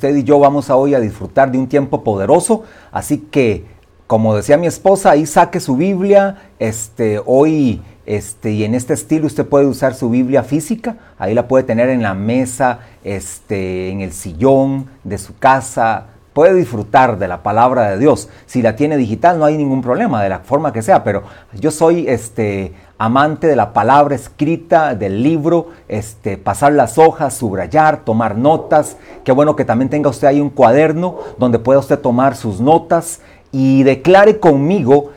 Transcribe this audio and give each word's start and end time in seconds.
usted 0.00 0.16
y 0.16 0.24
yo 0.24 0.38
vamos 0.38 0.70
a 0.70 0.76
hoy 0.76 0.94
a 0.94 1.00
disfrutar 1.00 1.52
de 1.52 1.58
un 1.58 1.68
tiempo 1.68 2.02
poderoso, 2.02 2.62
así 2.90 3.18
que 3.18 3.66
como 4.06 4.34
decía 4.34 4.56
mi 4.56 4.66
esposa, 4.66 5.10
ahí 5.10 5.26
saque 5.26 5.60
su 5.60 5.76
Biblia, 5.76 6.50
este, 6.58 7.20
hoy 7.26 7.82
este, 8.06 8.50
y 8.50 8.64
en 8.64 8.74
este 8.74 8.94
estilo 8.94 9.26
usted 9.26 9.46
puede 9.46 9.66
usar 9.66 9.94
su 9.94 10.08
Biblia 10.08 10.42
física, 10.42 10.96
ahí 11.18 11.34
la 11.34 11.46
puede 11.46 11.64
tener 11.64 11.90
en 11.90 12.00
la 12.00 12.14
mesa, 12.14 12.78
este, 13.04 13.90
en 13.90 14.00
el 14.00 14.12
sillón 14.12 14.86
de 15.04 15.18
su 15.18 15.36
casa, 15.36 16.06
puede 16.32 16.54
disfrutar 16.54 17.18
de 17.18 17.28
la 17.28 17.42
palabra 17.42 17.90
de 17.90 17.98
Dios. 17.98 18.28
Si 18.46 18.62
la 18.62 18.76
tiene 18.76 18.96
digital 18.96 19.38
no 19.38 19.44
hay 19.44 19.56
ningún 19.56 19.82
problema, 19.82 20.22
de 20.22 20.28
la 20.28 20.40
forma 20.40 20.72
que 20.72 20.82
sea, 20.82 21.02
pero 21.02 21.22
yo 21.54 21.70
soy 21.70 22.06
este 22.08 22.72
amante 22.98 23.46
de 23.46 23.56
la 23.56 23.72
palabra 23.72 24.14
escrita, 24.14 24.94
del 24.94 25.22
libro, 25.22 25.68
este, 25.88 26.36
pasar 26.36 26.72
las 26.72 26.98
hojas, 26.98 27.34
subrayar, 27.34 28.04
tomar 28.04 28.36
notas. 28.36 28.96
Qué 29.24 29.32
bueno 29.32 29.56
que 29.56 29.64
también 29.64 29.88
tenga 29.88 30.10
usted 30.10 30.28
ahí 30.28 30.40
un 30.40 30.50
cuaderno 30.50 31.16
donde 31.38 31.58
pueda 31.58 31.78
usted 31.80 31.98
tomar 31.98 32.36
sus 32.36 32.60
notas 32.60 33.20
y 33.52 33.82
declare 33.84 34.38
conmigo 34.38 35.10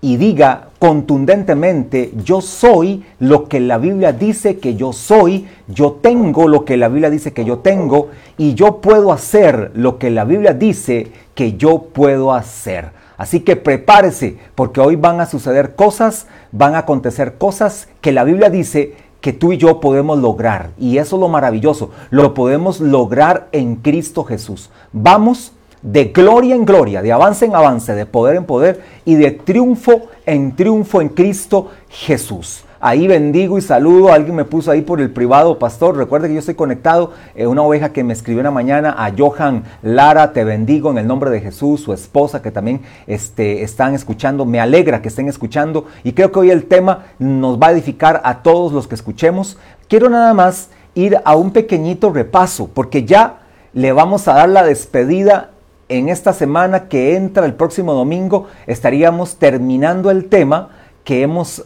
y 0.00 0.16
diga 0.16 0.68
contundentemente, 0.84 2.12
yo 2.26 2.42
soy 2.42 3.06
lo 3.18 3.48
que 3.48 3.58
la 3.58 3.78
Biblia 3.78 4.12
dice 4.12 4.58
que 4.58 4.76
yo 4.76 4.92
soy, 4.92 5.46
yo 5.66 5.92
tengo 5.92 6.46
lo 6.46 6.66
que 6.66 6.76
la 6.76 6.88
Biblia 6.88 7.08
dice 7.08 7.32
que 7.32 7.46
yo 7.46 7.60
tengo 7.60 8.08
y 8.36 8.52
yo 8.52 8.82
puedo 8.82 9.10
hacer 9.10 9.70
lo 9.74 9.96
que 9.96 10.10
la 10.10 10.26
Biblia 10.26 10.52
dice 10.52 11.10
que 11.34 11.54
yo 11.54 11.84
puedo 11.84 12.34
hacer. 12.34 12.90
Así 13.16 13.40
que 13.40 13.56
prepárese 13.56 14.36
porque 14.54 14.82
hoy 14.82 14.96
van 14.96 15.22
a 15.22 15.26
suceder 15.26 15.74
cosas, 15.74 16.26
van 16.52 16.74
a 16.74 16.80
acontecer 16.80 17.38
cosas 17.38 17.88
que 18.02 18.12
la 18.12 18.24
Biblia 18.24 18.50
dice 18.50 18.92
que 19.22 19.32
tú 19.32 19.54
y 19.54 19.56
yo 19.56 19.80
podemos 19.80 20.18
lograr. 20.18 20.72
Y 20.78 20.98
eso 20.98 21.16
es 21.16 21.20
lo 21.20 21.28
maravilloso, 21.28 21.92
lo 22.10 22.34
podemos 22.34 22.80
lograr 22.80 23.48
en 23.52 23.76
Cristo 23.76 24.22
Jesús. 24.24 24.68
Vamos 24.92 25.52
de 25.84 26.06
gloria 26.06 26.54
en 26.54 26.64
gloria, 26.64 27.02
de 27.02 27.12
avance 27.12 27.44
en 27.44 27.54
avance, 27.54 27.94
de 27.94 28.06
poder 28.06 28.36
en 28.36 28.44
poder 28.44 28.80
y 29.04 29.16
de 29.16 29.30
triunfo 29.32 30.08
en 30.24 30.56
triunfo 30.56 31.02
en 31.02 31.10
Cristo 31.10 31.68
Jesús. 31.90 32.64
Ahí 32.80 33.06
bendigo 33.06 33.56
y 33.56 33.62
saludo. 33.62 34.12
Alguien 34.12 34.34
me 34.34 34.44
puso 34.44 34.70
ahí 34.70 34.82
por 34.82 35.00
el 35.00 35.10
privado, 35.10 35.58
pastor. 35.58 35.96
Recuerde 35.96 36.28
que 36.28 36.34
yo 36.34 36.40
estoy 36.40 36.54
conectado. 36.54 37.12
Eh, 37.34 37.46
una 37.46 37.62
oveja 37.62 37.92
que 37.92 38.04
me 38.04 38.12
escribió 38.12 38.40
una 38.40 38.50
mañana 38.50 38.94
a 38.98 39.10
Johan 39.16 39.64
Lara. 39.82 40.34
Te 40.34 40.44
bendigo 40.44 40.90
en 40.90 40.98
el 40.98 41.06
nombre 41.06 41.30
de 41.30 41.40
Jesús. 41.40 41.80
Su 41.80 41.94
esposa 41.94 42.42
que 42.42 42.50
también 42.50 42.82
este, 43.06 43.62
están 43.62 43.94
escuchando. 43.94 44.44
Me 44.44 44.60
alegra 44.60 45.00
que 45.00 45.08
estén 45.08 45.28
escuchando. 45.28 45.86
Y 46.02 46.12
creo 46.12 46.30
que 46.30 46.40
hoy 46.40 46.50
el 46.50 46.66
tema 46.66 47.06
nos 47.18 47.58
va 47.58 47.68
a 47.68 47.72
edificar 47.72 48.20
a 48.22 48.42
todos 48.42 48.72
los 48.72 48.86
que 48.86 48.96
escuchemos. 48.96 49.56
Quiero 49.88 50.10
nada 50.10 50.34
más 50.34 50.68
ir 50.94 51.18
a 51.24 51.36
un 51.36 51.52
pequeñito 51.52 52.10
repaso 52.10 52.68
porque 52.72 53.04
ya 53.04 53.44
le 53.72 53.92
vamos 53.92 54.28
a 54.28 54.34
dar 54.34 54.50
la 54.50 54.62
despedida 54.62 55.53
en 55.88 56.08
esta 56.08 56.32
semana 56.32 56.88
que 56.88 57.16
entra 57.16 57.46
el 57.46 57.54
próximo 57.54 57.92
domingo 57.92 58.46
estaríamos 58.66 59.36
terminando 59.36 60.10
el 60.10 60.28
tema 60.28 60.70
que 61.04 61.22
hemos 61.22 61.64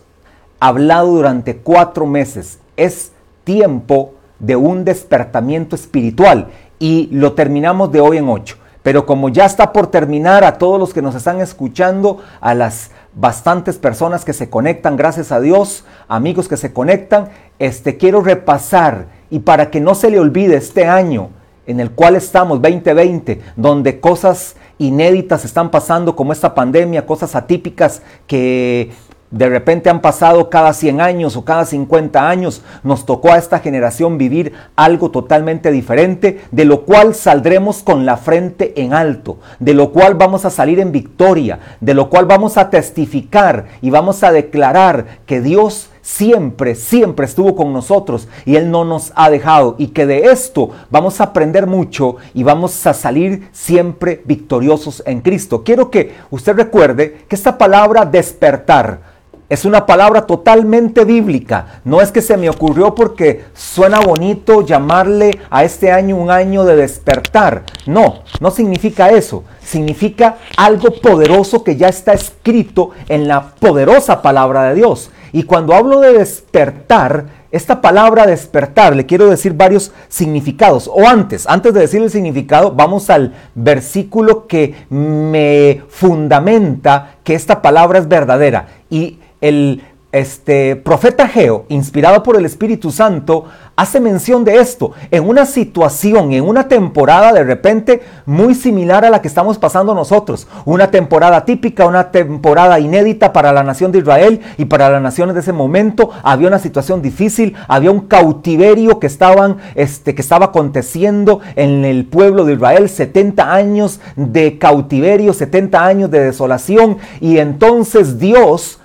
hablado 0.60 1.08
durante 1.08 1.56
cuatro 1.56 2.06
meses. 2.06 2.58
Es 2.76 3.12
tiempo 3.44 4.14
de 4.38 4.56
un 4.56 4.84
despertamiento 4.84 5.76
espiritual 5.76 6.48
y 6.78 7.08
lo 7.12 7.32
terminamos 7.34 7.92
de 7.92 8.00
hoy 8.00 8.18
en 8.18 8.28
ocho. 8.28 8.56
Pero 8.82 9.06
como 9.06 9.28
ya 9.28 9.44
está 9.44 9.72
por 9.72 9.88
terminar, 9.88 10.44
a 10.44 10.56
todos 10.58 10.78
los 10.78 10.94
que 10.94 11.02
nos 11.02 11.14
están 11.14 11.40
escuchando, 11.40 12.22
a 12.40 12.54
las 12.54 12.90
bastantes 13.14 13.76
personas 13.76 14.24
que 14.24 14.32
se 14.32 14.48
conectan, 14.48 14.96
gracias 14.96 15.32
a 15.32 15.40
Dios, 15.40 15.84
amigos 16.08 16.48
que 16.48 16.56
se 16.56 16.72
conectan, 16.72 17.28
este 17.58 17.96
quiero 17.96 18.22
repasar 18.22 19.06
y 19.30 19.40
para 19.40 19.70
que 19.70 19.80
no 19.80 19.94
se 19.94 20.10
le 20.10 20.18
olvide 20.18 20.56
este 20.56 20.86
año 20.86 21.30
en 21.68 21.80
el 21.80 21.90
cual 21.90 22.16
estamos, 22.16 22.60
2020, 22.62 23.40
donde 23.54 24.00
cosas 24.00 24.56
inéditas 24.78 25.44
están 25.44 25.70
pasando 25.70 26.16
como 26.16 26.32
esta 26.32 26.54
pandemia, 26.54 27.06
cosas 27.06 27.36
atípicas 27.36 28.02
que 28.26 28.90
de 29.30 29.50
repente 29.50 29.90
han 29.90 30.00
pasado 30.00 30.48
cada 30.48 30.72
100 30.72 31.02
años 31.02 31.36
o 31.36 31.44
cada 31.44 31.66
50 31.66 32.26
años. 32.26 32.62
Nos 32.82 33.04
tocó 33.04 33.32
a 33.32 33.36
esta 33.36 33.58
generación 33.58 34.16
vivir 34.16 34.54
algo 34.76 35.10
totalmente 35.10 35.70
diferente, 35.70 36.40
de 36.50 36.64
lo 36.64 36.86
cual 36.86 37.14
saldremos 37.14 37.82
con 37.82 38.06
la 38.06 38.16
frente 38.16 38.80
en 38.80 38.94
alto, 38.94 39.38
de 39.58 39.74
lo 39.74 39.92
cual 39.92 40.14
vamos 40.14 40.46
a 40.46 40.50
salir 40.50 40.80
en 40.80 40.90
victoria, 40.90 41.58
de 41.80 41.92
lo 41.92 42.08
cual 42.08 42.24
vamos 42.24 42.56
a 42.56 42.70
testificar 42.70 43.66
y 43.82 43.90
vamos 43.90 44.22
a 44.22 44.32
declarar 44.32 45.18
que 45.26 45.42
Dios 45.42 45.90
siempre, 46.08 46.74
siempre 46.74 47.26
estuvo 47.26 47.54
con 47.54 47.72
nosotros 47.74 48.28
y 48.46 48.56
Él 48.56 48.70
no 48.70 48.86
nos 48.86 49.12
ha 49.14 49.28
dejado 49.28 49.74
y 49.76 49.88
que 49.88 50.06
de 50.06 50.30
esto 50.30 50.70
vamos 50.90 51.20
a 51.20 51.24
aprender 51.24 51.66
mucho 51.66 52.16
y 52.32 52.44
vamos 52.44 52.86
a 52.86 52.94
salir 52.94 53.50
siempre 53.52 54.22
victoriosos 54.24 55.02
en 55.04 55.20
Cristo. 55.20 55.62
Quiero 55.62 55.90
que 55.90 56.14
usted 56.30 56.56
recuerde 56.56 57.26
que 57.28 57.36
esta 57.36 57.58
palabra 57.58 58.06
despertar, 58.06 59.18
es 59.50 59.64
una 59.64 59.86
palabra 59.86 60.26
totalmente 60.26 61.04
bíblica. 61.04 61.80
No 61.84 62.02
es 62.02 62.12
que 62.12 62.20
se 62.20 62.36
me 62.36 62.50
ocurrió 62.50 62.94
porque 62.94 63.44
suena 63.54 64.00
bonito 64.00 64.60
llamarle 64.62 65.38
a 65.48 65.64
este 65.64 65.90
año 65.90 66.16
un 66.16 66.30
año 66.30 66.64
de 66.64 66.76
despertar. 66.76 67.64
No, 67.86 68.22
no 68.40 68.50
significa 68.50 69.08
eso. 69.08 69.44
Significa 69.62 70.36
algo 70.56 70.90
poderoso 71.00 71.64
que 71.64 71.76
ya 71.76 71.88
está 71.88 72.12
escrito 72.12 72.90
en 73.08 73.26
la 73.26 73.50
poderosa 73.52 74.20
palabra 74.20 74.64
de 74.64 74.74
Dios. 74.74 75.10
Y 75.32 75.44
cuando 75.44 75.74
hablo 75.74 76.00
de 76.00 76.12
despertar, 76.14 77.38
esta 77.50 77.80
palabra 77.80 78.26
despertar, 78.26 78.94
le 78.94 79.06
quiero 79.06 79.28
decir 79.28 79.54
varios 79.54 79.92
significados. 80.08 80.90
O 80.92 81.06
antes, 81.06 81.46
antes 81.46 81.72
de 81.72 81.80
decir 81.80 82.02
el 82.02 82.10
significado, 82.10 82.72
vamos 82.72 83.08
al 83.08 83.34
versículo 83.54 84.46
que 84.46 84.74
me 84.90 85.82
fundamenta 85.88 87.16
que 87.24 87.34
esta 87.34 87.62
palabra 87.62 87.98
es 87.98 88.08
verdadera. 88.08 88.66
Y 88.90 89.18
el 89.40 89.82
este 90.12 90.74
profeta 90.76 91.28
Geo, 91.28 91.66
inspirado 91.68 92.22
por 92.22 92.36
el 92.36 92.46
Espíritu 92.46 92.90
Santo, 92.90 93.44
hace 93.78 94.00
mención 94.00 94.44
de 94.44 94.56
esto 94.56 94.90
en 95.12 95.28
una 95.28 95.46
situación, 95.46 96.32
en 96.32 96.44
una 96.44 96.66
temporada 96.66 97.32
de 97.32 97.44
repente 97.44 98.02
muy 98.26 98.56
similar 98.56 99.04
a 99.04 99.10
la 99.10 99.22
que 99.22 99.28
estamos 99.28 99.56
pasando 99.56 99.94
nosotros. 99.94 100.48
Una 100.64 100.90
temporada 100.90 101.44
típica, 101.44 101.86
una 101.86 102.10
temporada 102.10 102.80
inédita 102.80 103.32
para 103.32 103.52
la 103.52 103.62
nación 103.62 103.92
de 103.92 104.00
Israel 104.00 104.40
y 104.56 104.64
para 104.64 104.90
las 104.90 105.00
naciones 105.00 105.34
de 105.36 105.42
ese 105.42 105.52
momento. 105.52 106.10
Había 106.24 106.48
una 106.48 106.58
situación 106.58 107.02
difícil, 107.02 107.54
había 107.68 107.92
un 107.92 108.00
cautiverio 108.00 108.98
que, 108.98 109.06
estaban, 109.06 109.58
este, 109.76 110.12
que 110.12 110.22
estaba 110.22 110.46
aconteciendo 110.46 111.40
en 111.54 111.84
el 111.84 112.04
pueblo 112.04 112.44
de 112.44 112.54
Israel, 112.54 112.88
70 112.88 113.54
años 113.54 114.00
de 114.16 114.58
cautiverio, 114.58 115.32
70 115.32 115.86
años 115.86 116.10
de 116.10 116.24
desolación. 116.24 116.98
Y 117.20 117.38
entonces 117.38 118.18
Dios 118.18 118.77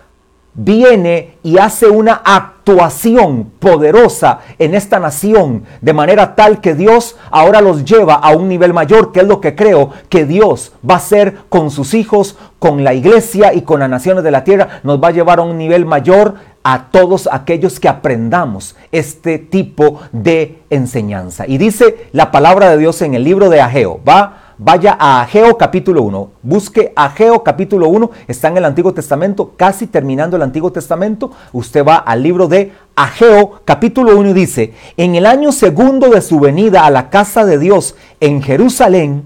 viene 0.55 1.37
y 1.43 1.57
hace 1.57 1.87
una 1.87 2.21
actuación 2.23 3.51
poderosa 3.59 4.39
en 4.59 4.75
esta 4.75 4.99
nación, 4.99 5.63
de 5.81 5.93
manera 5.93 6.35
tal 6.35 6.61
que 6.61 6.75
Dios 6.75 7.17
ahora 7.31 7.61
los 7.61 7.83
lleva 7.83 8.15
a 8.15 8.31
un 8.31 8.47
nivel 8.47 8.73
mayor, 8.73 9.11
que 9.11 9.21
es 9.21 9.27
lo 9.27 9.41
que 9.41 9.55
creo 9.55 9.91
que 10.09 10.25
Dios 10.25 10.73
va 10.87 10.95
a 10.95 10.97
hacer 10.97 11.37
con 11.49 11.71
sus 11.71 11.93
hijos, 11.93 12.37
con 12.59 12.83
la 12.83 12.93
iglesia 12.93 13.53
y 13.53 13.63
con 13.63 13.79
las 13.79 13.89
naciones 13.89 14.23
de 14.23 14.31
la 14.31 14.43
tierra, 14.43 14.81
nos 14.83 15.01
va 15.03 15.09
a 15.09 15.11
llevar 15.11 15.39
a 15.39 15.43
un 15.43 15.57
nivel 15.57 15.85
mayor 15.85 16.35
a 16.63 16.85
todos 16.91 17.27
aquellos 17.31 17.79
que 17.79 17.89
aprendamos 17.89 18.75
este 18.91 19.37
tipo 19.37 19.99
de 20.13 20.61
enseñanza. 20.69 21.45
Y 21.45 21.57
dice 21.57 22.07
la 22.13 22.31
palabra 22.31 22.69
de 22.69 22.77
Dios 22.77 23.01
en 23.01 23.15
el 23.15 23.23
libro 23.23 23.49
de 23.49 23.59
Ageo, 23.59 23.99
va 24.07 24.42
Vaya 24.65 24.95
a 24.97 25.21
Ageo 25.21 25.57
capítulo 25.57 26.03
1. 26.03 26.31
Busque 26.41 26.93
Ageo 26.95 27.43
capítulo 27.43 27.89
1. 27.89 28.11
Está 28.29 28.47
en 28.47 28.55
el 28.55 28.63
Antiguo 28.63 28.93
Testamento, 28.93 29.51
casi 29.57 29.87
terminando 29.87 30.37
el 30.37 30.41
Antiguo 30.41 30.71
Testamento. 30.71 31.31
Usted 31.51 31.85
va 31.85 31.97
al 31.97 32.23
libro 32.23 32.47
de 32.47 32.71
Ageo 32.95 33.59
capítulo 33.65 34.17
1 34.17 34.29
y 34.29 34.33
dice, 34.33 34.73
en 34.95 35.15
el 35.15 35.25
año 35.25 35.51
segundo 35.51 36.11
de 36.11 36.21
su 36.21 36.39
venida 36.39 36.85
a 36.85 36.91
la 36.91 37.09
casa 37.09 37.43
de 37.43 37.59
Dios 37.59 37.95
en 38.21 38.41
Jerusalén, 38.41 39.23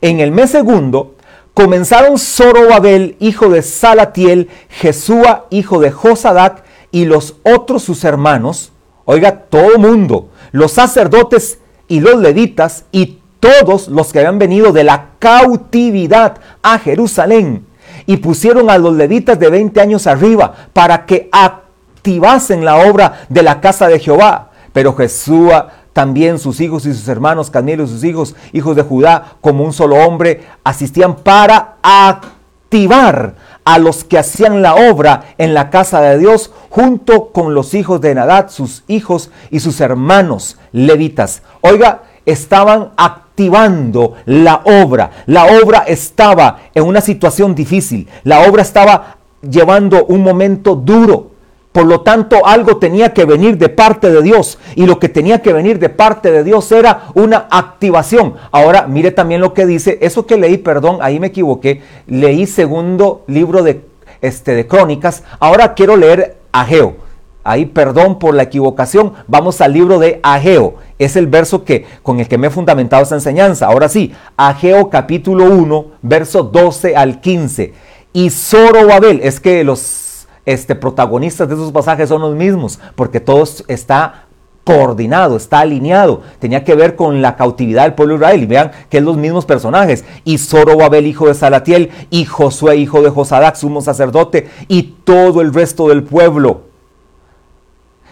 en 0.00 0.20
el 0.20 0.32
mes 0.32 0.52
segundo, 0.52 1.16
comenzaron 1.52 2.16
Zorobabel, 2.18 3.16
hijo 3.20 3.50
de 3.50 3.60
Salatiel, 3.60 4.48
Jesúa, 4.70 5.48
hijo 5.50 5.80
de 5.80 5.90
Josadac, 5.90 6.64
y 6.90 7.04
los 7.04 7.36
otros 7.44 7.82
sus 7.82 8.04
hermanos, 8.04 8.72
oiga, 9.04 9.40
todo 9.50 9.78
mundo, 9.78 10.30
los 10.50 10.72
sacerdotes 10.72 11.58
y 11.88 12.00
los 12.00 12.16
levitas 12.22 12.86
y 12.90 13.17
todos 13.40 13.88
los 13.88 14.12
que 14.12 14.18
habían 14.20 14.38
venido 14.38 14.72
de 14.72 14.84
la 14.84 15.10
cautividad 15.18 16.38
a 16.62 16.78
Jerusalén 16.78 17.66
y 18.06 18.16
pusieron 18.18 18.70
a 18.70 18.78
los 18.78 18.94
levitas 18.94 19.38
de 19.38 19.50
20 19.50 19.80
años 19.80 20.06
arriba 20.06 20.54
para 20.72 21.06
que 21.06 21.28
activasen 21.30 22.64
la 22.64 22.76
obra 22.76 23.26
de 23.28 23.42
la 23.42 23.60
casa 23.60 23.88
de 23.88 23.98
Jehová. 23.98 24.50
Pero 24.72 24.94
Jesús, 24.94 25.52
también 25.92 26.38
sus 26.38 26.60
hijos 26.60 26.86
y 26.86 26.94
sus 26.94 27.08
hermanos, 27.08 27.50
Canelo 27.50 27.84
y 27.84 27.88
sus 27.88 28.04
hijos, 28.04 28.36
hijos 28.52 28.76
de 28.76 28.82
Judá, 28.82 29.34
como 29.40 29.64
un 29.64 29.72
solo 29.72 29.96
hombre, 29.96 30.42
asistían 30.64 31.16
para 31.16 31.76
activar 31.82 33.34
a 33.64 33.78
los 33.78 34.04
que 34.04 34.18
hacían 34.18 34.62
la 34.62 34.74
obra 34.74 35.34
en 35.36 35.52
la 35.54 35.70
casa 35.70 36.00
de 36.00 36.18
Dios, 36.18 36.52
junto 36.70 37.32
con 37.32 37.52
los 37.52 37.74
hijos 37.74 38.00
de 38.00 38.14
Nadad, 38.14 38.48
sus 38.48 38.84
hijos 38.88 39.30
y 39.50 39.60
sus 39.60 39.80
hermanos 39.80 40.56
levitas. 40.72 41.42
Oiga, 41.60 42.04
estaban 42.24 42.92
activando 42.96 43.27
activando 43.38 44.14
la 44.26 44.62
obra. 44.64 45.10
La 45.26 45.46
obra 45.62 45.84
estaba 45.86 46.58
en 46.74 46.84
una 46.84 47.00
situación 47.00 47.54
difícil. 47.54 48.08
La 48.24 48.40
obra 48.48 48.62
estaba 48.62 49.18
llevando 49.48 50.06
un 50.06 50.24
momento 50.24 50.74
duro. 50.74 51.30
Por 51.70 51.86
lo 51.86 52.00
tanto, 52.00 52.44
algo 52.44 52.78
tenía 52.78 53.14
que 53.14 53.24
venir 53.24 53.56
de 53.56 53.68
parte 53.68 54.10
de 54.10 54.22
Dios. 54.22 54.58
Y 54.74 54.86
lo 54.86 54.98
que 54.98 55.08
tenía 55.08 55.40
que 55.40 55.52
venir 55.52 55.78
de 55.78 55.88
parte 55.88 56.32
de 56.32 56.42
Dios 56.42 56.72
era 56.72 57.04
una 57.14 57.46
activación. 57.48 58.34
Ahora, 58.50 58.88
mire 58.88 59.12
también 59.12 59.40
lo 59.40 59.54
que 59.54 59.66
dice. 59.66 59.98
Eso 60.00 60.26
que 60.26 60.36
leí, 60.36 60.58
perdón, 60.58 60.98
ahí 61.00 61.20
me 61.20 61.28
equivoqué. 61.28 61.82
Leí 62.08 62.44
segundo 62.46 63.22
libro 63.28 63.62
de, 63.62 63.82
este, 64.20 64.56
de 64.56 64.66
Crónicas. 64.66 65.22
Ahora 65.38 65.74
quiero 65.74 65.96
leer 65.96 66.38
Ageo. 66.50 66.96
Ahí, 67.44 67.66
perdón 67.66 68.18
por 68.18 68.34
la 68.34 68.42
equivocación. 68.42 69.12
Vamos 69.28 69.60
al 69.60 69.72
libro 69.72 70.00
de 70.00 70.18
Ageo. 70.24 70.74
Es 70.98 71.16
el 71.16 71.28
verso 71.28 71.64
que, 71.64 71.86
con 72.02 72.18
el 72.20 72.28
que 72.28 72.38
me 72.38 72.48
he 72.48 72.50
fundamentado 72.50 73.02
esta 73.02 73.14
enseñanza. 73.14 73.66
Ahora 73.66 73.88
sí, 73.88 74.12
Ageo 74.36 74.90
capítulo 74.90 75.44
1, 75.44 75.86
verso 76.02 76.42
12 76.42 76.96
al 76.96 77.20
15. 77.20 77.72
Y 78.12 78.30
Zorobabel, 78.30 79.20
es 79.22 79.38
que 79.38 79.62
los 79.62 80.26
este, 80.44 80.74
protagonistas 80.74 81.48
de 81.48 81.54
esos 81.54 81.72
pasajes 81.72 82.08
son 82.08 82.22
los 82.22 82.34
mismos, 82.34 82.80
porque 82.96 83.20
todo 83.20 83.44
está 83.68 84.24
coordinado, 84.64 85.36
está 85.36 85.60
alineado. 85.60 86.22
Tenía 86.40 86.64
que 86.64 86.74
ver 86.74 86.96
con 86.96 87.22
la 87.22 87.36
cautividad 87.36 87.84
del 87.84 87.94
pueblo 87.94 88.14
de 88.14 88.18
Israel. 88.18 88.46
Vean 88.46 88.70
que 88.90 88.98
es 88.98 89.02
los 89.02 89.16
mismos 89.16 89.46
personajes. 89.46 90.04
Y 90.24 90.36
Zorobabel, 90.38 91.06
hijo 91.06 91.28
de 91.28 91.34
Salatiel, 91.34 91.90
y 92.10 92.24
Josué, 92.24 92.76
hijo 92.76 93.02
de 93.02 93.10
Josadac, 93.10 93.54
sumo 93.54 93.80
sacerdote, 93.80 94.48
y 94.68 94.96
todo 95.04 95.40
el 95.40 95.54
resto 95.54 95.88
del 95.88 96.02
pueblo 96.02 96.67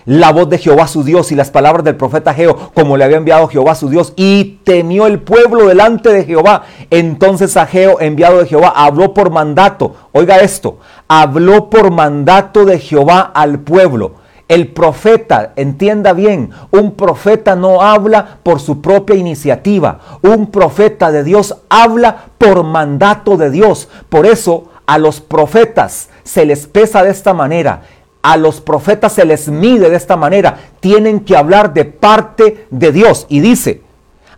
la 0.06 0.32
voz 0.32 0.48
de 0.48 0.58
Jehová 0.58 0.86
su 0.86 1.02
Dios 1.02 1.32
y 1.32 1.34
las 1.34 1.50
palabras 1.50 1.84
del 1.84 1.96
profeta 1.96 2.32
Geo, 2.32 2.70
como 2.72 2.96
le 2.96 3.04
había 3.04 3.18
enviado 3.18 3.48
Jehová 3.48 3.74
su 3.74 3.90
Dios, 3.90 4.12
y 4.16 4.60
temió 4.64 5.06
el 5.06 5.20
pueblo 5.20 5.66
delante 5.66 6.10
de 6.10 6.24
Jehová. 6.24 6.62
Entonces 6.90 7.56
Ageo, 7.56 8.00
enviado 8.00 8.38
de 8.38 8.46
Jehová, 8.46 8.72
habló 8.74 9.12
por 9.12 9.30
mandato. 9.30 9.94
Oiga 10.12 10.38
esto, 10.38 10.78
habló 11.08 11.68
por 11.68 11.90
mandato 11.90 12.64
de 12.64 12.78
Jehová 12.78 13.20
al 13.34 13.58
pueblo. 13.58 14.14
El 14.48 14.68
profeta, 14.68 15.54
entienda 15.56 16.12
bien, 16.12 16.50
un 16.70 16.92
profeta 16.92 17.56
no 17.56 17.82
habla 17.82 18.38
por 18.44 18.60
su 18.60 18.80
propia 18.80 19.16
iniciativa. 19.16 19.98
Un 20.22 20.52
profeta 20.52 21.10
de 21.10 21.24
Dios 21.24 21.56
habla 21.68 22.26
por 22.38 22.62
mandato 22.62 23.36
de 23.36 23.50
Dios. 23.50 23.88
Por 24.08 24.24
eso 24.24 24.68
a 24.86 24.98
los 24.98 25.20
profetas 25.20 26.10
se 26.22 26.46
les 26.46 26.68
pesa 26.68 27.02
de 27.02 27.10
esta 27.10 27.34
manera 27.34 27.82
a 28.26 28.36
los 28.36 28.60
profetas 28.60 29.12
se 29.12 29.24
les 29.24 29.46
mide 29.46 29.88
de 29.88 29.94
esta 29.94 30.16
manera. 30.16 30.58
Tienen 30.80 31.20
que 31.20 31.36
hablar 31.36 31.72
de 31.72 31.84
parte 31.84 32.66
de 32.70 32.90
Dios. 32.90 33.24
Y 33.28 33.38
dice, 33.38 33.82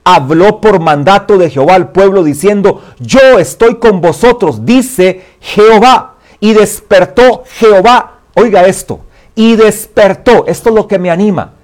habló 0.05 0.61
por 0.61 0.79
mandato 0.79 1.39
de 1.39 1.49
Jehová 1.49 1.77
al 1.77 1.91
pueblo 1.91 2.23
diciendo, 2.23 2.83
yo 2.99 3.39
estoy 3.39 3.77
con 3.77 4.03
vosotros, 4.03 4.67
dice 4.67 5.25
Jehová. 5.41 6.17
Y 6.39 6.53
despertó 6.53 7.45
Jehová, 7.47 8.19
oiga 8.35 8.67
esto, 8.67 9.01
y 9.35 9.57
despertó, 9.57 10.45
esto 10.47 10.69
es 10.69 10.75
lo 10.75 10.87
que 10.87 10.99
me 10.99 11.11
anima, 11.11 11.55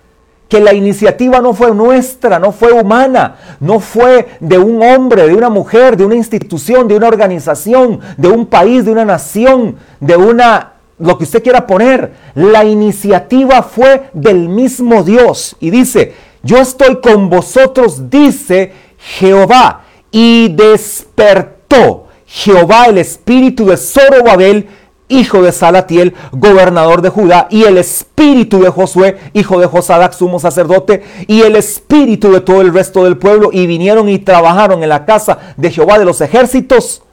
que 0.49 0.61
la 0.61 0.73
iniciativa 0.73 1.41
no 1.41 1.53
fue 1.53 1.75
nuestra, 1.75 2.38
no 2.38 2.53
fue 2.53 2.73
humana, 2.73 3.37
no 3.61 3.81
fue 3.81 4.29
de 4.41 4.56
un 4.56 4.82
hombre, 4.82 5.29
de 5.29 5.35
una 5.35 5.50
mujer, 5.50 5.99
de 5.99 6.06
una 6.06 6.15
institución, 6.15 6.88
de 6.88 6.97
una 6.97 7.09
organización, 7.09 8.00
de 8.17 8.29
un 8.29 8.47
país, 8.47 8.87
de 8.87 8.93
una 8.93 9.05
nación, 9.05 9.76
de 10.00 10.17
una 10.17 10.74
lo 10.99 11.19
que 11.19 11.25
usted 11.25 11.43
quiera 11.43 11.67
poner. 11.67 12.12
La 12.35 12.64
iniciativa 12.64 13.62
fue 13.62 14.11
del 14.12 14.49
mismo 14.49 15.02
Dios. 15.02 15.56
Y 15.61 15.70
dice, 15.70 16.14
yo 16.43 16.58
estoy 16.58 17.00
con 17.00 17.31
vosotros, 17.31 18.11
dice 18.11 18.73
Jehová. 18.99 19.85
Y 20.11 20.49
despertó 20.49 22.06
Jehová 22.26 22.87
el 22.87 22.99
espíritu 22.99 23.67
de 23.67 23.76
Zorobabel, 23.76 24.69
hijo 25.08 25.43
de 25.43 25.52
Salatiel, 25.52 26.14
gobernador 26.32 27.02
de 27.02 27.11
Judá, 27.11 27.47
y 27.50 27.64
el 27.64 27.79
espíritu 27.79 28.61
de 28.61 28.70
Josué, 28.70 29.19
hijo 29.35 29.61
de 29.61 29.67
Josadac, 29.67 30.12
sumo 30.12 30.40
sacerdote, 30.40 31.02
y 31.26 31.43
el 31.43 31.56
espíritu 31.56 32.32
de 32.32 32.40
todo 32.40 32.61
el 32.61 32.73
resto 32.73 33.05
del 33.05 33.19
pueblo, 33.19 33.50
y 33.52 33.67
vinieron 33.67 34.08
y 34.08 34.19
trabajaron 34.19 34.82
en 34.82 34.88
la 34.88 35.05
casa 35.05 35.38
de 35.56 35.70
Jehová 35.70 35.99
de 35.99 36.06
los 36.06 36.20
ejércitos 36.20 37.03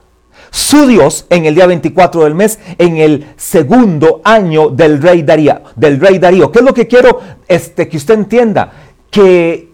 su 0.52 0.86
Dios 0.86 1.24
en 1.30 1.46
el 1.46 1.54
día 1.54 1.66
24 1.66 2.24
del 2.24 2.34
mes, 2.34 2.58
en 2.76 2.98
el 2.98 3.26
segundo 3.36 4.20
año 4.22 4.68
del 4.68 5.00
rey 5.00 5.22
Darío. 5.22 5.62
Del 5.74 5.98
rey 5.98 6.18
Darío. 6.18 6.52
¿Qué 6.52 6.58
es 6.58 6.64
lo 6.64 6.74
que 6.74 6.86
quiero 6.86 7.20
este, 7.48 7.88
que 7.88 7.96
usted 7.96 8.14
entienda? 8.14 8.70
Que 9.10 9.70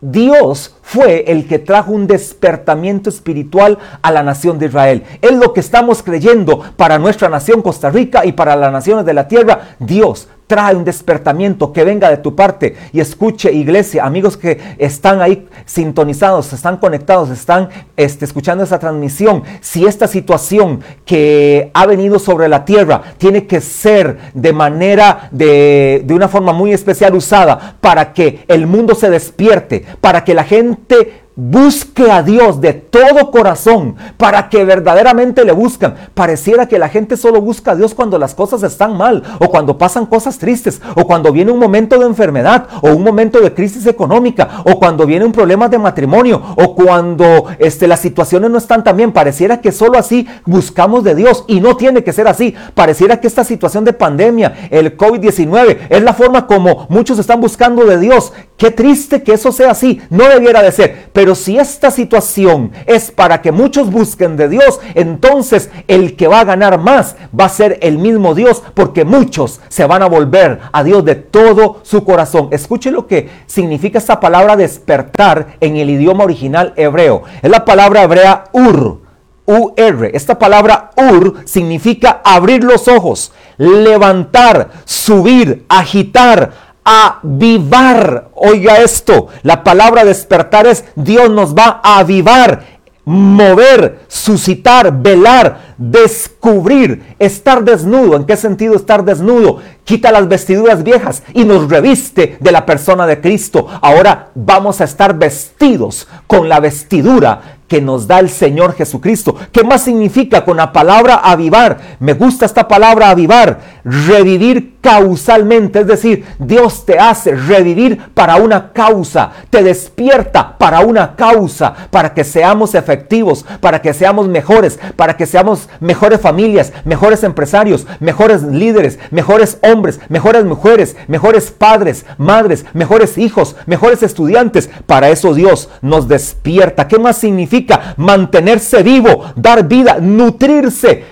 Dios 0.00 0.76
fue 0.82 1.24
el 1.28 1.46
que 1.46 1.60
trajo 1.60 1.92
un 1.92 2.08
despertamiento 2.08 3.10
espiritual 3.10 3.78
a 4.02 4.10
la 4.10 4.24
nación 4.24 4.58
de 4.58 4.66
Israel. 4.66 5.04
Es 5.22 5.32
lo 5.32 5.52
que 5.52 5.60
estamos 5.60 6.02
creyendo 6.02 6.64
para 6.76 6.98
nuestra 6.98 7.28
nación 7.28 7.62
Costa 7.62 7.88
Rica 7.88 8.26
y 8.26 8.32
para 8.32 8.56
las 8.56 8.72
naciones 8.72 9.06
de 9.06 9.14
la 9.14 9.28
tierra. 9.28 9.76
Dios 9.78 10.28
trae 10.48 10.74
un 10.74 10.84
despertamiento 10.84 11.72
que 11.72 11.84
venga 11.84 12.10
de 12.10 12.16
tu 12.16 12.34
parte 12.34 12.74
y 12.92 13.00
escuche 13.00 13.52
iglesia, 13.52 14.04
amigos 14.04 14.36
que 14.36 14.58
están 14.78 15.20
ahí 15.20 15.46
sintonizados, 15.66 16.52
están 16.52 16.78
conectados, 16.78 17.30
están 17.30 17.68
este, 17.96 18.24
escuchando 18.24 18.64
esa 18.64 18.78
transmisión. 18.80 19.44
Si 19.60 19.84
esta 19.84 20.08
situación 20.08 20.80
que 21.04 21.70
ha 21.74 21.86
venido 21.86 22.18
sobre 22.18 22.48
la 22.48 22.64
tierra 22.64 23.02
tiene 23.18 23.46
que 23.46 23.60
ser 23.60 24.18
de 24.32 24.52
manera, 24.52 25.28
de, 25.30 26.02
de 26.04 26.14
una 26.14 26.28
forma 26.28 26.52
muy 26.52 26.72
especial 26.72 27.14
usada 27.14 27.76
para 27.80 28.12
que 28.14 28.44
el 28.48 28.66
mundo 28.66 28.94
se 28.94 29.10
despierte, 29.10 29.84
para 30.00 30.24
que 30.24 30.34
la 30.34 30.44
gente 30.44 31.27
busque 31.40 32.10
a 32.10 32.24
Dios 32.24 32.60
de 32.60 32.72
todo 32.72 33.30
corazón 33.30 33.94
para 34.16 34.48
que 34.48 34.64
verdaderamente 34.64 35.44
le 35.44 35.52
buscan. 35.52 35.94
Pareciera 36.12 36.66
que 36.66 36.80
la 36.80 36.88
gente 36.88 37.16
solo 37.16 37.40
busca 37.40 37.70
a 37.70 37.76
Dios 37.76 37.94
cuando 37.94 38.18
las 38.18 38.34
cosas 38.34 38.64
están 38.64 38.96
mal 38.96 39.22
o 39.38 39.48
cuando 39.48 39.78
pasan 39.78 40.06
cosas 40.06 40.38
tristes 40.38 40.82
o 40.96 41.06
cuando 41.06 41.30
viene 41.30 41.52
un 41.52 41.60
momento 41.60 41.96
de 41.96 42.06
enfermedad 42.06 42.66
o 42.82 42.90
un 42.90 43.04
momento 43.04 43.38
de 43.38 43.54
crisis 43.54 43.86
económica 43.86 44.64
o 44.64 44.80
cuando 44.80 45.06
viene 45.06 45.24
un 45.24 45.30
problema 45.30 45.68
de 45.68 45.78
matrimonio 45.78 46.42
o 46.56 46.74
cuando 46.74 47.44
este, 47.60 47.86
las 47.86 48.00
situaciones 48.00 48.50
no 48.50 48.58
están 48.58 48.82
tan 48.82 48.96
bien. 48.96 49.12
Pareciera 49.12 49.60
que 49.60 49.70
solo 49.70 49.96
así 49.96 50.26
buscamos 50.44 51.04
de 51.04 51.14
Dios 51.14 51.44
y 51.46 51.60
no 51.60 51.76
tiene 51.76 52.02
que 52.02 52.12
ser 52.12 52.26
así. 52.26 52.56
Pareciera 52.74 53.20
que 53.20 53.28
esta 53.28 53.44
situación 53.44 53.84
de 53.84 53.92
pandemia, 53.92 54.68
el 54.70 54.96
COVID-19, 54.96 55.86
es 55.88 56.02
la 56.02 56.14
forma 56.14 56.48
como 56.48 56.88
muchos 56.88 57.16
están 57.20 57.40
buscando 57.40 57.84
de 57.84 58.00
Dios. 58.00 58.32
Qué 58.58 58.72
triste 58.72 59.22
que 59.22 59.34
eso 59.34 59.52
sea 59.52 59.70
así. 59.70 60.02
No 60.10 60.28
debiera 60.28 60.62
de 60.62 60.72
ser. 60.72 61.10
Pero 61.12 61.36
si 61.36 61.56
esta 61.56 61.92
situación 61.92 62.72
es 62.86 63.12
para 63.12 63.40
que 63.40 63.52
muchos 63.52 63.88
busquen 63.88 64.36
de 64.36 64.48
Dios, 64.48 64.80
entonces 64.94 65.70
el 65.86 66.16
que 66.16 66.26
va 66.26 66.40
a 66.40 66.44
ganar 66.44 66.76
más 66.78 67.14
va 67.38 67.44
a 67.44 67.50
ser 67.50 67.78
el 67.82 67.98
mismo 67.98 68.34
Dios, 68.34 68.64
porque 68.74 69.04
muchos 69.04 69.60
se 69.68 69.86
van 69.86 70.02
a 70.02 70.08
volver 70.08 70.58
a 70.72 70.82
Dios 70.82 71.04
de 71.04 71.14
todo 71.14 71.78
su 71.84 72.02
corazón. 72.02 72.48
Escuche 72.50 72.90
lo 72.90 73.06
que 73.06 73.30
significa 73.46 73.98
esta 73.98 74.18
palabra 74.18 74.56
despertar 74.56 75.56
en 75.60 75.76
el 75.76 75.88
idioma 75.90 76.24
original 76.24 76.74
hebreo. 76.76 77.22
Es 77.40 77.50
la 77.50 77.64
palabra 77.64 78.02
hebrea 78.02 78.44
ur. 78.52 79.02
UR. 79.46 80.10
Esta 80.12 80.38
palabra 80.38 80.90
ur 80.94 81.36
significa 81.46 82.20
abrir 82.22 82.64
los 82.64 82.86
ojos, 82.86 83.32
levantar, 83.56 84.68
subir, 84.84 85.64
agitar, 85.70 86.67
avivar. 86.88 88.28
Oiga 88.34 88.76
esto, 88.76 89.28
la 89.42 89.62
palabra 89.62 90.04
despertar 90.04 90.66
es 90.66 90.84
Dios 90.94 91.28
nos 91.30 91.54
va 91.54 91.80
a 91.82 91.98
avivar, 91.98 92.64
mover, 93.04 94.00
suscitar, 94.08 95.02
velar, 95.02 95.74
descubrir, 95.76 97.14
estar 97.18 97.62
desnudo. 97.62 98.16
¿En 98.16 98.24
qué 98.24 98.36
sentido 98.36 98.74
estar 98.74 99.04
desnudo? 99.04 99.58
Quita 99.84 100.10
las 100.12 100.28
vestiduras 100.28 100.82
viejas 100.82 101.22
y 101.34 101.44
nos 101.44 101.68
reviste 101.68 102.38
de 102.40 102.52
la 102.52 102.64
persona 102.64 103.06
de 103.06 103.20
Cristo. 103.20 103.66
Ahora 103.82 104.30
vamos 104.34 104.80
a 104.80 104.84
estar 104.84 105.18
vestidos 105.18 106.08
con 106.26 106.48
la 106.48 106.60
vestidura 106.60 107.57
que 107.68 107.80
nos 107.80 108.06
da 108.08 108.18
el 108.18 108.30
Señor 108.30 108.74
Jesucristo. 108.74 109.36
¿Qué 109.52 109.62
más 109.62 109.82
significa 109.82 110.44
con 110.44 110.56
la 110.56 110.72
palabra 110.72 111.16
avivar? 111.16 111.78
Me 112.00 112.14
gusta 112.14 112.46
esta 112.46 112.66
palabra 112.66 113.10
avivar, 113.10 113.60
revivir 113.84 114.78
causalmente, 114.80 115.80
es 115.80 115.86
decir, 115.86 116.24
Dios 116.38 116.86
te 116.86 116.98
hace 116.98 117.34
revivir 117.34 118.00
para 118.14 118.36
una 118.36 118.72
causa, 118.72 119.32
te 119.50 119.62
despierta 119.62 120.56
para 120.56 120.80
una 120.80 121.14
causa, 121.14 121.74
para 121.90 122.14
que 122.14 122.24
seamos 122.24 122.74
efectivos, 122.74 123.44
para 123.60 123.82
que 123.82 123.92
seamos 123.92 124.28
mejores, 124.28 124.78
para 124.96 125.16
que 125.16 125.26
seamos 125.26 125.68
mejores 125.80 126.20
familias, 126.20 126.72
mejores 126.84 127.22
empresarios, 127.22 127.86
mejores 128.00 128.42
líderes, 128.42 128.98
mejores 129.10 129.58
hombres, 129.62 130.00
mejores 130.08 130.44
mujeres, 130.44 130.96
mejores 131.06 131.50
padres, 131.50 132.06
madres, 132.16 132.64
mejores 132.72 133.18
hijos, 133.18 133.56
mejores 133.66 134.02
estudiantes. 134.02 134.70
Para 134.86 135.10
eso 135.10 135.34
Dios 135.34 135.68
nos 135.82 136.08
despierta. 136.08 136.88
¿Qué 136.88 136.98
más 136.98 137.18
significa 137.18 137.57
mantenerse 137.96 138.82
vivo, 138.82 139.24
dar 139.34 139.66
vida, 139.66 139.98
nutrirse, 140.00 141.04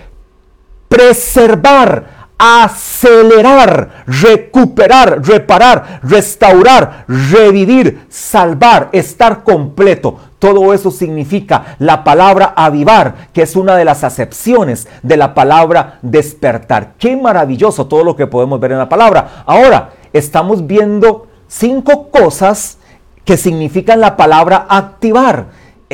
preservar? 0.88 2.16
acelerar, 2.38 4.04
recuperar, 4.06 5.22
reparar, 5.26 6.00
restaurar, 6.02 7.04
revivir, 7.08 8.06
salvar, 8.08 8.90
estar 8.92 9.42
completo. 9.42 10.18
Todo 10.38 10.74
eso 10.74 10.90
significa 10.90 11.76
la 11.78 12.04
palabra 12.04 12.52
avivar, 12.54 13.28
que 13.32 13.42
es 13.42 13.56
una 13.56 13.74
de 13.74 13.86
las 13.86 14.04
acepciones 14.04 14.86
de 15.02 15.16
la 15.16 15.32
palabra 15.32 15.98
despertar. 16.02 16.92
Qué 16.98 17.16
maravilloso 17.16 17.86
todo 17.86 18.04
lo 18.04 18.16
que 18.16 18.26
podemos 18.26 18.60
ver 18.60 18.72
en 18.72 18.78
la 18.78 18.88
palabra. 18.88 19.44
Ahora, 19.46 19.92
estamos 20.12 20.66
viendo 20.66 21.28
cinco 21.48 22.10
cosas 22.10 22.78
que 23.24 23.38
significan 23.38 24.00
la 24.00 24.16
palabra 24.16 24.66
activar 24.68 25.46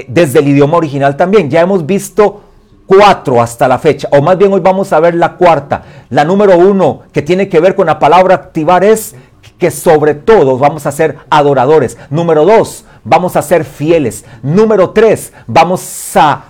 desde 0.08 0.40
el 0.40 0.48
idioma 0.48 0.76
original 0.76 1.16
también. 1.16 1.50
Ya 1.50 1.60
hemos 1.60 1.86
visto 1.86 2.42
cuatro 2.86 3.40
hasta 3.40 3.68
la 3.68 3.78
fecha, 3.78 4.08
o 4.12 4.20
más 4.20 4.36
bien 4.36 4.52
hoy 4.52 4.60
vamos 4.60 4.92
a 4.92 5.00
ver 5.00 5.14
la 5.14 5.36
cuarta. 5.36 5.82
La 6.10 6.24
número 6.24 6.58
uno 6.58 7.02
que 7.12 7.22
tiene 7.22 7.48
que 7.48 7.60
ver 7.60 7.74
con 7.74 7.86
la 7.86 7.98
palabra 7.98 8.34
activar 8.34 8.84
es 8.84 9.14
que 9.58 9.70
sobre 9.70 10.14
todo 10.14 10.58
vamos 10.58 10.86
a 10.86 10.92
ser 10.92 11.18
adoradores. 11.30 11.96
Número 12.10 12.44
dos, 12.44 12.84
vamos 13.04 13.36
a 13.36 13.42
ser 13.42 13.64
fieles. 13.64 14.24
Número 14.42 14.90
tres, 14.90 15.32
vamos 15.46 16.16
a 16.16 16.44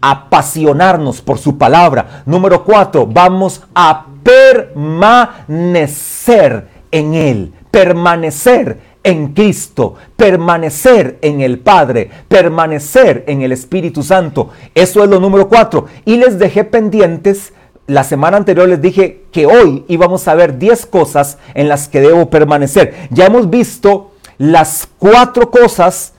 apasionarnos 0.00 1.20
por 1.20 1.38
su 1.38 1.58
palabra. 1.58 2.22
Número 2.26 2.64
cuatro, 2.64 3.06
vamos 3.06 3.62
a 3.74 4.06
permanecer 4.22 6.68
en 6.90 7.14
Él. 7.14 7.52
Permanecer 7.70 8.93
en 9.04 9.34
Cristo, 9.34 9.94
permanecer 10.16 11.18
en 11.22 11.40
el 11.40 11.60
Padre, 11.60 12.10
permanecer 12.26 13.24
en 13.28 13.42
el 13.42 13.52
Espíritu 13.52 14.02
Santo. 14.02 14.50
Eso 14.74 15.04
es 15.04 15.10
lo 15.10 15.20
número 15.20 15.48
cuatro. 15.48 15.86
Y 16.04 16.16
les 16.16 16.38
dejé 16.38 16.64
pendientes 16.64 17.52
la 17.86 18.02
semana 18.02 18.38
anterior 18.38 18.66
les 18.66 18.80
dije 18.80 19.24
que 19.30 19.46
hoy 19.46 19.84
íbamos 19.88 20.26
a 20.26 20.34
ver 20.34 20.58
10 20.58 20.86
cosas 20.86 21.36
en 21.52 21.68
las 21.68 21.88
que 21.88 22.00
debo 22.00 22.30
permanecer. 22.30 23.08
Ya 23.10 23.26
hemos 23.26 23.50
visto 23.50 24.12
las 24.38 24.88
cuatro 24.98 25.50
cosas 25.50 26.14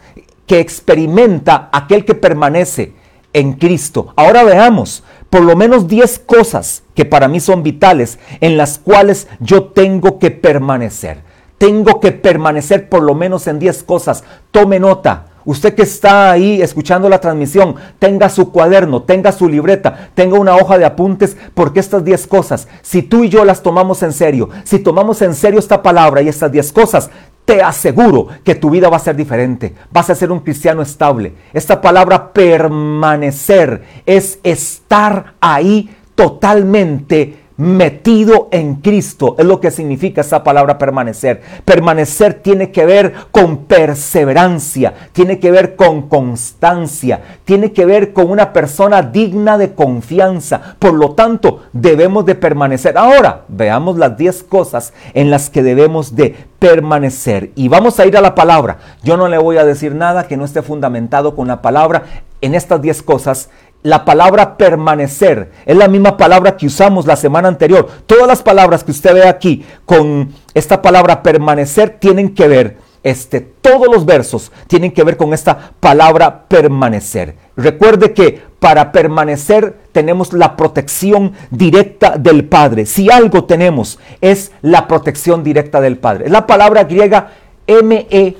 que 0.46 0.60
experimenta 0.60 1.70
aquel 1.74 2.06
que 2.06 2.14
permanece 2.14 2.94
en 3.34 3.54
Cristo. 3.54 4.14
Ahora 4.16 4.44
veamos 4.44 5.04
por 5.32 5.42
lo 5.42 5.56
menos 5.56 5.88
10 5.88 6.20
cosas 6.20 6.84
que 6.94 7.04
para 7.04 7.28
mí 7.28 7.40
son 7.40 7.64
vitales 7.64 8.20
en 8.42 8.58
las 8.58 8.78
cuales 8.78 9.28
yo 9.40 9.66
tengo 9.66 10.20
que 10.20 10.30
permanecer. 10.30 11.25
Tengo 11.58 12.00
que 12.00 12.12
permanecer 12.12 12.90
por 12.90 13.04
lo 13.04 13.16
menos 13.16 13.48
en 13.48 13.60
10 13.60 13.84
cosas. 13.84 14.24
Tome 14.52 14.80
nota. 14.80 15.28
Usted 15.46 15.76
que 15.76 15.84
está 15.84 16.32
ahí 16.32 16.60
escuchando 16.62 17.08
la 17.08 17.22
transmisión, 17.22 17.76
tenga 18.00 18.30
su 18.30 18.52
cuaderno, 18.52 19.04
tenga 19.04 19.32
su 19.32 19.48
libreta, 19.48 20.10
tenga 20.16 20.40
una 20.40 20.56
hoja 20.56 20.80
de 20.80 20.86
apuntes, 20.86 21.38
porque 21.54 21.80
estas 21.80 22.04
10 22.04 22.26
cosas, 22.26 22.68
si 22.82 23.04
tú 23.04 23.24
y 23.24 23.30
yo 23.30 23.46
las 23.46 23.62
tomamos 23.62 24.02
en 24.02 24.12
serio, 24.12 24.50
si 24.64 24.80
tomamos 24.80 25.22
en 25.22 25.36
serio 25.36 25.60
esta 25.60 25.84
palabra 25.84 26.24
y 26.24 26.30
estas 26.30 26.52
10 26.52 26.74
cosas, 26.74 27.12
te 27.46 27.62
aseguro 27.62 28.28
que 28.44 28.56
tu 28.56 28.72
vida 28.72 28.90
va 28.90 28.98
a 28.98 29.00
ser 29.00 29.16
diferente. 29.16 29.76
Vas 29.92 30.10
a 30.10 30.16
ser 30.16 30.32
un 30.32 30.40
cristiano 30.40 30.82
estable. 30.82 31.34
Esta 31.54 31.80
palabra 31.80 32.34
permanecer 32.34 33.84
es 34.08 34.40
estar 34.42 35.36
ahí 35.40 35.96
totalmente 36.16 37.45
metido 37.58 38.50
en 38.52 38.76
Cristo. 38.76 39.36
Es 39.38 39.46
lo 39.46 39.60
que 39.60 39.72
significa 39.72 40.22
esa 40.22 40.44
palabra 40.44 40.78
permanecer. 40.78 41.42
Permanecer 41.64 42.36
tiene 42.36 42.72
que 42.72 42.86
ver 42.86 43.14
con 43.32 43.66
perseverancia, 43.66 44.94
tiene 45.14 45.40
que 45.40 45.52
ver 45.52 45.76
con 45.76 46.10
constancia, 46.10 47.22
tiene 47.46 47.72
que 47.72 47.86
ver 47.86 48.14
con 48.14 48.30
una 48.30 48.54
persona 48.54 49.02
digna 49.02 49.58
de 49.58 49.74
confianza. 49.74 50.76
Por 50.80 50.94
lo 50.94 51.12
tanto, 51.12 51.64
debemos 51.74 52.26
de 52.26 52.36
permanecer. 52.36 52.98
Ahora, 52.98 53.46
veamos 53.48 53.98
las 53.98 54.18
10 54.18 54.44
cosas 54.44 54.94
en 55.14 55.30
las 55.30 55.50
que 55.50 55.64
debemos 55.64 56.16
de 56.16 56.36
permanecer. 56.60 57.52
Y 57.56 57.68
vamos 57.68 58.00
a 58.00 58.06
ir 58.06 58.18
a 58.18 58.22
la 58.22 58.36
palabra. 58.36 58.78
Yo 59.04 59.18
no 59.18 59.28
le 59.28 59.38
voy 59.38 59.58
a 59.58 59.66
decir 59.66 59.94
nada 59.96 60.28
que 60.28 60.38
no 60.38 60.46
esté 60.46 60.62
fundamentado 60.62 61.36
con 61.36 61.48
la 61.48 61.62
palabra 61.62 62.04
en 62.42 62.54
estas 62.54 62.82
10 62.82 63.02
cosas 63.04 63.50
la 63.86 64.04
palabra 64.04 64.58
permanecer 64.58 65.52
es 65.64 65.78
la 65.78 65.88
misma 65.88 66.18
palabra 66.18 66.58
que 66.58 66.66
usamos 66.66 67.06
la 67.06 67.16
semana 67.16 67.48
anterior. 67.48 67.88
Todas 68.08 68.28
las 68.28 68.42
palabras 68.42 68.84
que 68.84 68.90
usted 68.90 69.14
ve 69.14 69.28
aquí 69.28 69.64
con 69.86 70.34
esta 70.56 70.82
palabra 70.82 71.22
permanecer 71.22 71.98
tienen 72.00 72.34
que 72.34 72.48
ver, 72.48 72.78
este, 73.04 73.42
todos 73.42 73.86
los 73.88 74.04
versos 74.04 74.52
tienen 74.66 74.92
que 74.92 75.04
ver 75.04 75.18
con 75.18 75.36
esta 75.36 75.74
palabra 75.80 76.46
permanecer. 76.48 77.36
Recuerde 77.56 78.14
que 78.14 78.42
para 78.60 78.92
permanecer 78.92 79.78
tenemos 79.92 80.34
la 80.34 80.56
protección 80.56 81.34
directa 81.52 82.18
del 82.18 82.46
Padre. 82.46 82.88
Si 82.88 83.12
algo 83.12 83.44
tenemos 83.44 84.00
es 84.20 84.52
la 84.64 84.88
protección 84.88 85.44
directa 85.44 85.80
del 85.80 86.00
Padre. 86.00 86.26
Es 86.26 86.32
la 86.32 86.48
palabra 86.48 86.86
griega 86.86 87.34
M-E-N-O. 87.68 88.36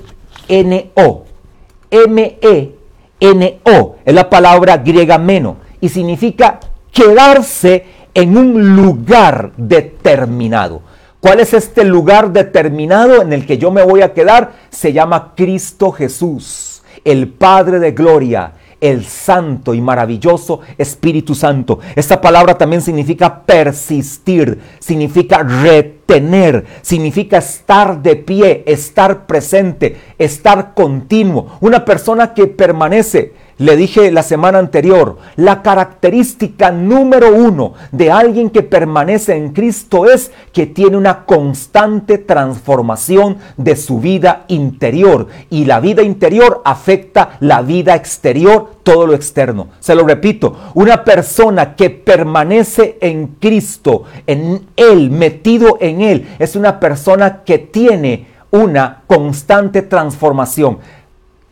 M-E 1.88 2.75
N-O, 3.20 3.96
es 4.04 4.14
la 4.14 4.28
palabra 4.28 4.78
griega 4.78 5.18
meno 5.18 5.56
y 5.80 5.88
significa 5.88 6.60
quedarse 6.92 7.84
en 8.14 8.36
un 8.36 8.76
lugar 8.76 9.52
determinado. 9.56 10.82
¿Cuál 11.20 11.40
es 11.40 11.54
este 11.54 11.84
lugar 11.84 12.32
determinado 12.32 13.20
en 13.20 13.32
el 13.32 13.46
que 13.46 13.58
yo 13.58 13.70
me 13.70 13.82
voy 13.82 14.02
a 14.02 14.12
quedar? 14.12 14.52
Se 14.70 14.92
llama 14.92 15.32
Cristo 15.34 15.92
Jesús, 15.92 16.82
el 17.04 17.28
Padre 17.28 17.78
de 17.78 17.92
Gloria, 17.92 18.52
el 18.80 19.04
Santo 19.04 19.74
y 19.74 19.80
maravilloso 19.80 20.60
Espíritu 20.78 21.34
Santo. 21.34 21.80
Esta 21.94 22.20
palabra 22.20 22.56
también 22.58 22.82
significa 22.82 23.42
persistir, 23.42 24.58
significa 24.78 25.42
retener, 25.42 26.64
significa 26.82 27.38
estar 27.38 28.02
de 28.02 28.16
pie, 28.16 28.62
estar 28.66 29.26
presente, 29.26 29.96
estar 30.18 30.74
continuo. 30.74 31.58
Una 31.60 31.84
persona 31.84 32.34
que 32.34 32.46
permanece 32.46 33.32
le 33.58 33.76
dije 33.76 34.10
la 34.10 34.22
semana 34.22 34.58
anterior, 34.58 35.16
la 35.36 35.62
característica 35.62 36.70
número 36.70 37.34
uno 37.34 37.72
de 37.90 38.10
alguien 38.10 38.50
que 38.50 38.62
permanece 38.62 39.34
en 39.34 39.52
Cristo 39.52 40.04
es 40.04 40.30
que 40.52 40.66
tiene 40.66 40.96
una 40.96 41.24
constante 41.24 42.18
transformación 42.18 43.38
de 43.56 43.76
su 43.76 43.98
vida 43.98 44.44
interior 44.48 45.28
y 45.48 45.64
la 45.64 45.80
vida 45.80 46.02
interior 46.02 46.60
afecta 46.66 47.38
la 47.40 47.62
vida 47.62 47.94
exterior, 47.94 48.72
todo 48.82 49.06
lo 49.06 49.14
externo. 49.14 49.68
Se 49.80 49.94
lo 49.94 50.06
repito, 50.06 50.56
una 50.74 51.02
persona 51.04 51.76
que 51.76 51.88
permanece 51.88 52.98
en 53.00 53.36
Cristo, 53.40 54.04
en 54.26 54.66
Él, 54.76 55.10
metido 55.10 55.78
en 55.80 56.02
Él, 56.02 56.28
es 56.38 56.56
una 56.56 56.78
persona 56.78 57.42
que 57.42 57.58
tiene 57.58 58.26
una 58.50 59.02
constante 59.06 59.80
transformación. 59.80 60.78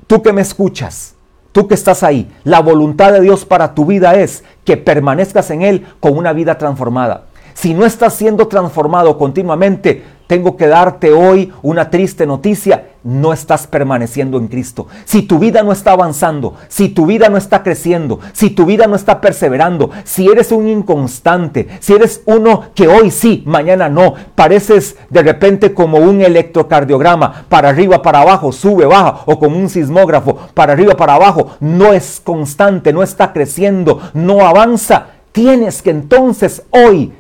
Tú 0.07 0.23
que 0.23 0.33
me 0.35 0.43
escuchas, 0.43 1.14
Tú 1.55 1.69
que 1.69 1.75
estás 1.75 2.03
ahí, 2.03 2.29
la 2.43 2.59
voluntad 2.59 3.13
de 3.13 3.21
Dios 3.21 3.45
para 3.45 3.75
tu 3.75 3.87
vida 3.87 4.17
es 4.17 4.43
que 4.65 4.77
permanezcas 4.77 5.53
en 5.53 5.63
Él 5.63 5.87
con 6.01 6.19
una 6.19 6.33
vida 6.33 6.59
transformada. 6.59 7.27
Si 7.55 7.75
no 7.75 7.87
estás 7.87 8.15
siendo 8.15 8.49
transformado 8.49 9.17
continuamente, 9.17 10.03
tengo 10.27 10.57
que 10.57 10.67
darte 10.67 11.13
hoy 11.13 11.53
una 11.63 11.91
triste 11.91 12.27
noticia. 12.27 12.89
No 13.05 13.33
estás 13.33 13.67
permaneciendo 13.67 14.39
en 14.39 14.49
Cristo. 14.49 14.87
Si 15.05 15.23
tu 15.23 15.39
vida 15.39 15.63
no 15.63 15.73
está 15.73 15.93
avanzando, 15.93 16.55
si 16.69 16.89
tu 16.89 17.07
vida 17.07 17.29
no 17.29 17.37
está 17.37 17.63
creciendo, 17.63 18.19
si 18.33 18.51
tu 18.51 18.65
vida 18.65 18.87
no 18.87 18.97
está 18.97 19.21
perseverando, 19.21 19.91
si 20.05 20.27
eres 20.27 20.51
un 20.53 20.67
inconstante, 20.69 21.69
si 21.81 21.93
eres 21.93 22.23
uno 22.25 22.65
que 22.75 22.89
hoy 22.89 23.11
sí, 23.11 23.43
mañana 23.47 23.89
no, 23.89 24.15
pareces 24.35 24.97
de 25.11 25.23
repente 25.23 25.75
como 25.75 25.99
un 25.99 26.23
electrocardiograma, 26.23 27.45
para 27.49 27.69
arriba, 27.69 28.03
para 28.03 28.23
abajo, 28.23 28.53
sube, 28.53 28.87
baja, 28.87 29.21
o 29.27 29.39
como 29.39 29.59
un 29.59 29.69
sismógrafo, 29.69 30.37
para 30.55 30.73
arriba, 30.73 30.95
para 30.95 31.15
abajo, 31.15 31.51
no 31.61 31.93
es 31.93 32.21
constante, 32.25 32.93
no 32.93 33.03
está 33.03 33.33
creciendo, 33.33 34.01
no 34.15 34.47
avanza. 34.47 35.09
Tienes 35.33 35.83
que 35.83 35.91
entonces 35.91 36.63
hoy 36.71 37.13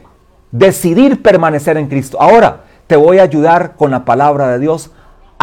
decidir 0.50 1.20
permanecer 1.22 1.76
en 1.76 1.88
Cristo. 1.88 2.16
Ahora, 2.20 2.62
te 2.86 2.96
voy 2.96 3.18
a 3.18 3.24
ayudar 3.24 3.74
con 3.76 3.90
la 3.90 4.04
palabra 4.04 4.48
de 4.48 4.58
Dios 4.60 4.90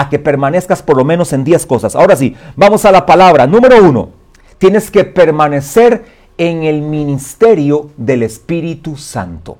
a 0.01 0.09
que 0.09 0.17
permanezcas 0.17 0.81
por 0.81 0.97
lo 0.97 1.05
menos 1.05 1.31
en 1.31 1.43
10 1.43 1.65
cosas. 1.67 1.95
Ahora 1.95 2.15
sí, 2.15 2.35
vamos 2.55 2.85
a 2.85 2.91
la 2.91 3.05
palabra. 3.05 3.45
Número 3.45 3.83
uno, 3.83 4.09
tienes 4.57 4.89
que 4.89 5.03
permanecer 5.03 6.03
en 6.37 6.63
el 6.63 6.81
ministerio 6.81 7.91
del 7.97 8.23
Espíritu 8.23 8.97
Santo. 8.97 9.59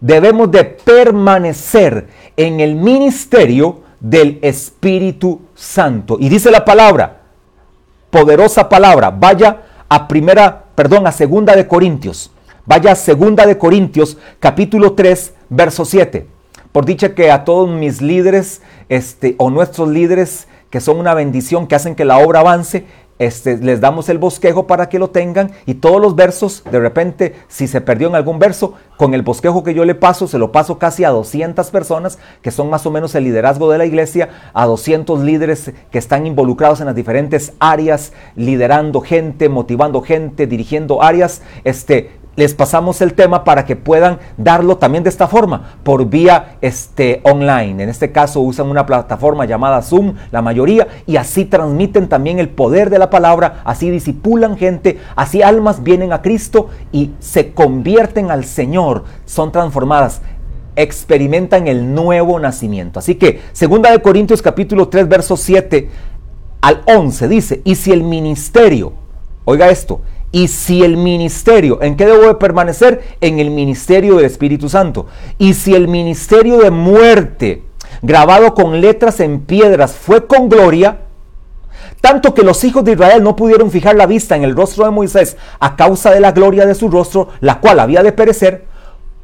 Debemos 0.00 0.50
de 0.50 0.64
permanecer 0.64 2.08
en 2.36 2.58
el 2.58 2.74
ministerio 2.74 3.82
del 4.00 4.40
Espíritu 4.42 5.42
Santo. 5.54 6.16
Y 6.18 6.28
dice 6.28 6.50
la 6.50 6.64
palabra, 6.64 7.20
poderosa 8.10 8.68
palabra, 8.68 9.10
vaya 9.10 9.62
a 9.88 10.08
primera, 10.08 10.64
perdón, 10.74 11.06
a 11.06 11.12
segunda 11.12 11.54
de 11.54 11.68
Corintios. 11.68 12.32
Vaya 12.64 12.92
a 12.92 12.96
segunda 12.96 13.46
de 13.46 13.56
Corintios, 13.56 14.18
capítulo 14.40 14.94
3, 14.94 15.32
verso 15.48 15.84
7. 15.84 16.26
Por 16.72 16.84
dicha 16.84 17.14
que 17.14 17.30
a 17.30 17.44
todos 17.44 17.70
mis 17.70 18.02
líderes 18.02 18.60
este, 18.88 19.34
o 19.38 19.50
nuestros 19.50 19.88
líderes 19.88 20.48
que 20.70 20.80
son 20.80 20.98
una 20.98 21.14
bendición, 21.14 21.66
que 21.66 21.74
hacen 21.74 21.94
que 21.94 22.04
la 22.04 22.18
obra 22.18 22.40
avance, 22.40 22.84
este, 23.18 23.56
les 23.56 23.80
damos 23.80 24.10
el 24.10 24.18
bosquejo 24.18 24.66
para 24.66 24.90
que 24.90 24.98
lo 24.98 25.08
tengan 25.08 25.52
y 25.64 25.74
todos 25.74 26.02
los 26.02 26.16
versos, 26.16 26.62
de 26.70 26.78
repente, 26.78 27.34
si 27.48 27.66
se 27.66 27.80
perdió 27.80 28.08
en 28.08 28.14
algún 28.14 28.38
verso, 28.38 28.74
con 28.98 29.14
el 29.14 29.22
bosquejo 29.22 29.64
que 29.64 29.72
yo 29.72 29.86
le 29.86 29.94
paso, 29.94 30.26
se 30.26 30.38
lo 30.38 30.52
paso 30.52 30.78
casi 30.78 31.04
a 31.04 31.10
200 31.10 31.70
personas, 31.70 32.18
que 32.42 32.50
son 32.50 32.68
más 32.68 32.84
o 32.84 32.90
menos 32.90 33.14
el 33.14 33.24
liderazgo 33.24 33.70
de 33.70 33.78
la 33.78 33.86
iglesia, 33.86 34.50
a 34.52 34.66
200 34.66 35.20
líderes 35.20 35.72
que 35.90 35.98
están 35.98 36.26
involucrados 36.26 36.80
en 36.80 36.86
las 36.86 36.94
diferentes 36.94 37.54
áreas, 37.58 38.12
liderando 38.34 39.00
gente, 39.00 39.48
motivando 39.48 40.02
gente, 40.02 40.46
dirigiendo 40.46 41.02
áreas. 41.02 41.40
Este, 41.64 42.10
les 42.36 42.54
pasamos 42.54 43.00
el 43.00 43.14
tema 43.14 43.44
para 43.44 43.64
que 43.64 43.76
puedan 43.76 44.18
darlo 44.36 44.76
también 44.76 45.02
de 45.02 45.10
esta 45.10 45.26
forma, 45.26 45.78
por 45.82 46.06
vía 46.06 46.56
este, 46.60 47.20
online. 47.24 47.82
En 47.82 47.88
este 47.88 48.12
caso 48.12 48.40
usan 48.40 48.68
una 48.68 48.86
plataforma 48.86 49.46
llamada 49.46 49.82
Zoom, 49.82 50.14
la 50.30 50.42
mayoría, 50.42 50.86
y 51.06 51.16
así 51.16 51.46
transmiten 51.46 52.08
también 52.08 52.38
el 52.38 52.50
poder 52.50 52.90
de 52.90 52.98
la 52.98 53.10
palabra, 53.10 53.62
así 53.64 53.90
disipulan 53.90 54.56
gente, 54.56 55.00
así 55.16 55.42
almas 55.42 55.82
vienen 55.82 56.12
a 56.12 56.22
Cristo 56.22 56.68
y 56.92 57.12
se 57.18 57.52
convierten 57.52 58.30
al 58.30 58.44
Señor, 58.44 59.04
son 59.24 59.50
transformadas 59.50 60.22
experimentan 60.78 61.68
el 61.68 61.94
nuevo 61.94 62.38
nacimiento. 62.38 62.98
Así 62.98 63.14
que, 63.14 63.40
segunda 63.52 63.90
de 63.90 64.02
Corintios 64.02 64.42
capítulo 64.42 64.88
3, 64.88 65.08
verso 65.08 65.34
7 65.34 65.88
al 66.60 66.82
11 66.86 67.28
dice, 67.28 67.62
y 67.64 67.76
si 67.76 67.92
el 67.92 68.02
ministerio, 68.02 68.92
oiga 69.46 69.70
esto, 69.70 70.02
y 70.32 70.48
si 70.48 70.82
el 70.82 70.96
ministerio, 70.96 71.80
¿en 71.82 71.96
qué 71.96 72.06
debo 72.06 72.26
de 72.26 72.34
permanecer? 72.34 73.16
En 73.20 73.38
el 73.38 73.50
ministerio 73.50 74.16
del 74.16 74.26
Espíritu 74.26 74.68
Santo. 74.68 75.06
Y 75.38 75.54
si 75.54 75.74
el 75.74 75.88
ministerio 75.88 76.58
de 76.58 76.70
muerte, 76.70 77.62
grabado 78.02 78.54
con 78.54 78.80
letras 78.80 79.20
en 79.20 79.40
piedras, 79.40 79.94
fue 79.94 80.26
con 80.26 80.48
gloria, 80.48 80.98
tanto 82.00 82.34
que 82.34 82.42
los 82.42 82.62
hijos 82.64 82.84
de 82.84 82.92
Israel 82.92 83.22
no 83.22 83.36
pudieron 83.36 83.70
fijar 83.70 83.96
la 83.96 84.06
vista 84.06 84.36
en 84.36 84.44
el 84.44 84.54
rostro 84.54 84.84
de 84.84 84.90
Moisés 84.90 85.36
a 85.58 85.76
causa 85.76 86.10
de 86.10 86.20
la 86.20 86.32
gloria 86.32 86.66
de 86.66 86.74
su 86.74 86.88
rostro, 86.88 87.28
la 87.40 87.60
cual 87.60 87.80
había 87.80 88.02
de 88.02 88.12
perecer, 88.12 88.64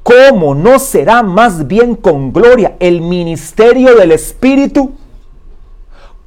¿cómo 0.02 0.54
no 0.54 0.78
será 0.78 1.22
más 1.22 1.66
bien 1.66 1.94
con 1.94 2.32
gloria 2.32 2.76
el 2.80 3.02
ministerio 3.02 3.96
del 3.96 4.12
Espíritu? 4.12 4.92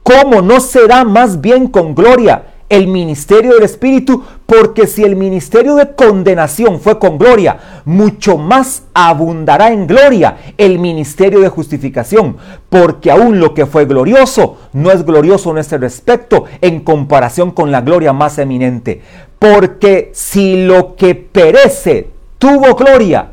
¿Cómo 0.04 0.42
no 0.42 0.60
será 0.60 1.04
más 1.04 1.42
bien 1.42 1.68
con 1.68 1.96
gloria 1.96 2.55
el 2.70 2.88
ministerio 2.88 3.54
del 3.54 3.64
Espíritu, 3.64 4.24
porque 4.46 4.88
si 4.88 5.04
el 5.04 5.16
ministerio 5.16 5.76
de 5.76 5.94
condenación 5.96 6.80
fue 6.80 6.98
con 6.98 7.18
gloria, 7.18 7.82
mucho 7.86 8.38
más 8.38 8.84
abundará 8.94 9.72
en 9.72 9.86
gloria 9.86 10.38
el 10.58 10.80
ministerio 10.80 11.42
de 11.42 11.50
justificación, 11.50 12.38
porque 12.70 13.12
aún 13.12 13.40
lo 13.40 13.54
que 13.54 13.66
fue 13.66 13.86
glorioso 13.86 14.58
no 14.74 14.92
es 14.92 15.06
glorioso 15.06 15.52
en 15.52 15.60
este 15.60 15.78
respecto 15.78 16.46
en 16.62 16.82
comparación 16.82 17.52
con 17.52 17.72
la 17.72 17.82
gloria 17.82 18.14
más 18.14 18.40
eminente. 18.40 19.02
Porque 19.38 20.12
si 20.14 20.66
lo 20.66 20.96
que 20.96 21.14
perece 21.14 22.10
tuvo 22.40 22.76
gloria, 22.76 23.32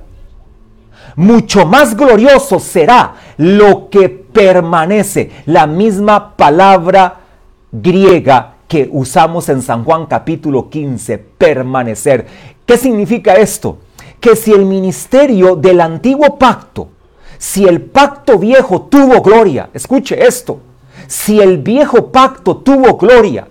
mucho 1.16 1.66
más 1.66 1.96
glorioso 1.96 2.58
será 2.58 3.14
lo 3.36 3.88
que 3.88 4.08
permanece. 4.08 5.30
La 5.46 5.66
misma 5.66 6.36
palabra 6.36 7.20
griega 7.70 8.56
que 8.72 8.88
usamos 8.90 9.50
en 9.50 9.60
San 9.60 9.84
Juan 9.84 10.06
capítulo 10.06 10.70
15, 10.70 11.18
permanecer. 11.18 12.26
¿Qué 12.64 12.78
significa 12.78 13.34
esto? 13.34 13.76
Que 14.18 14.34
si 14.34 14.50
el 14.50 14.64
ministerio 14.64 15.56
del 15.56 15.78
antiguo 15.82 16.38
pacto, 16.38 16.88
si 17.36 17.66
el 17.66 17.82
pacto 17.82 18.38
viejo 18.38 18.80
tuvo 18.84 19.20
gloria, 19.20 19.68
escuche 19.74 20.26
esto, 20.26 20.60
si 21.06 21.38
el 21.38 21.58
viejo 21.58 22.10
pacto 22.10 22.56
tuvo 22.56 22.96
gloria, 22.96 23.46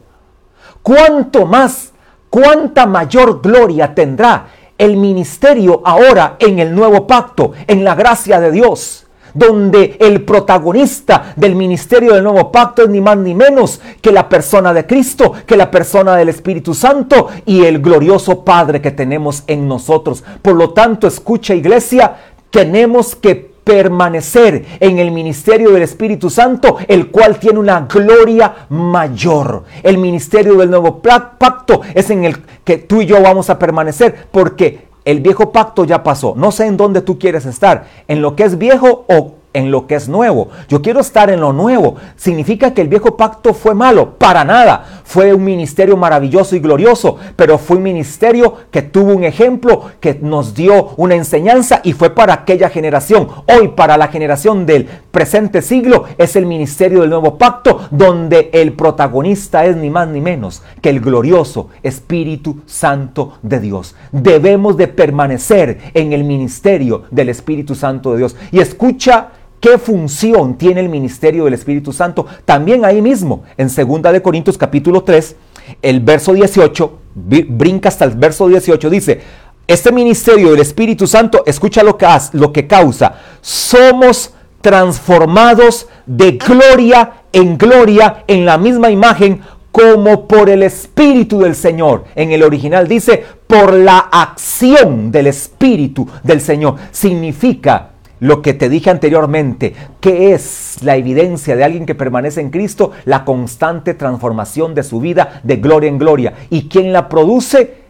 ¿cuánto 0.81 1.45
más, 1.45 1.91
cuánta 2.31 2.87
mayor 2.87 3.43
gloria 3.43 3.93
tendrá 3.93 4.47
el 4.75 4.97
ministerio 4.97 5.83
ahora 5.85 6.35
en 6.39 6.57
el 6.57 6.73
nuevo 6.73 7.05
pacto, 7.05 7.51
en 7.67 7.83
la 7.83 7.93
gracia 7.93 8.39
de 8.39 8.49
Dios? 8.49 9.05
Donde 9.33 9.97
el 9.99 10.23
protagonista 10.23 11.33
del 11.35 11.55
ministerio 11.55 12.13
del 12.13 12.23
nuevo 12.23 12.51
pacto 12.51 12.83
es 12.83 12.89
ni 12.89 13.01
más 13.01 13.17
ni 13.17 13.33
menos 13.33 13.81
que 14.01 14.11
la 14.11 14.29
persona 14.29 14.73
de 14.73 14.85
Cristo, 14.85 15.33
que 15.45 15.57
la 15.57 15.71
persona 15.71 16.15
del 16.15 16.29
Espíritu 16.29 16.73
Santo 16.73 17.27
y 17.45 17.65
el 17.65 17.81
glorioso 17.81 18.43
Padre 18.43 18.81
que 18.81 18.91
tenemos 18.91 19.43
en 19.47 19.67
nosotros. 19.67 20.23
Por 20.41 20.55
lo 20.55 20.71
tanto, 20.71 21.07
escucha 21.07 21.53
iglesia, 21.53 22.15
tenemos 22.49 23.15
que 23.15 23.51
permanecer 23.63 24.65
en 24.79 24.99
el 24.99 25.11
ministerio 25.11 25.71
del 25.71 25.83
Espíritu 25.83 26.29
Santo, 26.29 26.77
el 26.87 27.07
cual 27.09 27.39
tiene 27.39 27.59
una 27.59 27.81
gloria 27.81 28.67
mayor. 28.69 29.63
El 29.83 29.97
ministerio 29.97 30.55
del 30.55 30.69
nuevo 30.69 31.01
pacto 31.01 31.81
es 31.93 32.09
en 32.09 32.25
el 32.25 32.37
que 32.63 32.77
tú 32.77 33.01
y 33.01 33.05
yo 33.05 33.21
vamos 33.21 33.49
a 33.49 33.59
permanecer 33.59 34.27
porque 34.31 34.90
el 35.05 35.19
viejo 35.21 35.51
pacto 35.51 35.85
ya 35.85 36.03
pasó. 36.03 36.33
No 36.35 36.51
sé 36.51 36.65
en 36.65 36.77
dónde 36.77 37.01
tú 37.01 37.17
quieres 37.17 37.45
estar, 37.45 37.87
en 38.07 38.21
lo 38.21 38.35
que 38.35 38.43
es 38.43 38.57
viejo 38.57 39.05
o 39.09 39.35
en 39.53 39.71
lo 39.71 39.87
que 39.87 39.95
es 39.95 40.07
nuevo. 40.07 40.49
Yo 40.69 40.81
quiero 40.81 40.99
estar 40.99 41.29
en 41.29 41.41
lo 41.41 41.53
nuevo. 41.53 41.95
¿Significa 42.15 42.73
que 42.73 42.81
el 42.81 42.87
viejo 42.87 43.17
pacto 43.17 43.53
fue 43.53 43.75
malo? 43.75 44.17
Para 44.17 44.43
nada. 44.43 45.01
Fue 45.03 45.33
un 45.33 45.43
ministerio 45.43 45.97
maravilloso 45.97 46.55
y 46.55 46.59
glorioso, 46.59 47.17
pero 47.35 47.57
fue 47.57 47.77
un 47.77 47.83
ministerio 47.83 48.55
que 48.71 48.81
tuvo 48.81 49.13
un 49.13 49.23
ejemplo, 49.23 49.91
que 49.99 50.17
nos 50.21 50.53
dio 50.53 50.93
una 50.97 51.15
enseñanza 51.15 51.81
y 51.83 51.93
fue 51.93 52.11
para 52.11 52.33
aquella 52.33 52.69
generación. 52.69 53.27
Hoy, 53.47 53.69
para 53.69 53.97
la 53.97 54.07
generación 54.07 54.65
del 54.65 54.87
presente 55.11 55.61
siglo, 55.61 56.05
es 56.17 56.35
el 56.35 56.45
ministerio 56.45 57.01
del 57.01 57.09
nuevo 57.09 57.37
pacto, 57.37 57.81
donde 57.91 58.49
el 58.53 58.73
protagonista 58.73 59.65
es 59.65 59.75
ni 59.75 59.89
más 59.89 60.07
ni 60.07 60.21
menos 60.21 60.63
que 60.81 60.89
el 60.89 61.01
glorioso 61.01 61.69
Espíritu 61.83 62.61
Santo 62.65 63.33
de 63.41 63.59
Dios. 63.59 63.95
Debemos 64.11 64.77
de 64.77 64.87
permanecer 64.87 65.79
en 65.93 66.13
el 66.13 66.23
ministerio 66.23 67.03
del 67.11 67.29
Espíritu 67.29 67.75
Santo 67.75 68.11
de 68.11 68.19
Dios. 68.19 68.35
Y 68.51 68.59
escucha 68.59 69.29
¿Qué 69.61 69.77
función 69.77 70.57
tiene 70.57 70.81
el 70.81 70.89
ministerio 70.89 71.45
del 71.45 71.53
Espíritu 71.53 71.93
Santo? 71.93 72.25
También 72.45 72.83
ahí 72.83 72.99
mismo, 72.99 73.43
en 73.57 73.67
2 73.67 74.11
de 74.11 74.21
Corintios 74.23 74.57
capítulo 74.57 75.03
3, 75.03 75.35
el 75.83 75.99
verso 75.99 76.33
18, 76.33 76.97
brinca 77.13 77.89
hasta 77.89 78.05
el 78.05 78.15
verso 78.15 78.47
18, 78.47 78.89
dice, 78.89 79.21
este 79.67 79.91
ministerio 79.91 80.49
del 80.49 80.61
Espíritu 80.61 81.05
Santo, 81.05 81.43
escucha 81.45 81.83
lo 81.83 81.95
que, 81.95 82.07
lo 82.33 82.51
que 82.51 82.65
causa, 82.65 83.13
somos 83.39 84.33
transformados 84.61 85.87
de 86.07 86.31
gloria 86.31 87.21
en 87.31 87.55
gloria 87.55 88.23
en 88.25 88.45
la 88.47 88.57
misma 88.57 88.89
imagen 88.89 89.41
como 89.71 90.27
por 90.27 90.49
el 90.49 90.63
Espíritu 90.63 91.39
del 91.39 91.55
Señor. 91.55 92.05
En 92.15 92.31
el 92.31 92.41
original 92.41 92.87
dice, 92.87 93.23
por 93.45 93.73
la 93.73 93.99
acción 94.11 95.11
del 95.11 95.27
Espíritu 95.27 96.07
del 96.23 96.41
Señor. 96.41 96.77
Significa 96.91 97.91
lo 98.21 98.43
que 98.43 98.53
te 98.53 98.69
dije 98.69 98.91
anteriormente, 98.91 99.73
¿qué 99.99 100.33
es 100.33 100.77
la 100.83 100.95
evidencia 100.95 101.55
de 101.55 101.63
alguien 101.63 101.87
que 101.87 101.95
permanece 101.95 102.39
en 102.39 102.51
Cristo? 102.51 102.91
La 103.05 103.25
constante 103.25 103.95
transformación 103.95 104.75
de 104.75 104.83
su 104.83 104.99
vida 104.99 105.41
de 105.41 105.55
gloria 105.55 105.89
en 105.89 105.97
gloria. 105.97 106.35
¿Y 106.51 106.69
quién 106.69 106.93
la 106.93 107.09
produce? 107.09 107.81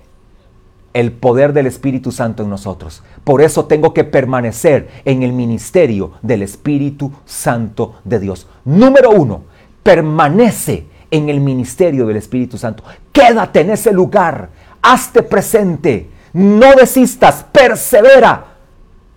El 0.93 1.11
poder 1.11 1.51
del 1.51 1.67
Espíritu 1.67 2.13
Santo 2.13 2.43
en 2.43 2.49
nosotros. 2.49 3.03
Por 3.25 3.41
eso 3.41 3.65
tengo 3.65 3.93
que 3.93 4.05
permanecer 4.05 4.87
en 5.03 5.21
el 5.21 5.33
ministerio 5.33 6.13
del 6.21 6.43
Espíritu 6.43 7.11
Santo 7.25 7.95
de 8.05 8.21
Dios. 8.21 8.47
Número 8.63 9.11
uno, 9.11 9.43
permanece 9.83 10.85
en 11.11 11.27
el 11.27 11.41
ministerio 11.41 12.07
del 12.07 12.15
Espíritu 12.15 12.57
Santo. 12.57 12.85
Quédate 13.11 13.59
en 13.59 13.71
ese 13.71 13.91
lugar. 13.91 14.47
Hazte 14.81 15.23
presente. 15.23 16.09
No 16.31 16.73
desistas. 16.73 17.45
Persevera 17.51 18.50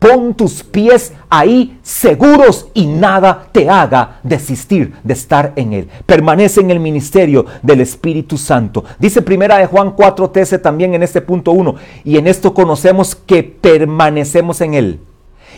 Pon 0.04 0.34
tus 0.34 0.62
pies 0.62 1.14
ahí 1.30 1.78
seguros 1.82 2.68
y 2.74 2.84
nada 2.84 3.48
te 3.52 3.70
haga 3.70 4.20
desistir 4.22 4.92
de 5.02 5.14
estar 5.14 5.54
en 5.56 5.72
él. 5.72 5.88
Permanece 6.04 6.60
en 6.60 6.70
el 6.70 6.78
ministerio 6.78 7.46
del 7.62 7.80
Espíritu 7.80 8.36
Santo. 8.36 8.84
Dice 8.98 9.22
primera 9.22 9.56
de 9.56 9.64
Juan 9.64 9.96
4:13 9.96 10.60
también 10.60 10.92
en 10.92 11.02
este 11.02 11.22
punto 11.22 11.52
1. 11.52 11.76
Y 12.04 12.18
en 12.18 12.26
esto 12.26 12.52
conocemos 12.52 13.14
que 13.14 13.42
permanecemos 13.44 14.60
en 14.60 14.74
él. 14.74 15.00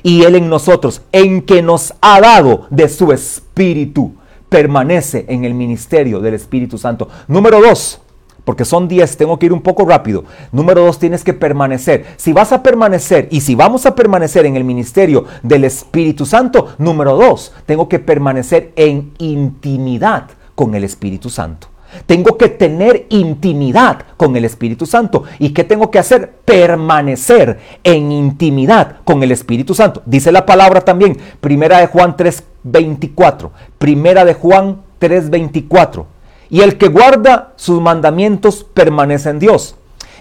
Y 0.04 0.22
él 0.22 0.36
en 0.36 0.48
nosotros, 0.48 1.02
en 1.10 1.42
que 1.42 1.60
nos 1.60 1.94
ha 2.00 2.20
dado 2.20 2.68
de 2.70 2.88
su 2.88 3.10
Espíritu. 3.10 4.14
Permanece 4.48 5.24
en 5.28 5.44
el 5.44 5.54
ministerio 5.54 6.20
del 6.20 6.34
Espíritu 6.34 6.78
Santo. 6.78 7.08
Número 7.26 7.60
2 7.60 8.00
porque 8.46 8.64
son 8.64 8.86
10, 8.86 9.16
tengo 9.16 9.40
que 9.40 9.46
ir 9.46 9.52
un 9.52 9.60
poco 9.60 9.84
rápido. 9.84 10.24
Número 10.52 10.82
2, 10.86 11.00
tienes 11.00 11.24
que 11.24 11.34
permanecer. 11.34 12.06
Si 12.16 12.32
vas 12.32 12.52
a 12.52 12.62
permanecer 12.62 13.26
y 13.32 13.40
si 13.40 13.56
vamos 13.56 13.86
a 13.86 13.96
permanecer 13.96 14.46
en 14.46 14.54
el 14.54 14.62
ministerio 14.62 15.24
del 15.42 15.64
Espíritu 15.64 16.24
Santo, 16.24 16.68
número 16.78 17.16
2, 17.16 17.52
tengo 17.66 17.88
que 17.88 17.98
permanecer 17.98 18.72
en 18.76 19.12
intimidad 19.18 20.28
con 20.54 20.76
el 20.76 20.84
Espíritu 20.84 21.28
Santo. 21.28 21.66
Tengo 22.06 22.38
que 22.38 22.48
tener 22.48 23.06
intimidad 23.08 24.04
con 24.16 24.36
el 24.36 24.44
Espíritu 24.44 24.86
Santo. 24.86 25.24
¿Y 25.40 25.50
qué 25.50 25.64
tengo 25.64 25.90
que 25.90 25.98
hacer? 25.98 26.30
Permanecer 26.44 27.58
en 27.82 28.12
intimidad 28.12 28.98
con 29.04 29.24
el 29.24 29.32
Espíritu 29.32 29.74
Santo. 29.74 30.02
Dice 30.06 30.30
la 30.30 30.46
palabra 30.46 30.82
también, 30.82 31.18
primera 31.40 31.80
de 31.80 31.88
Juan 31.88 32.16
3:24. 32.16 33.50
Primera 33.78 34.24
de 34.24 34.34
Juan 34.34 34.82
3:24 35.00 36.06
Y 36.50 36.60
el 36.60 36.78
que 36.78 36.88
guarda 36.88 37.52
sus 37.56 37.80
mandamientos 37.80 38.64
permanece 38.74 39.30
en 39.30 39.38
Dios 39.38 39.76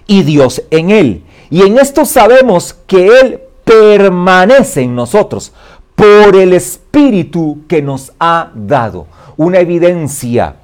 y 0.08 0.24
Dios 0.24 0.64
en 0.72 0.92
él. 0.92 1.24
Y 1.50 1.62
en 1.62 1.78
esto 1.78 2.06
sabemos 2.06 2.76
que 2.88 3.20
Él 3.20 3.40
permanece 3.64 4.82
en 4.82 4.96
nosotros 4.96 5.54
por 5.96 6.36
el 6.36 6.54
Espíritu 6.54 7.60
que 7.68 7.82
nos 7.82 8.12
ha 8.20 8.52
dado. 8.54 9.08
Una 9.38 9.60
evidencia 9.60 10.56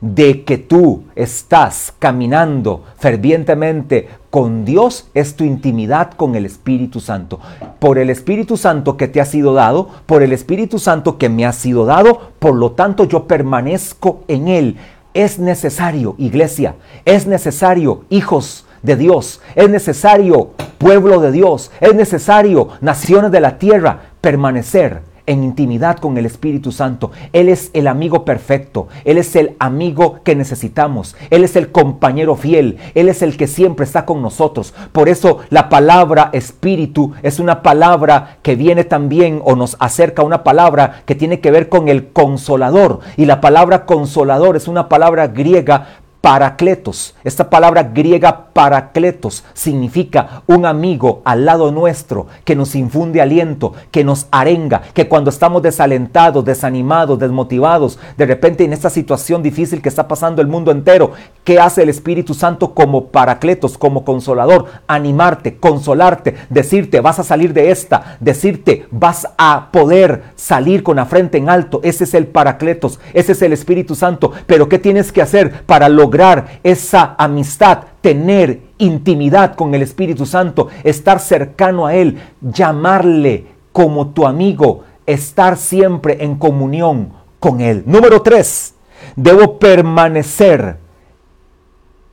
de 0.00 0.44
que 0.44 0.58
tú 0.58 1.04
estás 1.16 1.92
caminando 1.98 2.84
fervientemente 2.98 4.08
con 4.30 4.64
Dios 4.64 5.08
es 5.14 5.34
tu 5.34 5.44
intimidad 5.44 6.12
con 6.12 6.36
el 6.36 6.46
Espíritu 6.46 7.00
Santo. 7.00 7.40
Por 7.78 7.98
el 7.98 8.10
Espíritu 8.10 8.56
Santo 8.56 8.96
que 8.96 9.08
te 9.08 9.20
ha 9.20 9.24
sido 9.24 9.54
dado, 9.54 9.88
por 10.06 10.22
el 10.22 10.32
Espíritu 10.32 10.78
Santo 10.78 11.18
que 11.18 11.28
me 11.28 11.46
ha 11.46 11.52
sido 11.52 11.84
dado, 11.84 12.30
por 12.38 12.54
lo 12.54 12.72
tanto 12.72 13.04
yo 13.04 13.26
permanezco 13.26 14.22
en 14.28 14.48
Él. 14.48 14.76
Es 15.18 15.40
necesario, 15.40 16.14
iglesia, 16.16 16.76
es 17.04 17.26
necesario, 17.26 18.04
hijos 18.08 18.66
de 18.84 18.94
Dios, 18.94 19.40
es 19.56 19.68
necesario, 19.68 20.52
pueblo 20.78 21.18
de 21.20 21.32
Dios, 21.32 21.72
es 21.80 21.92
necesario, 21.92 22.68
naciones 22.80 23.32
de 23.32 23.40
la 23.40 23.58
tierra, 23.58 24.12
permanecer 24.20 25.02
en 25.28 25.44
intimidad 25.44 25.98
con 25.98 26.18
el 26.18 26.26
Espíritu 26.26 26.72
Santo. 26.72 27.12
Él 27.32 27.48
es 27.48 27.70
el 27.74 27.86
amigo 27.86 28.24
perfecto, 28.24 28.88
Él 29.04 29.18
es 29.18 29.36
el 29.36 29.54
amigo 29.60 30.20
que 30.24 30.34
necesitamos, 30.34 31.14
Él 31.30 31.44
es 31.44 31.54
el 31.54 31.70
compañero 31.70 32.34
fiel, 32.34 32.78
Él 32.94 33.08
es 33.08 33.22
el 33.22 33.36
que 33.36 33.46
siempre 33.46 33.84
está 33.84 34.04
con 34.04 34.20
nosotros. 34.22 34.74
Por 34.92 35.08
eso 35.08 35.38
la 35.50 35.68
palabra 35.68 36.30
Espíritu 36.32 37.12
es 37.22 37.38
una 37.38 37.62
palabra 37.62 38.38
que 38.42 38.56
viene 38.56 38.84
también 38.84 39.40
o 39.44 39.54
nos 39.54 39.76
acerca 39.78 40.22
a 40.22 40.24
una 40.24 40.42
palabra 40.42 41.02
que 41.06 41.14
tiene 41.14 41.40
que 41.40 41.50
ver 41.50 41.68
con 41.68 41.88
el 41.88 42.08
consolador. 42.08 43.00
Y 43.16 43.26
la 43.26 43.40
palabra 43.40 43.86
consolador 43.86 44.56
es 44.56 44.66
una 44.66 44.88
palabra 44.88 45.28
griega 45.28 46.00
Paracletos. 46.20 47.14
Esta 47.22 47.48
palabra 47.48 47.84
griega 47.84 48.48
paracletos 48.52 49.44
significa 49.54 50.42
un 50.48 50.66
amigo 50.66 51.22
al 51.24 51.44
lado 51.44 51.70
nuestro 51.70 52.26
que 52.44 52.56
nos 52.56 52.74
infunde 52.74 53.20
aliento, 53.20 53.72
que 53.92 54.02
nos 54.02 54.26
arenga, 54.32 54.82
que 54.94 55.06
cuando 55.06 55.30
estamos 55.30 55.62
desalentados, 55.62 56.44
desanimados, 56.44 57.20
desmotivados, 57.20 58.00
de 58.16 58.26
repente 58.26 58.64
en 58.64 58.72
esta 58.72 58.90
situación 58.90 59.44
difícil 59.44 59.80
que 59.80 59.88
está 59.88 60.08
pasando 60.08 60.42
el 60.42 60.48
mundo 60.48 60.72
entero, 60.72 61.12
¿qué 61.44 61.60
hace 61.60 61.84
el 61.84 61.88
Espíritu 61.88 62.34
Santo 62.34 62.74
como 62.74 63.06
paracletos, 63.06 63.78
como 63.78 64.04
consolador? 64.04 64.66
Animarte, 64.88 65.58
consolarte, 65.58 66.34
decirte 66.50 67.00
vas 67.00 67.20
a 67.20 67.24
salir 67.24 67.52
de 67.52 67.70
esta, 67.70 68.16
decirte 68.18 68.88
vas 68.90 69.28
a 69.38 69.68
poder 69.70 70.24
salir 70.34 70.82
con 70.82 70.96
la 70.96 71.06
frente 71.06 71.38
en 71.38 71.48
alto. 71.48 71.78
Ese 71.84 72.02
es 72.02 72.14
el 72.14 72.26
paracletos, 72.26 72.98
ese 73.14 73.32
es 73.32 73.42
el 73.42 73.52
Espíritu 73.52 73.94
Santo. 73.94 74.32
Pero 74.48 74.68
¿qué 74.68 74.80
tienes 74.80 75.12
que 75.12 75.22
hacer 75.22 75.62
para 75.64 75.88
lograr 75.88 76.07
lograr 76.08 76.60
esa 76.62 77.14
amistad, 77.18 77.80
tener 78.00 78.60
intimidad 78.78 79.54
con 79.54 79.74
el 79.74 79.82
Espíritu 79.82 80.24
Santo, 80.24 80.68
estar 80.82 81.20
cercano 81.20 81.86
a 81.86 81.94
Él, 81.94 82.18
llamarle 82.40 83.46
como 83.72 84.08
tu 84.08 84.26
amigo, 84.26 84.84
estar 85.04 85.58
siempre 85.58 86.24
en 86.24 86.36
comunión 86.36 87.12
con 87.38 87.60
Él. 87.60 87.82
Número 87.84 88.22
tres, 88.22 88.74
debo 89.16 89.58
permanecer. 89.58 90.78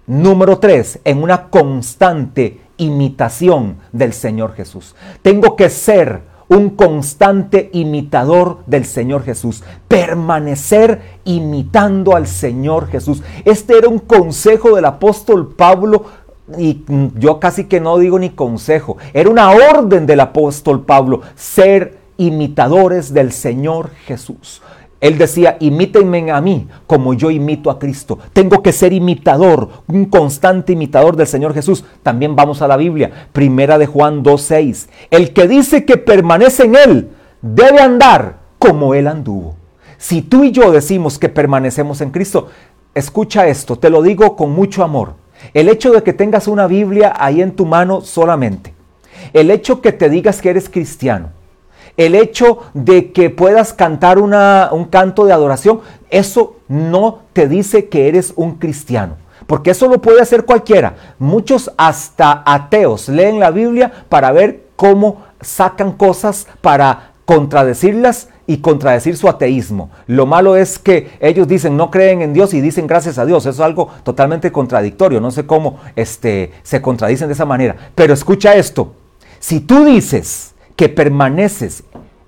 Número 0.07 0.59
tres, 0.59 0.99
en 1.05 1.23
una 1.23 1.47
constante 1.49 2.59
imitación 2.75 3.77
del 3.93 4.11
Señor 4.11 4.55
Jesús. 4.55 4.93
Tengo 5.21 5.55
que 5.55 5.69
ser 5.69 6.21
un 6.47 6.71
constante 6.71 7.69
imitador 7.73 8.59
del 8.67 8.85
Señor 8.85 9.23
Jesús, 9.23 9.63
permanecer 9.87 11.19
imitando 11.23 12.15
al 12.15 12.27
Señor 12.27 12.87
Jesús. 12.87 13.23
Este 13.45 13.77
era 13.77 13.89
un 13.89 13.99
consejo 13.99 14.75
del 14.75 14.85
apóstol 14.85 15.55
Pablo 15.55 16.05
y 16.57 16.83
yo 17.15 17.39
casi 17.39 17.65
que 17.65 17.79
no 17.79 17.97
digo 17.97 18.19
ni 18.19 18.29
consejo, 18.29 18.97
era 19.13 19.29
una 19.29 19.49
orden 19.51 20.05
del 20.05 20.19
apóstol 20.19 20.85
Pablo, 20.85 21.21
ser 21.35 21.97
imitadores 22.17 23.13
del 23.13 23.31
Señor 23.31 23.89
Jesús. 24.05 24.61
Él 25.01 25.17
decía, 25.17 25.57
imítenme 25.59 26.31
a 26.31 26.41
mí 26.41 26.67
como 26.87 27.13
yo 27.13 27.29
imito 27.29 27.69
a 27.69 27.77
Cristo. 27.79 28.17
Tengo 28.33 28.63
que 28.63 28.71
ser 28.71 28.93
imitador, 28.93 29.69
un 29.87 30.05
constante 30.05 30.73
imitador 30.73 31.15
del 31.15 31.27
Señor 31.27 31.53
Jesús. 31.53 31.83
También 32.01 32.35
vamos 32.35 32.61
a 32.61 32.67
la 32.67 32.77
Biblia, 32.77 33.27
primera 33.33 33.77
de 33.77 33.87
Juan 33.87 34.23
2.6. 34.23 34.87
El 35.11 35.33
que 35.33 35.47
dice 35.47 35.85
que 35.85 35.97
permanece 35.97 36.63
en 36.63 36.75
Él 36.75 37.09
debe 37.41 37.79
andar 37.79 38.37
como 38.57 38.93
Él 38.93 39.07
anduvo. 39.07 39.55
Si 39.97 40.21
tú 40.21 40.43
y 40.43 40.51
yo 40.51 40.71
decimos 40.71 41.19
que 41.19 41.29
permanecemos 41.29 42.01
en 42.01 42.11
Cristo, 42.11 42.49
escucha 42.93 43.47
esto, 43.47 43.77
te 43.77 43.89
lo 43.89 44.01
digo 44.01 44.35
con 44.35 44.51
mucho 44.51 44.83
amor. 44.83 45.15
El 45.53 45.69
hecho 45.69 45.91
de 45.91 46.03
que 46.03 46.13
tengas 46.13 46.47
una 46.47 46.67
Biblia 46.67 47.13
ahí 47.17 47.41
en 47.41 47.55
tu 47.55 47.65
mano 47.65 48.01
solamente, 48.01 48.73
el 49.33 49.51
hecho 49.51 49.81
que 49.81 49.91
te 49.91 50.09
digas 50.09 50.41
que 50.41 50.49
eres 50.49 50.69
cristiano, 50.69 51.29
el 51.97 52.15
hecho 52.15 52.59
de 52.73 53.11
que 53.11 53.29
puedas 53.29 53.73
cantar 53.73 54.19
un 54.19 54.85
canto 54.85 55.25
de 55.25 55.33
adoración, 55.33 55.81
eso 56.09 56.57
no 56.67 57.19
te 57.33 57.47
dice 57.47 57.87
que 57.87 58.07
eres 58.07 58.33
un 58.35 58.55
cristiano. 58.55 59.15
Porque 59.47 59.71
eso 59.71 59.87
lo 59.87 60.01
puede 60.01 60.21
hacer 60.21 60.45
cualquiera. 60.45 60.95
Muchos 61.19 61.71
hasta 61.77 62.43
ateos 62.45 63.09
leen 63.09 63.39
la 63.39 63.51
Biblia 63.51 63.91
para 64.09 64.31
ver 64.31 64.65
cómo 64.75 65.23
sacan 65.41 65.91
cosas 65.93 66.47
para 66.61 67.11
contradecirlas 67.25 68.29
y 68.47 68.57
contradecir 68.57 69.17
su 69.17 69.27
ateísmo. 69.27 69.89
Lo 70.07 70.25
malo 70.25 70.55
es 70.55 70.79
que 70.79 71.11
ellos 71.19 71.47
dicen 71.47 71.77
no 71.77 71.89
creen 71.91 72.21
en 72.21 72.33
Dios 72.33 72.53
y 72.53 72.61
dicen 72.61 72.87
gracias 72.87 73.17
a 73.17 73.25
Dios. 73.25 73.43
Eso 73.45 73.51
es 73.51 73.59
algo 73.59 73.89
totalmente 74.03 74.51
contradictorio. 74.51 75.21
No 75.21 75.31
sé 75.31 75.45
cómo 75.45 75.79
este, 75.95 76.51
se 76.63 76.81
contradicen 76.81 77.27
de 77.27 77.33
esa 77.33 77.45
manera. 77.45 77.75
Pero 77.93 78.13
escucha 78.13 78.55
esto. 78.55 78.93
Si 79.39 79.59
tú 79.59 79.85
dices 79.85 80.54
que 80.75 80.89
permaneces 80.89 81.83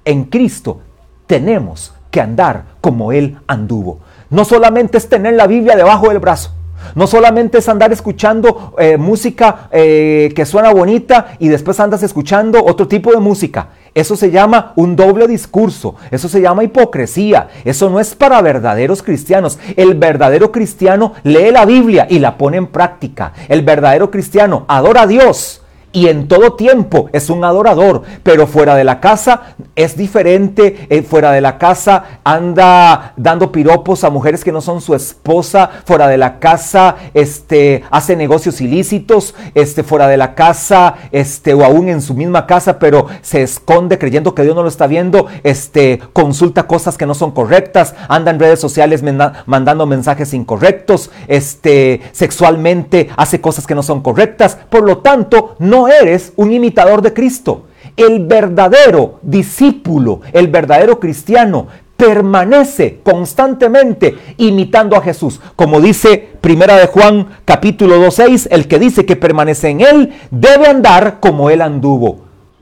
en 0.06 0.26
Cristo, 0.26 0.82
tenemos 1.26 1.94
que 2.12 2.22
andar 2.22 2.64
como 2.82 3.12
Él 3.12 3.38
anduvo. 3.48 4.00
No 4.30 4.46
solamente 4.46 4.98
es 4.98 5.10
tener 5.10 5.34
la 5.34 5.48
Biblia 5.48 5.76
debajo 5.76 6.10
del 6.10 6.20
brazo. 6.20 6.54
No 6.96 7.08
solamente 7.08 7.58
es 7.58 7.70
andar 7.70 7.92
escuchando 7.92 8.76
eh, 8.78 8.98
música 8.98 9.68
eh, 9.72 10.32
que 10.36 10.46
suena 10.46 10.72
bonita 10.72 11.34
y 11.40 11.48
después 11.48 11.80
andas 11.80 12.04
escuchando 12.04 12.64
otro 12.64 12.88
tipo 12.88 13.12
de 13.12 13.20
música. 13.20 13.70
Eso 13.94 14.16
se 14.16 14.32
llama 14.32 14.74
un 14.76 14.96
doble 14.96 15.28
discurso, 15.28 15.96
eso 16.12 16.30
se 16.30 16.40
llama 16.40 16.64
hipocresía, 16.64 17.50
eso 17.66 17.90
no 17.90 18.00
es 18.00 18.14
para 18.14 18.42
verdaderos 18.42 19.02
cristianos. 19.02 19.58
El 19.76 19.96
verdadero 19.96 20.52
cristiano 20.52 21.14
lee 21.24 21.52
la 21.52 21.66
Biblia 21.66 22.06
y 22.10 22.20
la 22.20 22.38
pone 22.38 22.58
en 22.58 22.68
práctica. 22.68 23.34
El 23.50 23.64
verdadero 23.64 24.12
cristiano 24.12 24.66
adora 24.68 25.02
a 25.02 25.08
Dios 25.08 25.64
y 25.94 26.08
en 26.08 26.28
todo 26.28 26.54
tiempo 26.54 27.10
es 27.14 27.30
un 27.30 27.44
adorador, 27.44 28.04
pero 28.24 28.46
fuera 28.46 28.76
de 28.76 28.84
la 28.84 29.00
casa 29.00 29.56
es 29.76 29.96
diferente, 29.96 30.88
eh, 30.90 31.02
fuera 31.02 31.32
de 31.32 31.42
la 31.42 31.58
casa 31.58 32.20
anda 32.24 33.14
dando 33.16 33.52
piropos 33.52 34.04
a 34.04 34.10
mujeres 34.10 34.44
que 34.44 34.52
no 34.52 34.62
son 34.62 34.82
su 34.82 34.94
esposa, 34.94 35.70
fuera 35.86 36.08
de 36.08 36.18
la 36.18 36.40
casa 36.40 36.98
este, 37.14 37.84
hace 37.90 38.16
negocios 38.16 38.60
ilícitos, 38.60 39.34
este, 39.54 39.84
fuera 39.84 40.08
de 40.08 40.18
la 40.18 40.36
casa 40.36 40.96
este, 41.12 41.54
o 41.54 41.64
aún 41.64 41.90
en 41.90 42.02
su 42.02 42.14
misma 42.14 42.46
casa, 42.46 42.80
pero 42.80 43.08
se 43.22 43.42
esconde 43.42 43.98
creyendo 43.98 44.36
que 44.36 44.44
Dios 44.44 44.56
no 44.56 44.64
lo 44.64 44.70
está 44.70 44.88
viendo, 44.88 45.28
este, 45.44 46.00
consulta 46.14 46.68
cosas 46.68 46.98
que 46.98 47.06
no 47.06 47.14
son 47.14 47.32
correctas, 47.32 47.96
anda 48.10 48.32
en 48.32 48.40
redes 48.40 48.60
sociales 48.60 49.04
mandando 49.46 49.86
mensajes 49.86 50.34
incorrectos, 50.34 51.12
este, 51.28 52.02
sexualmente 52.12 53.10
hace 53.16 53.40
cosas 53.42 53.66
que 53.66 53.76
no 53.76 53.84
son 53.84 54.02
correctas, 54.02 54.58
por 54.70 54.84
lo 54.84 55.00
tanto 55.00 55.56
no 55.60 55.77
no 55.78 55.88
eres 55.88 56.34
un 56.36 56.52
imitador 56.52 57.04
de 57.04 57.14
Cristo. 57.14 57.68
El 57.96 58.26
verdadero 58.26 59.20
discípulo, 59.22 60.22
el 60.34 60.48
verdadero 60.48 61.00
cristiano, 61.00 61.68
permanece 61.96 63.00
constantemente 63.04 64.18
imitando 64.38 64.96
a 64.96 65.02
Jesús. 65.02 65.40
Como 65.56 65.80
dice 65.80 66.30
Primera 66.42 66.78
de 66.78 66.88
Juan 66.88 67.28
capítulo 67.46 68.04
2.6, 68.04 68.48
el 68.50 68.68
que 68.68 68.80
dice 68.80 69.06
que 69.06 69.16
permanece 69.16 69.70
en 69.70 69.82
Él 69.82 70.14
debe 70.32 70.68
andar 70.68 71.20
como 71.20 71.52
Él 71.52 71.62
anduvo. 71.62 72.22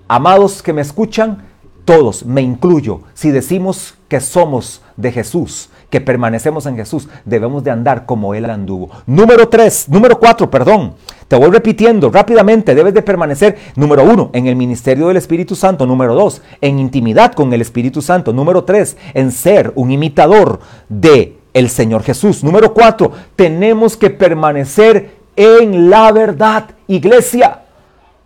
Amados 0.09 0.61
que 0.61 0.73
me 0.73 0.81
escuchan, 0.81 1.45
todos, 1.85 2.25
me 2.25 2.41
incluyo, 2.41 3.01
si 3.13 3.31
decimos 3.31 3.95
que 4.09 4.19
somos 4.19 4.81
de 4.97 5.11
Jesús, 5.11 5.69
que 5.89 6.01
permanecemos 6.01 6.65
en 6.65 6.75
Jesús, 6.75 7.07
debemos 7.25 7.63
de 7.63 7.71
andar 7.71 8.05
como 8.05 8.33
Él 8.33 8.49
anduvo. 8.49 8.89
Número 9.05 9.49
3, 9.49 9.89
número 9.89 10.19
4, 10.19 10.49
perdón. 10.49 10.95
Te 11.27 11.35
voy 11.35 11.49
repitiendo 11.49 12.11
rápidamente, 12.11 12.75
debes 12.75 12.93
de 12.93 13.01
permanecer, 13.01 13.57
número 13.75 14.03
uno, 14.03 14.29
en 14.33 14.45
el 14.45 14.55
ministerio 14.55 15.07
del 15.07 15.17
Espíritu 15.17 15.55
Santo, 15.55 15.87
número 15.87 16.13
dos, 16.13 16.43
en 16.61 16.77
intimidad 16.77 17.33
con 17.33 17.51
el 17.51 17.61
Espíritu 17.61 18.03
Santo, 18.03 18.31
número 18.31 18.63
tres, 18.63 18.95
en 19.15 19.31
ser 19.31 19.71
un 19.73 19.89
imitador 19.89 20.59
de 20.87 21.37
el 21.55 21.69
Señor 21.69 22.03
Jesús. 22.03 22.43
Número 22.43 22.75
cuatro, 22.75 23.11
tenemos 23.35 23.97
que 23.97 24.11
permanecer 24.11 25.15
en 25.35 25.89
la 25.89 26.11
verdad, 26.11 26.65
iglesia. 26.87 27.61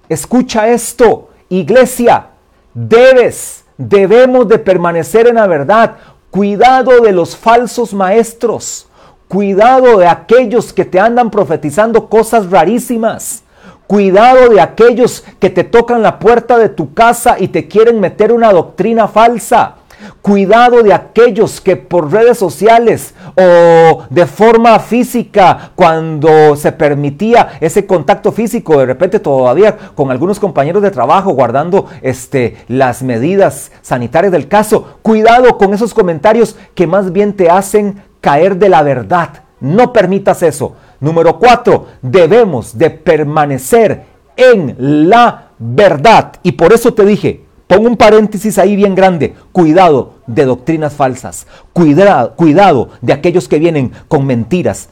Escucha 0.10 0.68
esto, 0.68 1.30
iglesia, 1.48 2.32
debes, 2.74 3.64
debemos 3.78 4.48
de 4.48 4.60
permanecer 4.60 5.28
en 5.28 5.36
la 5.36 5.48
verdad. 5.48 5.96
Cuidado 6.32 7.02
de 7.02 7.12
los 7.12 7.36
falsos 7.36 7.92
maestros. 7.92 8.88
Cuidado 9.28 9.98
de 9.98 10.08
aquellos 10.08 10.74
que 10.74 10.86
te 10.86 11.00
andan 11.00 11.32
profetizando 11.32 12.08
cosas 12.08 12.52
rarísimas. 12.52 13.44
Cuidado 13.88 14.50
de 14.50 14.62
aquellos 14.62 15.24
que 15.40 15.50
te 15.50 15.64
tocan 15.64 16.04
la 16.04 16.20
puerta 16.20 16.60
de 16.60 16.70
tu 16.70 16.94
casa 16.94 17.38
y 17.40 17.48
te 17.48 17.68
quieren 17.68 18.00
meter 18.00 18.32
una 18.32 18.52
doctrina 18.52 19.08
falsa. 19.08 19.78
Cuidado 20.22 20.84
de 20.84 20.94
aquellos 20.94 21.62
que 21.62 21.76
por 21.76 22.12
redes 22.12 22.38
sociales 22.38 23.14
o 23.36 24.04
de 24.10 24.26
forma 24.26 24.80
física, 24.80 25.72
cuando 25.76 26.56
se 26.56 26.72
permitía 26.72 27.50
ese 27.60 27.86
contacto 27.86 28.32
físico, 28.32 28.78
de 28.80 28.86
repente 28.86 29.20
todavía 29.20 29.78
con 29.96 30.12
algunos 30.12 30.40
compañeros 30.40 30.82
de 30.82 30.92
trabajo 30.92 31.32
guardando 31.32 31.88
este, 32.02 32.58
las 32.68 33.04
medidas 33.04 33.72
sanitarias 33.82 34.32
del 34.32 34.48
caso. 34.48 35.00
Cuidado 35.02 35.58
con 35.58 35.74
esos 35.74 35.94
comentarios 35.94 36.56
que 36.76 36.88
más 36.88 37.12
bien 37.12 37.34
te 37.34 37.50
hacen 37.50 38.02
caer 38.22 38.58
de 38.58 38.70
la 38.70 38.84
verdad. 38.84 39.44
No 39.60 39.92
permitas 39.92 40.44
eso. 40.44 40.76
Número 41.00 41.40
cuatro, 41.40 41.88
debemos 42.02 42.78
de 42.78 42.90
permanecer 42.90 44.04
en 44.36 44.76
la 45.10 45.50
verdad. 45.58 46.34
Y 46.44 46.54
por 46.54 46.74
eso 46.74 46.94
te 46.94 47.06
dije, 47.06 47.46
pongo 47.70 47.88
un 47.88 47.98
paréntesis 47.98 48.58
ahí 48.58 48.76
bien 48.76 48.96
grande, 48.96 49.36
cuidado 49.52 50.16
de 50.26 50.44
doctrinas 50.44 50.94
falsas, 50.94 51.46
cuidado, 51.72 52.36
cuidado 52.36 52.90
de 53.00 53.14
aquellos 53.14 53.48
que 53.48 53.60
vienen 53.60 53.92
con 54.08 54.26
mentiras, 54.26 54.90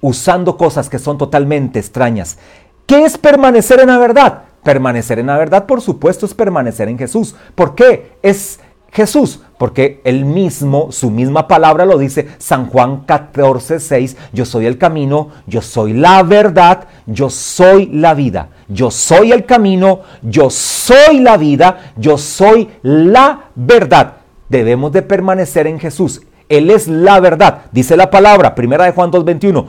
usando 0.00 0.56
cosas 0.56 0.88
que 0.88 0.98
son 0.98 1.18
totalmente 1.18 1.78
extrañas. 1.78 2.36
¿Qué 2.84 3.04
es 3.04 3.16
permanecer 3.16 3.78
en 3.78 3.86
la 3.86 3.98
verdad? 3.98 4.42
Permanecer 4.64 5.20
en 5.20 5.28
la 5.28 5.38
verdad, 5.38 5.66
por 5.66 5.80
supuesto, 5.80 6.26
es 6.26 6.34
permanecer 6.34 6.88
en 6.88 6.98
Jesús. 6.98 7.36
¿Por 7.54 7.76
qué? 7.76 8.16
Es 8.22 8.58
Jesús, 8.96 9.40
porque 9.58 10.00
él 10.04 10.24
mismo, 10.24 10.90
su 10.90 11.10
misma 11.10 11.46
palabra 11.46 11.84
lo 11.84 11.98
dice, 11.98 12.28
San 12.38 12.66
Juan 12.70 13.02
14, 13.04 13.78
6, 13.78 14.16
yo 14.32 14.46
soy 14.46 14.64
el 14.64 14.78
camino, 14.78 15.28
yo 15.46 15.60
soy 15.60 15.92
la 15.92 16.22
verdad, 16.22 16.88
yo 17.04 17.28
soy 17.28 17.90
la 17.92 18.14
vida, 18.14 18.48
yo 18.68 18.90
soy 18.90 19.32
el 19.32 19.44
camino, 19.44 20.00
yo 20.22 20.48
soy 20.48 21.20
la 21.20 21.36
vida, 21.36 21.92
yo 21.96 22.16
soy 22.16 22.70
la 22.80 23.50
verdad. 23.54 24.14
Debemos 24.48 24.92
de 24.92 25.02
permanecer 25.02 25.66
en 25.66 25.78
Jesús. 25.78 26.22
Él 26.48 26.70
es 26.70 26.88
la 26.88 27.20
verdad, 27.20 27.64
dice 27.72 27.98
la 27.98 28.10
palabra, 28.10 28.54
primera 28.54 28.86
de 28.86 28.92
Juan 28.92 29.12
2.21. 29.12 29.66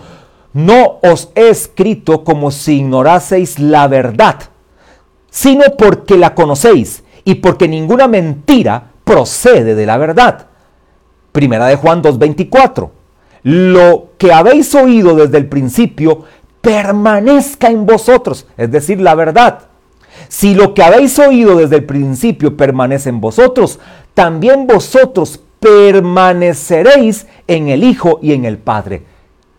No 0.54 1.00
os 1.04 1.32
he 1.36 1.50
escrito 1.50 2.24
como 2.24 2.50
si 2.50 2.78
ignoraseis 2.78 3.60
la 3.60 3.90
verdad, 3.90 4.38
sino 5.30 5.66
porque 5.78 6.16
la 6.16 6.34
conocéis 6.34 7.04
y 7.26 7.36
porque 7.36 7.68
ninguna 7.68 8.08
mentira 8.08 8.92
procede 9.08 9.74
de 9.74 9.86
la 9.86 9.98
verdad. 9.98 10.48
Primera 11.32 11.66
de 11.68 11.78
Juan 11.78 12.04
2.24. 12.04 12.92
Lo 13.44 14.10
que 14.18 14.34
habéis 14.34 14.76
oído 14.76 15.16
desde 15.16 15.38
el 15.38 15.48
principio 15.48 16.26
permanezca 16.62 17.70
en 17.70 17.86
vosotros, 17.86 18.46
es 18.58 18.70
decir, 18.70 19.00
la 19.00 19.16
verdad. 19.16 19.70
Si 20.28 20.54
lo 20.54 20.74
que 20.74 20.84
habéis 20.84 21.18
oído 21.20 21.56
desde 21.56 21.78
el 21.78 21.86
principio 21.86 22.58
permanece 22.58 23.10
en 23.10 23.22
vosotros, 23.22 23.80
también 24.14 24.68
vosotros 24.68 25.40
permaneceréis 25.60 27.28
en 27.48 27.70
el 27.70 27.84
Hijo 27.84 28.20
y 28.22 28.34
en 28.34 28.44
el 28.44 28.58
Padre. 28.58 29.04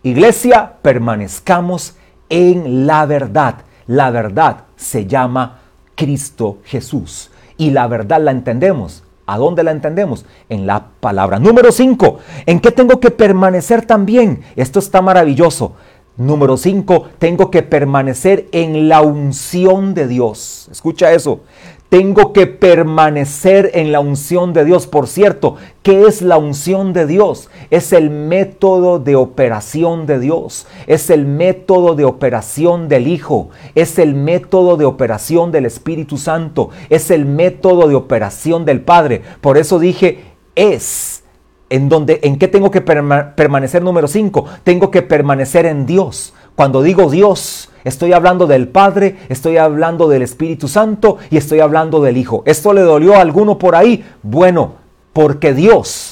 Iglesia, 0.03 0.73
permanezcamos 0.81 1.95
en 2.29 2.85
la 2.85 3.05
verdad. 3.07 3.55
La 3.87 4.11
verdad 4.11 4.65
se 4.75 5.07
llama 5.07 5.61
Cristo 5.95 6.59
Jesús. 6.65 7.31
Y 7.57 7.71
la 7.71 7.87
verdad 7.87 8.21
la 8.21 8.31
entendemos 8.31 9.03
¿A 9.29 9.37
dónde 9.37 9.63
la 9.63 9.69
entendemos? 9.69 10.25
En 10.49 10.65
la 10.65 10.87
palabra. 10.99 11.37
Número 11.37 11.71
5. 11.71 12.17
¿En 12.47 12.59
qué 12.59 12.71
tengo 12.71 12.99
que 12.99 13.11
permanecer 13.11 13.85
también? 13.85 14.41
Esto 14.55 14.79
está 14.79 15.03
maravilloso. 15.03 15.73
Número 16.17 16.57
5. 16.57 17.09
Tengo 17.19 17.51
que 17.51 17.61
permanecer 17.61 18.47
en 18.51 18.89
la 18.89 19.01
unción 19.01 19.93
de 19.93 20.07
Dios. 20.07 20.67
Escucha 20.71 21.11
eso. 21.11 21.41
Tengo 21.89 22.33
que 22.33 22.45
permanecer 22.45 23.71
en 23.73 23.91
la 23.91 23.99
unción 23.99 24.53
de 24.53 24.63
Dios. 24.63 24.85
Por 24.85 25.07
cierto, 25.07 25.55
¿qué 25.81 26.05
es 26.05 26.21
la 26.21 26.37
unción 26.37 26.93
de 26.93 27.07
Dios? 27.07 27.49
Es 27.71 27.93
el 27.93 28.11
método 28.11 28.99
de 28.99 29.15
operación 29.15 30.05
de 30.05 30.19
Dios. 30.19 30.67
Es 30.85 31.09
el 31.09 31.25
método 31.25 31.95
de 31.95 32.05
operación 32.05 32.89
del 32.89 33.07
Hijo. 33.07 33.49
Es 33.73 33.97
el 33.97 34.13
método 34.13 34.77
de 34.77 34.85
operación 34.85 35.51
del 35.51 35.65
Espíritu 35.65 36.17
Santo. 36.17 36.69
Es 36.91 37.09
el 37.09 37.25
método 37.25 37.87
de 37.87 37.95
operación 37.95 38.65
del 38.65 38.81
Padre. 38.81 39.23
Por 39.41 39.57
eso 39.57 39.79
dije, 39.79 40.25
es. 40.53 41.23
¿En, 41.71 41.89
donde, 41.89 42.19
¿En 42.23 42.37
qué 42.37 42.47
tengo 42.47 42.69
que 42.69 42.81
permanecer 42.81 43.83
número 43.83 44.07
5? 44.07 44.45
Tengo 44.63 44.91
que 44.91 45.01
permanecer 45.01 45.65
en 45.65 45.87
Dios. 45.87 46.33
Cuando 46.55 46.83
digo 46.83 47.09
Dios, 47.09 47.68
Estoy 47.83 48.13
hablando 48.13 48.47
del 48.47 48.67
Padre, 48.67 49.17
estoy 49.29 49.57
hablando 49.57 50.07
del 50.07 50.21
Espíritu 50.21 50.67
Santo 50.67 51.17
y 51.29 51.37
estoy 51.37 51.59
hablando 51.59 52.01
del 52.01 52.17
Hijo. 52.17 52.41
¿Esto 52.45 52.73
le 52.73 52.81
dolió 52.81 53.15
a 53.15 53.21
alguno 53.21 53.57
por 53.57 53.75
ahí? 53.75 54.03
Bueno, 54.23 54.73
porque 55.13 55.53
Dios 55.53 56.08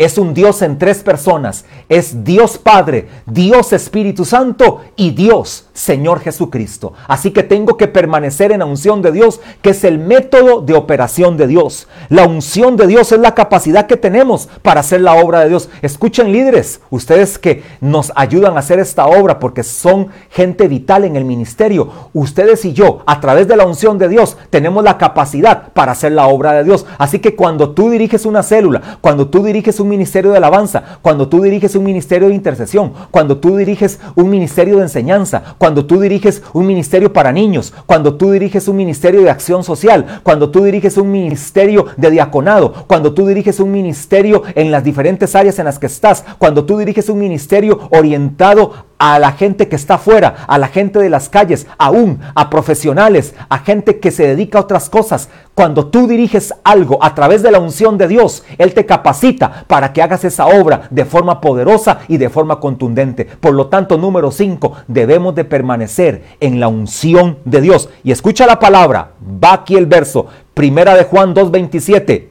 es 0.00 0.16
un 0.16 0.32
Dios 0.32 0.62
en 0.62 0.78
tres 0.78 1.02
personas. 1.02 1.66
Es 1.90 2.24
Dios 2.24 2.56
Padre, 2.56 3.06
Dios 3.26 3.74
Espíritu 3.74 4.24
Santo 4.24 4.80
y 4.96 5.10
Dios 5.10 5.66
Señor 5.74 6.20
Jesucristo. 6.20 6.94
Así 7.06 7.32
que 7.32 7.42
tengo 7.42 7.76
que 7.76 7.86
permanecer 7.86 8.50
en 8.50 8.60
la 8.60 8.64
unción 8.64 9.02
de 9.02 9.12
Dios, 9.12 9.40
que 9.60 9.70
es 9.70 9.84
el 9.84 9.98
método 9.98 10.62
de 10.62 10.74
operación 10.74 11.36
de 11.36 11.46
Dios. 11.46 11.86
La 12.08 12.26
unción 12.26 12.78
de 12.78 12.86
Dios 12.86 13.12
es 13.12 13.20
la 13.20 13.34
capacidad 13.34 13.86
que 13.86 13.98
tenemos 13.98 14.48
para 14.62 14.80
hacer 14.80 15.02
la 15.02 15.14
obra 15.14 15.40
de 15.40 15.50
Dios. 15.50 15.68
Escuchen 15.82 16.32
líderes, 16.32 16.80
ustedes 16.88 17.38
que 17.38 17.62
nos 17.82 18.10
ayudan 18.16 18.56
a 18.56 18.60
hacer 18.60 18.78
esta 18.78 19.06
obra 19.06 19.38
porque 19.38 19.62
son 19.62 20.08
gente 20.30 20.66
vital 20.66 21.04
en 21.04 21.16
el 21.16 21.26
ministerio. 21.26 21.90
Ustedes 22.14 22.64
y 22.64 22.72
yo, 22.72 23.02
a 23.04 23.20
través 23.20 23.48
de 23.48 23.56
la 23.56 23.66
unción 23.66 23.98
de 23.98 24.08
Dios, 24.08 24.38
tenemos 24.48 24.82
la 24.82 24.96
capacidad 24.96 25.74
para 25.74 25.92
hacer 25.92 26.12
la 26.12 26.26
obra 26.26 26.54
de 26.54 26.64
Dios. 26.64 26.86
Así 26.96 27.18
que 27.18 27.36
cuando 27.36 27.72
tú 27.72 27.90
diriges 27.90 28.24
una 28.24 28.42
célula, 28.42 28.98
cuando 29.02 29.28
tú 29.28 29.44
diriges 29.44 29.78
un 29.78 29.89
ministerio 29.90 30.30
de 30.30 30.38
alabanza, 30.38 30.82
cuando 31.02 31.28
tú 31.28 31.42
diriges 31.42 31.74
un 31.74 31.84
ministerio 31.84 32.28
de 32.28 32.34
intercesión, 32.34 32.94
cuando 33.10 33.36
tú 33.36 33.56
diriges 33.56 34.00
un 34.14 34.30
ministerio 34.30 34.76
de 34.76 34.84
enseñanza, 34.84 35.42
cuando 35.58 35.84
tú 35.84 36.00
diriges 36.00 36.42
un 36.54 36.66
ministerio 36.66 37.12
para 37.12 37.32
niños, 37.32 37.74
cuando 37.84 38.14
tú 38.14 38.30
diriges 38.30 38.68
un 38.68 38.76
ministerio 38.76 39.20
de 39.20 39.30
acción 39.30 39.64
social, 39.64 40.20
cuando 40.22 40.50
tú 40.50 40.64
diriges 40.64 40.96
un 40.96 41.10
ministerio 41.10 41.86
de 41.98 42.10
diaconado, 42.10 42.72
cuando 42.86 43.12
tú 43.12 43.26
diriges 43.26 43.60
un 43.60 43.70
ministerio 43.70 44.42
en 44.54 44.70
las 44.70 44.84
diferentes 44.84 45.34
áreas 45.34 45.58
en 45.58 45.66
las 45.66 45.78
que 45.78 45.86
estás, 45.86 46.24
cuando 46.38 46.64
tú 46.64 46.78
diriges 46.78 47.08
un 47.08 47.18
ministerio 47.18 47.88
orientado 47.90 48.90
a 49.00 49.18
la 49.18 49.32
gente 49.32 49.66
que 49.66 49.76
está 49.76 49.94
afuera, 49.94 50.44
a 50.46 50.58
la 50.58 50.68
gente 50.68 50.98
de 50.98 51.08
las 51.08 51.30
calles, 51.30 51.66
aún 51.78 52.20
a 52.34 52.50
profesionales, 52.50 53.34
a 53.48 53.58
gente 53.60 53.98
que 53.98 54.10
se 54.10 54.26
dedica 54.26 54.58
a 54.58 54.60
otras 54.60 54.90
cosas. 54.90 55.30
Cuando 55.54 55.86
tú 55.86 56.06
diriges 56.06 56.52
algo 56.64 57.02
a 57.02 57.14
través 57.14 57.42
de 57.42 57.50
la 57.50 57.60
unción 57.60 57.96
de 57.96 58.08
Dios, 58.08 58.44
Él 58.58 58.74
te 58.74 58.84
capacita 58.84 59.64
para 59.66 59.79
que 59.92 60.02
hagas 60.02 60.24
esa 60.24 60.46
obra 60.46 60.82
de 60.90 61.04
forma 61.04 61.40
poderosa 61.40 62.00
y 62.08 62.16
de 62.18 62.28
forma 62.28 62.60
contundente. 62.60 63.24
Por 63.24 63.54
lo 63.54 63.66
tanto, 63.66 63.98
número 63.98 64.30
5, 64.30 64.72
debemos 64.86 65.34
de 65.34 65.44
permanecer 65.44 66.22
en 66.40 66.60
la 66.60 66.68
unción 66.68 67.38
de 67.44 67.60
Dios. 67.60 67.88
Y 68.04 68.12
escucha 68.12 68.46
la 68.46 68.58
palabra, 68.58 69.12
va 69.22 69.54
aquí 69.54 69.76
el 69.76 69.86
verso, 69.86 70.26
primera 70.54 70.94
de 70.94 71.04
Juan 71.04 71.34
2.27. 71.34 72.28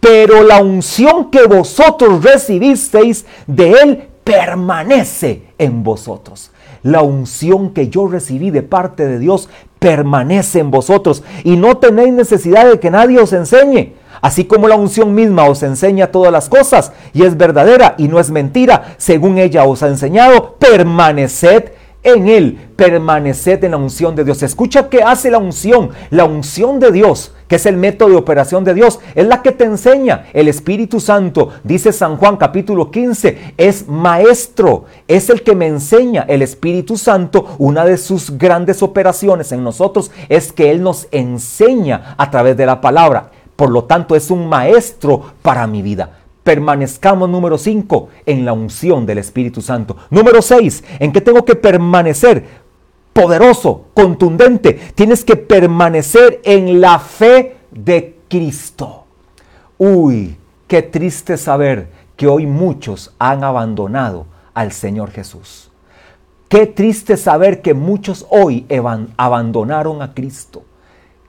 Pero 0.00 0.42
la 0.42 0.62
unción 0.62 1.30
que 1.30 1.46
vosotros 1.46 2.22
recibisteis 2.24 3.26
de 3.46 3.72
Él 3.72 4.08
permanece 4.24 5.42
en 5.58 5.82
vosotros. 5.82 6.50
La 6.82 7.02
unción 7.02 7.70
que 7.70 7.88
yo 7.88 8.06
recibí 8.06 8.50
de 8.50 8.62
parte 8.62 9.06
de 9.06 9.18
Dios 9.18 9.48
permanece 9.78 10.60
en 10.60 10.70
vosotros 10.70 11.22
y 11.44 11.56
no 11.56 11.78
tenéis 11.78 12.12
necesidad 12.12 12.70
de 12.70 12.80
que 12.80 12.90
nadie 12.90 13.18
os 13.18 13.32
enseñe. 13.32 13.94
Así 14.20 14.44
como 14.44 14.68
la 14.68 14.76
unción 14.76 15.14
misma 15.14 15.44
os 15.44 15.62
enseña 15.62 16.08
todas 16.08 16.32
las 16.32 16.48
cosas 16.48 16.92
y 17.12 17.22
es 17.22 17.36
verdadera 17.36 17.94
y 17.98 18.08
no 18.08 18.20
es 18.20 18.30
mentira, 18.30 18.94
según 18.98 19.38
ella 19.38 19.64
os 19.64 19.82
ha 19.82 19.88
enseñado, 19.88 20.56
permaneced 20.58 21.72
en 22.02 22.28
Él, 22.28 22.58
permaneced 22.76 23.62
en 23.64 23.72
la 23.72 23.76
unción 23.76 24.16
de 24.16 24.24
Dios. 24.24 24.42
Escucha 24.42 24.88
qué 24.88 25.02
hace 25.02 25.30
la 25.30 25.38
unción. 25.38 25.90
La 26.10 26.24
unción 26.24 26.80
de 26.80 26.92
Dios, 26.92 27.34
que 27.46 27.56
es 27.56 27.66
el 27.66 27.76
método 27.76 28.10
de 28.10 28.16
operación 28.16 28.64
de 28.64 28.72
Dios, 28.72 29.00
es 29.14 29.26
la 29.26 29.42
que 29.42 29.52
te 29.52 29.64
enseña. 29.64 30.26
El 30.32 30.48
Espíritu 30.48 30.98
Santo, 30.98 31.50
dice 31.62 31.92
San 31.92 32.16
Juan 32.16 32.36
capítulo 32.38 32.90
15, 32.90 33.54
es 33.56 33.86
maestro, 33.86 34.86
es 35.08 35.28
el 35.28 35.42
que 35.42 35.54
me 35.54 35.66
enseña. 35.66 36.24
El 36.26 36.40
Espíritu 36.42 36.96
Santo, 36.96 37.54
una 37.58 37.84
de 37.84 37.98
sus 37.98 38.38
grandes 38.38 38.82
operaciones 38.82 39.52
en 39.52 39.62
nosotros 39.62 40.10
es 40.28 40.52
que 40.52 40.70
Él 40.70 40.82
nos 40.82 41.06
enseña 41.10 42.14
a 42.16 42.30
través 42.30 42.56
de 42.56 42.66
la 42.66 42.80
palabra. 42.80 43.30
Por 43.60 43.68
lo 43.68 43.84
tanto, 43.84 44.16
es 44.16 44.30
un 44.30 44.48
maestro 44.48 45.22
para 45.42 45.66
mi 45.66 45.82
vida 45.82 46.16
permanezcamos, 46.42 47.28
número 47.28 47.58
5, 47.58 48.08
en 48.24 48.46
la 48.46 48.54
unción 48.54 49.04
del 49.04 49.18
Espíritu 49.18 49.60
Santo. 49.60 49.98
Número 50.08 50.40
6, 50.40 50.82
¿en 50.98 51.12
qué 51.12 51.20
tengo 51.20 51.44
que 51.44 51.54
permanecer? 51.54 52.42
Poderoso, 53.12 53.88
contundente. 53.92 54.72
Tienes 54.94 55.22
que 55.22 55.36
permanecer 55.36 56.40
en 56.42 56.80
la 56.80 56.98
fe 56.98 57.58
de 57.70 58.16
Cristo. 58.28 59.04
Uy, 59.76 60.38
qué 60.66 60.80
triste 60.80 61.36
saber 61.36 61.90
que 62.16 62.26
hoy 62.26 62.46
muchos 62.46 63.14
han 63.18 63.44
abandonado 63.44 64.24
al 64.54 64.72
Señor 64.72 65.10
Jesús. 65.10 65.70
Qué 66.48 66.66
triste 66.66 67.18
saber 67.18 67.60
que 67.60 67.74
muchos 67.74 68.26
hoy 68.30 68.66
abandonaron 69.18 70.00
a 70.00 70.14
Cristo. 70.14 70.64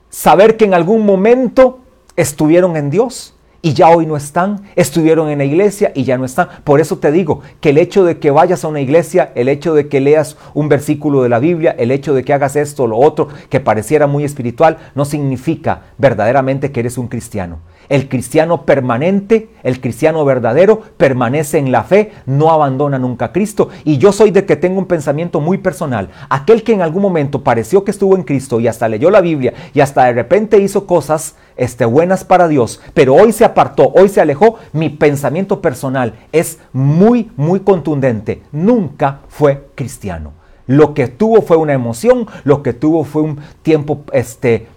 Saber 0.10 0.56
que 0.56 0.64
en 0.64 0.74
algún 0.74 1.06
momento 1.06 1.81
estuvieron 2.16 2.76
en 2.78 2.90
Dios 2.90 3.36
y 3.62 3.74
ya 3.74 3.90
hoy 3.90 4.06
no 4.06 4.18
están, 4.18 4.64
estuvieron 4.76 5.30
en 5.30 5.38
la 5.38 5.46
iglesia 5.46 5.92
y 5.94 6.04
ya 6.04 6.18
no 6.18 6.26
están. 6.26 6.48
Por 6.64 6.82
eso 6.82 6.98
te 6.98 7.12
digo 7.12 7.42
que 7.60 7.70
el 7.70 7.78
hecho 7.78 8.04
de 8.04 8.18
que 8.18 8.32
vayas 8.32 8.64
a 8.64 8.68
una 8.68 8.82
iglesia, 8.82 9.32
el 9.36 9.50
hecho 9.50 9.74
de 9.74 9.88
que 9.88 10.02
leas 10.02 10.38
un 10.54 10.68
versículo 10.68 11.22
de 11.22 11.30
la 11.30 11.40
Biblia, 11.40 11.76
el 11.78 11.92
hecho 11.92 12.14
de 12.14 12.24
que 12.24 12.34
hagas 12.34 12.56
esto 12.56 12.84
o 12.84 12.88
lo 12.88 12.98
otro 12.98 13.28
que 13.50 13.60
pareciera 13.60 14.08
muy 14.08 14.24
espiritual, 14.24 14.78
no 14.96 15.06
significa 15.06 15.84
verdaderamente 15.98 16.72
que 16.72 16.80
eres 16.80 16.98
un 16.98 17.08
cristiano. 17.08 17.60
El 17.92 18.08
cristiano 18.08 18.66
permanente, 18.66 19.50
el 19.64 19.82
cristiano 19.82 20.24
verdadero, 20.24 20.82
permanece 20.96 21.58
en 21.58 21.74
la 21.74 21.84
fe, 21.84 22.14
no 22.26 22.50
abandona 22.50 22.98
nunca 22.98 23.26
a 23.26 23.32
Cristo. 23.34 23.68
Y 23.84 23.98
yo 23.98 24.14
soy 24.14 24.32
de 24.32 24.46
que 24.46 24.56
tengo 24.56 24.80
un 24.80 24.86
pensamiento 24.86 25.42
muy 25.42 25.58
personal. 25.58 26.08
Aquel 26.30 26.64
que 26.64 26.72
en 26.72 26.82
algún 26.82 27.02
momento 27.02 27.44
pareció 27.44 27.84
que 27.84 27.92
estuvo 27.92 28.16
en 28.16 28.24
Cristo 28.24 28.62
y 28.62 28.70
hasta 28.70 28.88
leyó 28.88 29.12
la 29.12 29.20
Biblia 29.20 29.54
y 29.74 29.82
hasta 29.82 30.06
de 30.06 30.14
repente 30.14 30.58
hizo 30.60 30.88
cosas 30.88 31.36
este, 31.58 31.84
buenas 31.84 32.24
para 32.24 32.48
Dios, 32.48 32.80
pero 32.94 33.14
hoy 33.14 33.34
se 33.34 33.44
apartó, 33.44 33.92
hoy 33.94 34.08
se 34.08 34.22
alejó, 34.22 34.56
mi 34.72 34.88
pensamiento 34.88 35.62
personal 35.62 36.14
es 36.32 36.60
muy, 36.72 37.30
muy 37.36 37.60
contundente. 37.60 38.42
Nunca 38.54 39.20
fue 39.28 39.68
cristiano. 39.76 40.32
Lo 40.66 40.94
que 40.94 41.10
tuvo 41.10 41.42
fue 41.42 41.58
una 41.58 41.74
emoción, 41.74 42.26
lo 42.46 42.64
que 42.64 42.72
tuvo 42.72 43.04
fue 43.04 43.24
un 43.24 43.40
tiempo 43.64 44.06
este, 44.14 44.68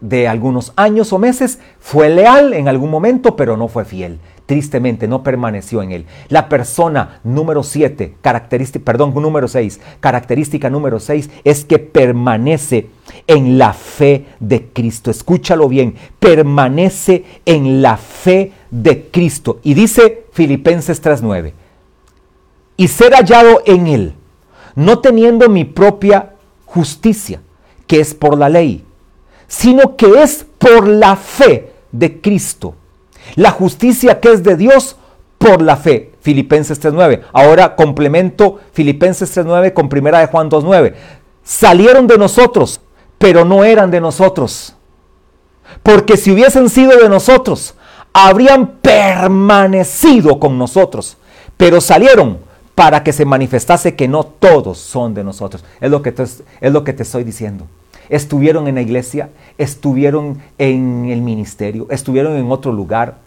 de 0.00 0.28
algunos 0.28 0.72
años 0.76 1.12
o 1.12 1.18
meses, 1.18 1.58
fue 1.80 2.08
leal 2.08 2.54
en 2.54 2.68
algún 2.68 2.90
momento, 2.90 3.36
pero 3.36 3.56
no 3.56 3.68
fue 3.68 3.84
fiel. 3.84 4.18
Tristemente 4.46 5.08
no 5.08 5.22
permaneció 5.22 5.82
en 5.82 5.92
él. 5.92 6.06
La 6.28 6.48
persona 6.48 7.20
número 7.22 7.62
7, 7.62 8.14
característica, 8.22 8.82
perdón, 8.82 9.12
número 9.14 9.46
6, 9.46 9.78
característica 10.00 10.70
número 10.70 11.00
6 11.00 11.28
es 11.44 11.66
que 11.66 11.78
permanece 11.78 12.88
en 13.26 13.58
la 13.58 13.74
fe 13.74 14.24
de 14.40 14.68
Cristo. 14.72 15.10
Escúchalo 15.10 15.68
bien, 15.68 15.96
permanece 16.18 17.24
en 17.44 17.82
la 17.82 17.98
fe 17.98 18.52
de 18.70 19.08
Cristo. 19.10 19.60
Y 19.62 19.74
dice 19.74 20.24
Filipenses 20.32 21.02
3:9, 21.02 21.52
y 22.78 22.88
ser 22.88 23.12
hallado 23.12 23.60
en 23.66 23.86
él, 23.86 24.14
no 24.74 25.00
teniendo 25.00 25.50
mi 25.50 25.64
propia 25.66 26.36
justicia, 26.64 27.42
que 27.86 28.00
es 28.00 28.14
por 28.14 28.38
la 28.38 28.48
ley 28.48 28.84
sino 29.48 29.96
que 29.96 30.22
es 30.22 30.46
por 30.58 30.86
la 30.86 31.16
fe 31.16 31.72
de 31.90 32.20
Cristo. 32.20 32.74
La 33.34 33.50
justicia 33.50 34.20
que 34.20 34.32
es 34.32 34.42
de 34.42 34.56
Dios 34.56 34.96
por 35.38 35.62
la 35.62 35.76
fe. 35.76 36.12
Filipenses 36.20 36.80
3.9. 36.80 37.22
Ahora 37.32 37.74
complemento 37.74 38.60
Filipenses 38.72 39.34
3.9 39.36 39.72
con 39.72 39.88
primera 39.88 40.20
de 40.20 40.26
Juan 40.26 40.50
2.9. 40.50 40.94
Salieron 41.42 42.06
de 42.06 42.18
nosotros, 42.18 42.80
pero 43.16 43.44
no 43.44 43.64
eran 43.64 43.90
de 43.90 44.00
nosotros. 44.00 44.74
Porque 45.82 46.16
si 46.16 46.30
hubiesen 46.30 46.68
sido 46.68 46.98
de 46.98 47.08
nosotros, 47.08 47.74
habrían 48.12 48.66
permanecido 48.82 50.38
con 50.38 50.58
nosotros. 50.58 51.16
Pero 51.56 51.80
salieron 51.80 52.38
para 52.74 53.02
que 53.02 53.12
se 53.12 53.24
manifestase 53.24 53.96
que 53.96 54.08
no 54.08 54.24
todos 54.24 54.78
son 54.78 55.14
de 55.14 55.24
nosotros. 55.24 55.64
Es 55.80 55.90
lo 55.90 56.02
que 56.02 56.10
es 56.10 56.72
lo 56.72 56.84
que 56.84 56.92
te 56.92 57.02
estoy 57.02 57.24
diciendo 57.24 57.66
estuvieron 58.08 58.68
en 58.68 58.76
la 58.76 58.82
iglesia, 58.82 59.30
estuvieron 59.58 60.38
en 60.58 61.06
el 61.06 61.22
ministerio, 61.22 61.86
estuvieron 61.90 62.36
en 62.36 62.50
otro 62.50 62.72
lugar. 62.72 63.18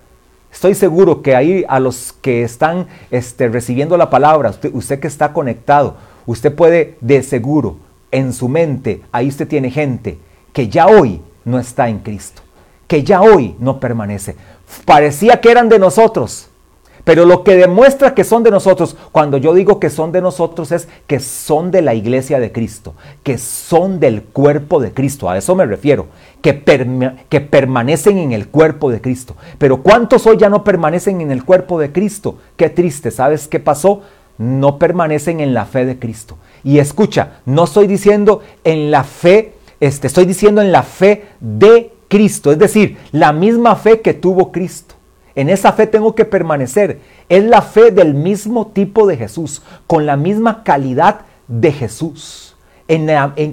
Estoy 0.51 0.75
seguro 0.75 1.21
que 1.21 1.35
ahí 1.35 1.63
a 1.67 1.79
los 1.79 2.13
que 2.13 2.43
están 2.43 2.87
este, 3.09 3.47
recibiendo 3.47 3.97
la 3.97 4.09
palabra, 4.09 4.49
usted, 4.49 4.73
usted 4.73 4.99
que 4.99 5.07
está 5.07 5.33
conectado, 5.33 5.95
usted 6.25 6.53
puede 6.53 6.97
de 7.01 7.23
seguro 7.23 7.77
en 8.11 8.33
su 8.33 8.49
mente, 8.49 9.01
ahí 9.11 9.29
usted 9.29 9.47
tiene 9.47 9.71
gente 9.71 10.19
que 10.51 10.67
ya 10.67 10.87
hoy 10.87 11.21
no 11.45 11.57
está 11.57 11.89
en 11.89 11.99
Cristo, 11.99 12.41
que 12.87 13.03
ya 13.03 13.21
hoy 13.21 13.55
no 13.59 13.79
permanece. 13.79 14.35
Parecía 14.85 15.39
que 15.39 15.51
eran 15.51 15.69
de 15.69 15.79
nosotros, 15.79 16.50
pero 17.11 17.25
lo 17.25 17.43
que 17.43 17.57
demuestra 17.57 18.15
que 18.15 18.23
son 18.23 18.41
de 18.41 18.51
nosotros, 18.51 18.95
cuando 19.11 19.35
yo 19.35 19.53
digo 19.53 19.81
que 19.81 19.89
son 19.89 20.13
de 20.13 20.21
nosotros, 20.21 20.71
es 20.71 20.87
que 21.07 21.19
son 21.19 21.69
de 21.69 21.81
la 21.81 21.93
iglesia 21.93 22.39
de 22.39 22.53
Cristo, 22.53 22.93
que 23.21 23.37
son 23.37 23.99
del 23.99 24.23
cuerpo 24.23 24.79
de 24.79 24.93
Cristo. 24.93 25.29
A 25.29 25.37
eso 25.37 25.53
me 25.53 25.65
refiero, 25.65 26.07
que, 26.41 26.53
permanecen 26.53 28.17
en 28.17 28.31
el 28.31 28.47
cuerpo 28.47 28.89
de 28.89 29.01
Cristo. 29.01 29.35
Pero 29.57 29.83
¿cuántos 29.83 30.25
hoy 30.25 30.37
ya 30.37 30.47
no 30.47 30.63
permanecen 30.63 31.19
en 31.19 31.31
el 31.31 31.43
cuerpo 31.43 31.77
de 31.81 31.91
Cristo? 31.91 32.37
Qué 32.55 32.69
triste, 32.69 33.11
¿sabes 33.11 33.49
qué 33.49 33.59
pasó? 33.59 34.03
No 34.37 34.79
permanecen 34.79 35.41
en 35.41 35.53
la 35.53 35.65
fe 35.65 35.83
de 35.83 35.99
Cristo. 35.99 36.37
Y 36.63 36.79
escucha, 36.79 37.41
no 37.45 37.65
estoy 37.65 37.87
diciendo 37.87 38.39
en 38.63 38.89
la 38.89 39.03
fe, 39.03 39.55
este, 39.81 40.07
estoy 40.07 40.23
diciendo 40.23 40.61
en 40.61 40.71
la 40.71 40.83
fe 40.83 41.25
de 41.41 41.91
Cristo, 42.07 42.53
es 42.53 42.57
decir, 42.57 42.99
la 43.11 43.33
misma 43.33 43.75
fe 43.75 43.99
que 43.99 44.13
tuvo 44.13 44.53
Cristo. 44.53 44.90
En 45.35 45.49
esa 45.49 45.71
fe 45.73 45.87
tengo 45.87 46.15
que 46.15 46.25
permanecer. 46.25 46.99
Es 47.29 47.43
la 47.43 47.61
fe 47.61 47.91
del 47.91 48.13
mismo 48.13 48.67
tipo 48.67 49.07
de 49.07 49.17
Jesús, 49.17 49.61
con 49.87 50.05
la 50.05 50.17
misma 50.17 50.63
calidad 50.63 51.21
de 51.47 51.71
Jesús, 51.71 52.55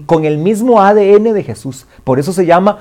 con 0.06 0.24
el 0.24 0.38
mismo 0.38 0.80
ADN 0.80 1.32
de 1.34 1.42
Jesús. 1.44 1.86
Por 2.04 2.18
eso 2.18 2.32
se 2.32 2.46
llama 2.46 2.78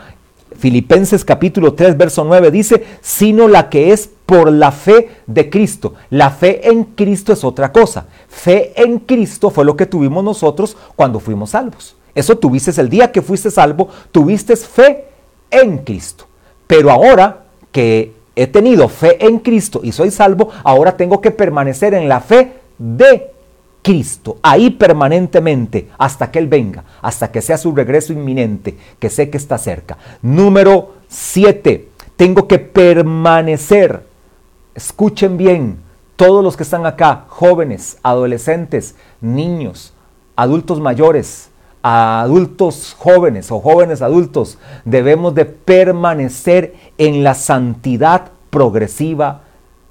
Filipenses 0.58 1.24
capítulo 1.24 1.74
3, 1.74 1.98
verso 1.98 2.24
9, 2.24 2.50
dice, 2.52 2.84
sino 3.02 3.48
la 3.48 3.70
que 3.70 3.92
es 3.92 4.10
por 4.26 4.52
la 4.52 4.72
fe 4.72 5.10
de 5.28 5.50
Cristo. 5.50 5.94
La 6.10 6.32
fe 6.32 6.70
en 6.70 6.84
Cristo 6.84 7.34
es 7.34 7.44
otra 7.44 7.72
cosa. 7.72 8.08
Fe 8.28 8.74
en 8.82 9.00
Cristo 9.00 9.50
fue 9.50 9.66
lo 9.66 9.76
que 9.78 9.86
tuvimos 9.86 10.24
nosotros 10.24 10.76
cuando 10.96 11.20
fuimos 11.20 11.52
salvos. 11.52 11.96
Eso 12.16 12.38
tuviste 12.38 12.72
el 12.82 12.90
día 12.90 13.12
que 13.12 13.22
fuiste 13.22 13.52
salvo, 13.52 13.90
tuviste 14.12 14.56
fe 14.56 15.06
en 15.52 15.78
Cristo. 15.80 16.26
Pero 16.66 16.90
ahora 16.90 17.44
que 17.72 18.17
he 18.38 18.45
tenido 18.45 18.88
fe 18.88 19.26
en 19.26 19.39
Cristo 19.39 19.82
y 19.84 19.91
soy 19.91 20.12
salvo, 20.12 20.50
ahora 20.63 20.95
tengo 20.95 21.19
que 21.19 21.32
permanecer 21.32 21.95
en 21.95 22.08
la 22.08 22.21
fe 22.21 22.54
de 22.78 23.32
Cristo, 23.82 24.38
ahí 24.43 24.69
permanentemente, 24.69 25.88
hasta 25.97 26.30
que 26.30 26.38
Él 26.38 26.47
venga, 26.47 26.84
hasta 27.02 27.32
que 27.32 27.41
sea 27.41 27.58
su 27.58 27.73
regreso 27.73 28.13
inminente, 28.13 28.78
que 29.00 29.10
sé 29.10 29.32
que 29.32 29.38
está 29.38 29.58
cerca. 29.58 29.97
Número 30.21 30.93
7, 31.08 31.89
tengo 32.15 32.47
que 32.47 32.60
permanecer. 32.60 34.04
Escuchen 34.76 35.38
bien, 35.38 35.80
todos 36.15 36.43
los 36.43 36.56
que 36.56 36.63
están 36.63 36.86
acá, 36.86 37.26
jóvenes, 37.30 37.97
adolescentes, 38.04 38.93
niños, 39.19 39.93
adultos 40.36 40.80
mayores, 40.80 41.50
adultos 41.82 42.96
jóvenes 42.98 43.52
o 43.52 43.60
jóvenes 43.60 44.02
adultos, 44.02 44.58
debemos 44.86 45.36
de 45.36 45.46
permanecer 45.46 46.76
en 46.98 47.24
la 47.24 47.34
santidad 47.34 48.32
progresiva, 48.50 49.42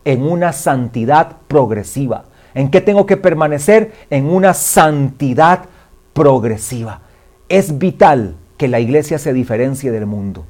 en 0.04 0.22
una 0.22 0.52
santidad 0.52 1.36
progresiva. 1.48 2.24
¿En 2.54 2.70
qué 2.70 2.80
tengo 2.80 3.06
que 3.06 3.16
permanecer? 3.16 3.92
En 4.10 4.26
una 4.26 4.54
santidad 4.54 5.64
progresiva. 6.12 7.00
Es 7.48 7.78
vital 7.78 8.34
que 8.56 8.68
la 8.68 8.80
iglesia 8.80 9.18
se 9.18 9.32
diferencie 9.32 9.90
del 9.90 10.06
mundo. 10.06 10.44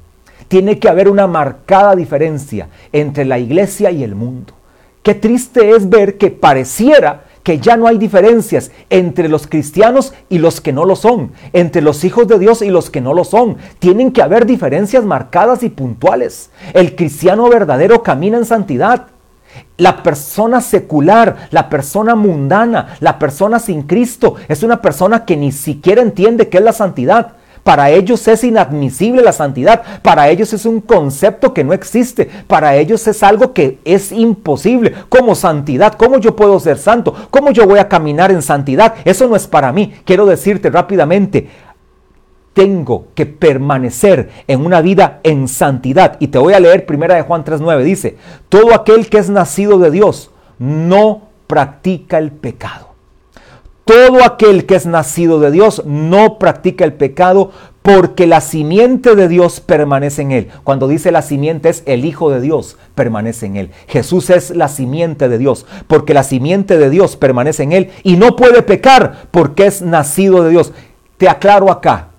Tiene 0.47 0.79
que 0.79 0.87
haber 0.87 1.09
una 1.09 1.27
marcada 1.27 1.95
diferencia 1.95 2.69
entre 2.93 3.25
la 3.25 3.39
iglesia 3.39 3.91
y 3.91 4.03
el 4.03 4.15
mundo. 4.15 4.53
Qué 5.03 5.13
triste 5.13 5.71
es 5.71 5.89
ver 5.89 6.17
que 6.17 6.31
pareciera 6.31 7.25
que 7.47 7.59
ya 7.59 7.77
no 7.77 7.87
hay 7.87 7.97
diferencias 7.97 8.71
entre 8.89 9.29
los 9.29 9.47
cristianos 9.47 10.11
y 10.27 10.39
los 10.39 10.59
que 10.59 10.73
no 10.73 10.83
lo 10.83 10.97
son, 10.97 11.31
entre 11.53 11.81
los 11.81 12.03
hijos 12.03 12.27
de 12.27 12.39
Dios 12.39 12.61
y 12.61 12.69
los 12.69 12.89
que 12.89 12.99
no 12.99 13.13
lo 13.13 13.23
son. 13.23 13.55
Tienen 13.79 14.11
que 14.11 14.21
haber 14.21 14.45
diferencias 14.45 15.05
marcadas 15.05 15.63
y 15.63 15.69
puntuales. 15.69 16.49
El 16.73 16.97
cristiano 16.97 17.47
verdadero 17.47 18.03
camina 18.03 18.37
en 18.37 18.43
santidad. 18.43 19.07
La 19.77 20.03
persona 20.03 20.59
secular, 20.59 21.47
la 21.51 21.69
persona 21.69 22.15
mundana, 22.15 22.97
la 22.99 23.17
persona 23.17 23.59
sin 23.59 23.83
Cristo 23.83 24.35
es 24.49 24.61
una 24.61 24.81
persona 24.81 25.23
que 25.23 25.37
ni 25.37 25.53
siquiera 25.53 26.01
entiende 26.01 26.49
qué 26.49 26.57
es 26.57 26.63
la 26.65 26.73
santidad. 26.73 27.37
Para 27.67 27.89
ellos 27.89 28.25
es 28.29 28.45
inadmisible 28.45 29.21
la 29.21 29.33
santidad. 29.33 29.81
Para 30.01 30.29
ellos 30.29 30.53
es 30.53 30.65
un 30.65 30.79
concepto 30.79 31.53
que 31.53 31.65
no 31.65 31.73
existe. 31.73 32.29
Para 32.47 32.77
ellos 32.77 33.05
es 33.09 33.21
algo 33.23 33.51
que 33.51 33.79
es 33.83 34.13
imposible. 34.13 34.93
Como 35.09 35.35
santidad, 35.35 35.95
¿cómo 35.95 36.17
yo 36.17 36.33
puedo 36.33 36.61
ser 36.61 36.77
santo? 36.77 37.13
¿Cómo 37.29 37.51
yo 37.51 37.67
voy 37.67 37.79
a 37.79 37.89
caminar 37.89 38.31
en 38.31 38.41
santidad? 38.41 38.93
Eso 39.03 39.27
no 39.27 39.35
es 39.35 39.47
para 39.47 39.73
mí. 39.73 39.93
Quiero 40.05 40.25
decirte 40.25 40.69
rápidamente, 40.69 41.49
tengo 42.53 43.07
que 43.13 43.25
permanecer 43.25 44.29
en 44.47 44.65
una 44.65 44.79
vida 44.79 45.19
en 45.23 45.49
santidad. 45.49 46.15
Y 46.21 46.29
te 46.29 46.37
voy 46.37 46.53
a 46.53 46.61
leer 46.61 46.85
primera 46.85 47.15
de 47.15 47.23
Juan 47.23 47.43
3.9. 47.43 47.83
Dice, 47.83 48.15
todo 48.47 48.73
aquel 48.73 49.09
que 49.09 49.17
es 49.17 49.29
nacido 49.29 49.77
de 49.77 49.91
Dios 49.91 50.31
no 50.57 51.23
practica 51.47 52.17
el 52.17 52.31
pecado. 52.31 52.86
Todo 53.87 54.23
aquel 54.23 54.67
que 54.67 54.75
es 54.75 54.85
nacido 54.85 55.39
de 55.39 55.49
Dios 55.49 55.81
no 55.85 56.37
practica 56.37 56.85
el 56.85 56.93
pecado 56.93 57.51
porque 57.81 58.27
la 58.27 58.41
simiente 58.41 59.15
de 59.15 59.29
Dios 59.29 59.61
permanece 59.61 60.21
en 60.21 60.33
él. 60.33 60.49
Cuando 60.65 60.89
dice 60.89 61.11
la 61.11 61.21
simiente 61.21 61.69
es 61.69 61.83
el 61.85 62.03
Hijo 62.05 62.29
de 62.29 62.41
Dios 62.41 62.77
permanece 62.93 63.45
en 63.45 63.55
él. 63.55 63.71
Jesús 63.87 64.29
es 64.29 64.51
la 64.51 64.67
simiente 64.67 65.29
de 65.29 65.37
Dios, 65.37 65.65
porque 65.87 66.13
la 66.13 66.23
simiente 66.23 66.77
de 66.77 66.89
Dios 66.89 67.15
permanece 67.15 67.63
en 67.63 67.71
él 67.71 67.91
y 68.03 68.17
no 68.17 68.35
puede 68.35 68.61
pecar 68.61 69.29
porque 69.31 69.65
es 69.65 69.81
nacido 69.81 70.43
de 70.43 70.49
Dios. 70.49 70.73
Te 71.17 71.29
aclaro 71.29 71.71
acá. 71.71 72.09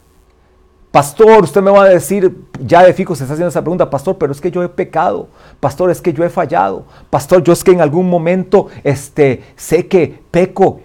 Pastor, 0.90 1.44
usted 1.44 1.60
me 1.60 1.70
va 1.70 1.82
a 1.82 1.88
decir, 1.90 2.34
ya 2.64 2.82
de 2.82 2.94
fijo 2.94 3.14
se 3.14 3.24
está 3.24 3.34
haciendo 3.34 3.50
esa 3.50 3.60
pregunta, 3.60 3.90
pastor, 3.90 4.16
pero 4.16 4.32
es 4.32 4.40
que 4.40 4.50
yo 4.50 4.62
he 4.62 4.70
pecado, 4.70 5.28
pastor, 5.60 5.90
es 5.90 6.00
que 6.00 6.14
yo 6.14 6.24
he 6.24 6.30
fallado, 6.30 6.86
pastor, 7.10 7.44
yo 7.44 7.52
es 7.52 7.62
que 7.62 7.72
en 7.72 7.82
algún 7.82 8.08
momento 8.08 8.68
este, 8.84 9.42
sé 9.54 9.86
que 9.86 10.18
peco, 10.30 10.80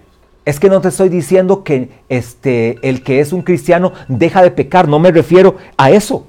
es 0.45 0.59
que 0.59 0.69
no 0.69 0.81
te 0.81 0.89
estoy 0.89 1.09
diciendo 1.09 1.63
que 1.63 1.89
este, 2.09 2.77
el 2.87 3.03
que 3.03 3.19
es 3.19 3.31
un 3.31 3.41
cristiano 3.41 3.93
deja 4.07 4.41
de 4.41 4.51
pecar, 4.51 4.87
no 4.87 4.99
me 4.99 5.11
refiero 5.11 5.55
a 5.77 5.91
eso. 5.91 6.25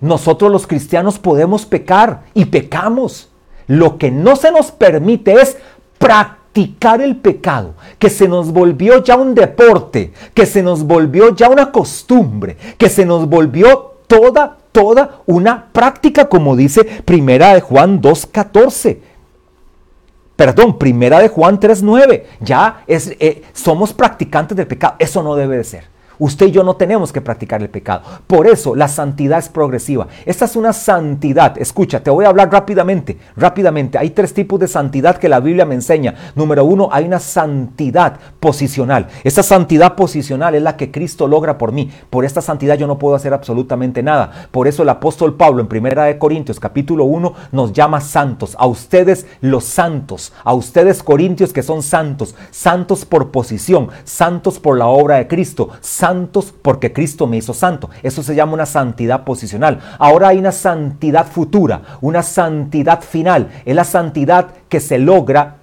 Nosotros 0.00 0.50
los 0.50 0.66
cristianos 0.66 1.18
podemos 1.18 1.66
pecar 1.66 2.22
y 2.32 2.46
pecamos. 2.46 3.28
Lo 3.66 3.98
que 3.98 4.10
no 4.10 4.36
se 4.36 4.50
nos 4.50 4.70
permite 4.70 5.34
es 5.34 5.58
practicar 5.98 7.02
el 7.02 7.16
pecado, 7.16 7.74
que 7.98 8.08
se 8.08 8.26
nos 8.26 8.52
volvió 8.52 9.04
ya 9.04 9.16
un 9.16 9.34
deporte, 9.34 10.12
que 10.32 10.46
se 10.46 10.62
nos 10.62 10.84
volvió 10.84 11.36
ya 11.36 11.50
una 11.50 11.70
costumbre, 11.70 12.56
que 12.78 12.88
se 12.88 13.04
nos 13.04 13.28
volvió 13.28 13.96
toda, 14.06 14.56
toda 14.72 15.20
una 15.26 15.66
práctica, 15.72 16.28
como 16.30 16.56
dice 16.56 16.84
Primera 17.04 17.54
de 17.54 17.60
Juan 17.60 18.00
2.14 18.00 19.09
perdón, 20.40 20.78
primera 20.78 21.18
de 21.18 21.28
Juan 21.28 21.60
3.9, 21.60 22.22
ya 22.40 22.82
es, 22.86 23.14
eh, 23.20 23.42
somos 23.52 23.92
practicantes 23.92 24.56
del 24.56 24.66
pecado. 24.66 24.94
Eso 24.98 25.22
no 25.22 25.36
debe 25.36 25.58
de 25.58 25.64
ser. 25.64 25.84
Usted 26.20 26.48
y 26.48 26.50
yo 26.50 26.62
no 26.62 26.76
tenemos 26.76 27.14
que 27.14 27.22
practicar 27.22 27.62
el 27.62 27.70
pecado. 27.70 28.02
Por 28.26 28.46
eso 28.46 28.76
la 28.76 28.88
santidad 28.88 29.38
es 29.38 29.48
progresiva. 29.48 30.06
Esta 30.26 30.44
es 30.44 30.54
una 30.54 30.74
santidad. 30.74 31.56
Escucha, 31.56 32.02
te 32.02 32.10
voy 32.10 32.26
a 32.26 32.28
hablar 32.28 32.52
rápidamente, 32.52 33.16
rápidamente. 33.36 33.96
Hay 33.96 34.10
tres 34.10 34.34
tipos 34.34 34.60
de 34.60 34.68
santidad 34.68 35.16
que 35.16 35.30
la 35.30 35.40
Biblia 35.40 35.64
me 35.64 35.74
enseña. 35.74 36.14
Número 36.34 36.62
uno, 36.62 36.90
hay 36.92 37.06
una 37.06 37.20
santidad 37.20 38.20
posicional. 38.38 39.08
Esa 39.24 39.42
santidad 39.42 39.94
posicional 39.96 40.54
es 40.54 40.62
la 40.62 40.76
que 40.76 40.90
Cristo 40.90 41.26
logra 41.26 41.56
por 41.56 41.72
mí. 41.72 41.90
Por 42.10 42.26
esta 42.26 42.42
santidad 42.42 42.76
yo 42.76 42.86
no 42.86 42.98
puedo 42.98 43.14
hacer 43.14 43.32
absolutamente 43.32 44.02
nada. 44.02 44.48
Por 44.50 44.68
eso 44.68 44.82
el 44.82 44.90
apóstol 44.90 45.38
Pablo 45.38 45.62
en 45.62 45.68
Primera 45.68 46.18
Corintios 46.18 46.60
capítulo 46.60 47.04
1 47.04 47.32
nos 47.52 47.72
llama 47.72 48.02
santos. 48.02 48.54
A 48.58 48.66
ustedes 48.66 49.26
los 49.40 49.64
santos. 49.64 50.34
A 50.44 50.52
ustedes 50.52 51.02
corintios 51.02 51.54
que 51.54 51.62
son 51.62 51.82
santos. 51.82 52.34
Santos 52.50 53.06
por 53.06 53.30
posición. 53.30 53.88
Santos 54.04 54.58
por 54.58 54.76
la 54.76 54.86
obra 54.86 55.16
de 55.16 55.26
Cristo. 55.26 55.70
Santos 55.80 56.09
santos 56.10 56.52
porque 56.60 56.92
Cristo 56.92 57.28
me 57.28 57.36
hizo 57.36 57.54
santo. 57.54 57.88
Eso 58.02 58.22
se 58.22 58.34
llama 58.34 58.54
una 58.54 58.66
santidad 58.66 59.22
posicional. 59.22 59.78
Ahora 59.98 60.28
hay 60.28 60.38
una 60.38 60.50
santidad 60.50 61.26
futura, 61.26 61.82
una 62.00 62.22
santidad 62.22 63.00
final. 63.00 63.48
Es 63.64 63.76
la 63.76 63.84
santidad 63.84 64.48
que 64.68 64.80
se 64.80 64.98
logra 64.98 65.58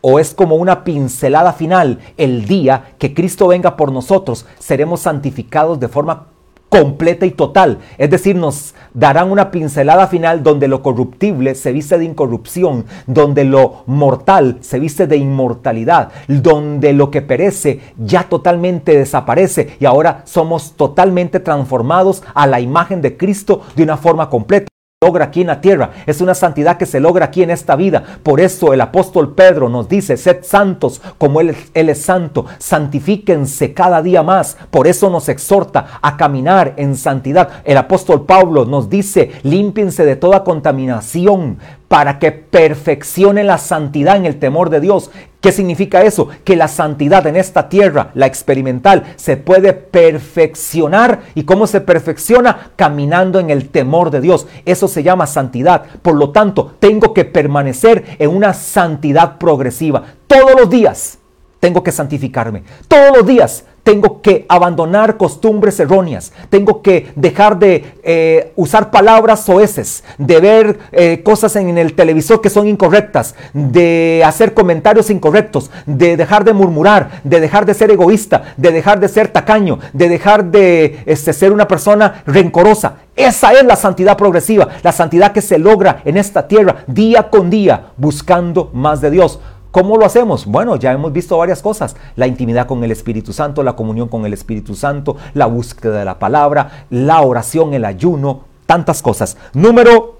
o 0.00 0.18
es 0.18 0.34
como 0.34 0.56
una 0.56 0.82
pincelada 0.82 1.52
final 1.52 2.00
el 2.16 2.46
día 2.46 2.94
que 2.98 3.14
Cristo 3.14 3.48
venga 3.48 3.76
por 3.76 3.92
nosotros, 3.92 4.46
seremos 4.58 5.00
santificados 5.00 5.80
de 5.80 5.88
forma 5.88 6.26
completa 6.68 7.26
y 7.26 7.30
total. 7.30 7.78
Es 7.96 8.10
decir, 8.10 8.36
nos 8.36 8.74
darán 8.94 9.30
una 9.30 9.50
pincelada 9.50 10.06
final 10.06 10.42
donde 10.42 10.68
lo 10.68 10.82
corruptible 10.82 11.54
se 11.54 11.72
viste 11.72 11.98
de 11.98 12.04
incorrupción, 12.04 12.84
donde 13.06 13.44
lo 13.44 13.84
mortal 13.86 14.58
se 14.60 14.78
viste 14.78 15.06
de 15.06 15.16
inmortalidad, 15.16 16.10
donde 16.28 16.92
lo 16.92 17.10
que 17.10 17.22
perece 17.22 17.80
ya 17.96 18.24
totalmente 18.24 18.96
desaparece 18.96 19.76
y 19.80 19.86
ahora 19.86 20.22
somos 20.24 20.72
totalmente 20.72 21.40
transformados 21.40 22.22
a 22.34 22.46
la 22.46 22.60
imagen 22.60 23.02
de 23.02 23.16
Cristo 23.16 23.62
de 23.74 23.82
una 23.82 23.96
forma 23.96 24.28
completa 24.28 24.67
logra 25.00 25.26
aquí 25.26 25.42
en 25.42 25.46
la 25.46 25.60
tierra, 25.60 25.92
es 26.06 26.20
una 26.20 26.34
santidad 26.34 26.76
que 26.76 26.84
se 26.84 26.98
logra 26.98 27.26
aquí 27.26 27.44
en 27.44 27.50
esta 27.50 27.76
vida. 27.76 28.02
Por 28.24 28.40
eso 28.40 28.72
el 28.72 28.80
apóstol 28.80 29.32
Pedro 29.32 29.68
nos 29.68 29.88
dice, 29.88 30.16
sed 30.16 30.38
santos 30.42 31.00
como 31.18 31.40
él, 31.40 31.54
es 31.72 32.02
santo, 32.02 32.46
santifíquense 32.58 33.72
cada 33.74 34.02
día 34.02 34.24
más. 34.24 34.56
Por 34.72 34.88
eso 34.88 35.08
nos 35.08 35.28
exhorta 35.28 36.00
a 36.02 36.16
caminar 36.16 36.74
en 36.78 36.96
santidad. 36.96 37.48
El 37.64 37.76
apóstol 37.76 38.26
Pablo 38.26 38.64
nos 38.64 38.90
dice, 38.90 39.30
límpiense 39.44 40.04
de 40.04 40.16
toda 40.16 40.42
contaminación, 40.42 41.58
para 41.86 42.18
que 42.18 42.32
perfeccione 42.32 43.44
la 43.44 43.58
santidad 43.58 44.16
en 44.16 44.26
el 44.26 44.40
temor 44.40 44.68
de 44.68 44.80
Dios. 44.80 45.12
¿Qué 45.48 45.52
significa 45.52 46.02
eso? 46.02 46.28
Que 46.44 46.56
la 46.56 46.68
santidad 46.68 47.26
en 47.26 47.34
esta 47.34 47.70
tierra, 47.70 48.10
la 48.12 48.26
experimental, 48.26 49.14
se 49.16 49.38
puede 49.38 49.72
perfeccionar. 49.72 51.20
¿Y 51.34 51.44
cómo 51.44 51.66
se 51.66 51.80
perfecciona? 51.80 52.72
Caminando 52.76 53.40
en 53.40 53.48
el 53.48 53.70
temor 53.70 54.10
de 54.10 54.20
Dios. 54.20 54.46
Eso 54.66 54.88
se 54.88 55.02
llama 55.02 55.26
santidad. 55.26 55.84
Por 56.02 56.16
lo 56.16 56.32
tanto, 56.32 56.74
tengo 56.78 57.14
que 57.14 57.24
permanecer 57.24 58.18
en 58.18 58.28
una 58.28 58.52
santidad 58.52 59.38
progresiva. 59.38 60.02
Todos 60.26 60.50
los 60.54 60.68
días 60.68 61.16
tengo 61.60 61.82
que 61.82 61.92
santificarme. 61.92 62.64
Todos 62.86 63.16
los 63.16 63.26
días 63.26 63.64
tengo 63.88 64.20
que 64.20 64.44
abandonar 64.50 65.16
costumbres 65.16 65.80
erróneas, 65.80 66.30
tengo 66.50 66.82
que 66.82 67.10
dejar 67.16 67.58
de 67.58 67.94
eh, 68.02 68.52
usar 68.54 68.90
palabras 68.90 69.46
soeces, 69.46 70.04
de 70.18 70.40
ver 70.40 70.78
eh, 70.92 71.22
cosas 71.24 71.56
en 71.56 71.78
el 71.78 71.94
televisor 71.94 72.42
que 72.42 72.50
son 72.50 72.68
incorrectas, 72.68 73.34
de 73.54 74.22
hacer 74.26 74.52
comentarios 74.52 75.08
incorrectos, 75.08 75.70
de 75.86 76.18
dejar 76.18 76.44
de 76.44 76.52
murmurar, 76.52 77.22
de 77.24 77.40
dejar 77.40 77.64
de 77.64 77.72
ser 77.72 77.90
egoísta, 77.90 78.52
de 78.58 78.72
dejar 78.72 79.00
de 79.00 79.08
ser 79.08 79.28
tacaño, 79.28 79.78
de 79.94 80.10
dejar 80.10 80.44
de 80.44 80.98
este, 81.06 81.32
ser 81.32 81.50
una 81.50 81.66
persona 81.66 82.22
rencorosa. 82.26 82.96
Esa 83.16 83.52
es 83.52 83.64
la 83.64 83.74
santidad 83.74 84.18
progresiva, 84.18 84.68
la 84.82 84.92
santidad 84.92 85.32
que 85.32 85.40
se 85.40 85.58
logra 85.58 86.02
en 86.04 86.18
esta 86.18 86.46
tierra 86.46 86.84
día 86.86 87.30
con 87.30 87.48
día, 87.48 87.86
buscando 87.96 88.68
más 88.74 89.00
de 89.00 89.10
Dios. 89.10 89.40
¿Cómo 89.70 89.98
lo 89.98 90.06
hacemos? 90.06 90.46
Bueno, 90.46 90.76
ya 90.76 90.92
hemos 90.92 91.12
visto 91.12 91.36
varias 91.36 91.60
cosas. 91.60 91.94
La 92.16 92.26
intimidad 92.26 92.66
con 92.66 92.82
el 92.84 92.90
Espíritu 92.90 93.32
Santo, 93.32 93.62
la 93.62 93.76
comunión 93.76 94.08
con 94.08 94.24
el 94.24 94.32
Espíritu 94.32 94.74
Santo, 94.74 95.16
la 95.34 95.46
búsqueda 95.46 95.98
de 95.98 96.04
la 96.04 96.18
palabra, 96.18 96.86
la 96.90 97.20
oración, 97.20 97.74
el 97.74 97.84
ayuno, 97.84 98.44
tantas 98.66 99.02
cosas. 99.02 99.36
Número 99.52 100.18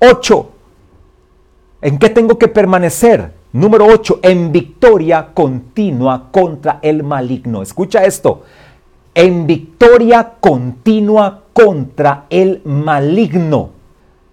8. 0.00 0.50
¿En 1.82 1.98
qué 1.98 2.10
tengo 2.10 2.38
que 2.38 2.48
permanecer? 2.48 3.32
Número 3.52 3.86
8. 3.86 4.20
En 4.22 4.50
victoria 4.50 5.28
continua 5.32 6.28
contra 6.32 6.80
el 6.82 7.04
maligno. 7.04 7.62
Escucha 7.62 8.04
esto. 8.04 8.42
En 9.14 9.46
victoria 9.46 10.32
continua 10.40 11.42
contra 11.52 12.24
el 12.30 12.62
maligno. 12.64 13.70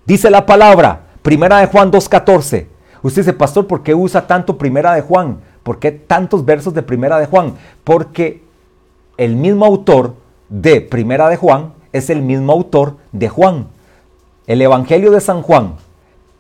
Dice 0.06 0.32
la 0.32 0.46
palabra, 0.46 1.02
primera 1.22 1.60
de 1.60 1.68
Juan 1.68 1.92
2.14. 1.92 2.79
Usted 3.02 3.22
dice, 3.22 3.34
pastor, 3.34 3.68
¿por 3.68 3.84
qué 3.84 3.96
usa 3.96 4.28
tanto 4.28 4.58
Primera 4.58 4.94
de 4.94 5.02
Juan? 5.02 5.40
¿Por 5.64 5.80
qué 5.80 5.92
tantos 5.92 6.44
versos 6.44 6.74
de 6.74 6.84
Primera 6.84 7.20
de 7.20 7.26
Juan? 7.26 7.54
Porque 7.84 8.44
el 9.18 9.36
mismo 9.36 9.66
autor 9.66 10.16
de 10.50 10.82
Primera 10.82 11.30
de 11.30 11.38
Juan 11.38 11.74
es 11.94 12.10
el 12.10 12.22
mismo 12.22 12.52
autor 12.52 12.98
de 13.12 13.30
Juan. 13.30 13.68
El 14.48 14.62
Evangelio 14.62 15.12
de 15.12 15.22
San 15.22 15.42
Juan, 15.42 15.76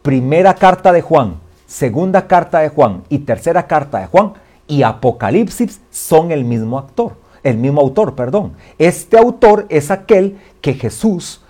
primera 0.01 0.55
carta 0.55 0.91
de 0.91 1.01
Juan, 1.01 1.35
segunda 1.67 2.27
carta 2.27 2.59
de 2.59 2.69
Juan 2.69 3.03
y 3.09 3.19
tercera 3.19 3.67
carta 3.67 3.99
de 3.99 4.07
Juan 4.07 4.33
y 4.67 4.83
Apocalipsis 4.83 5.79
son 5.91 6.31
el 6.31 6.43
mismo 6.43 6.79
actor, 6.79 7.13
el 7.43 7.57
mismo 7.57 7.81
autor, 7.81 8.15
perdón. 8.15 8.53
Este 8.79 9.17
autor 9.17 9.65
es 9.69 9.91
aquel 9.91 10.39
que 10.61 10.73
Jesús 10.73 11.41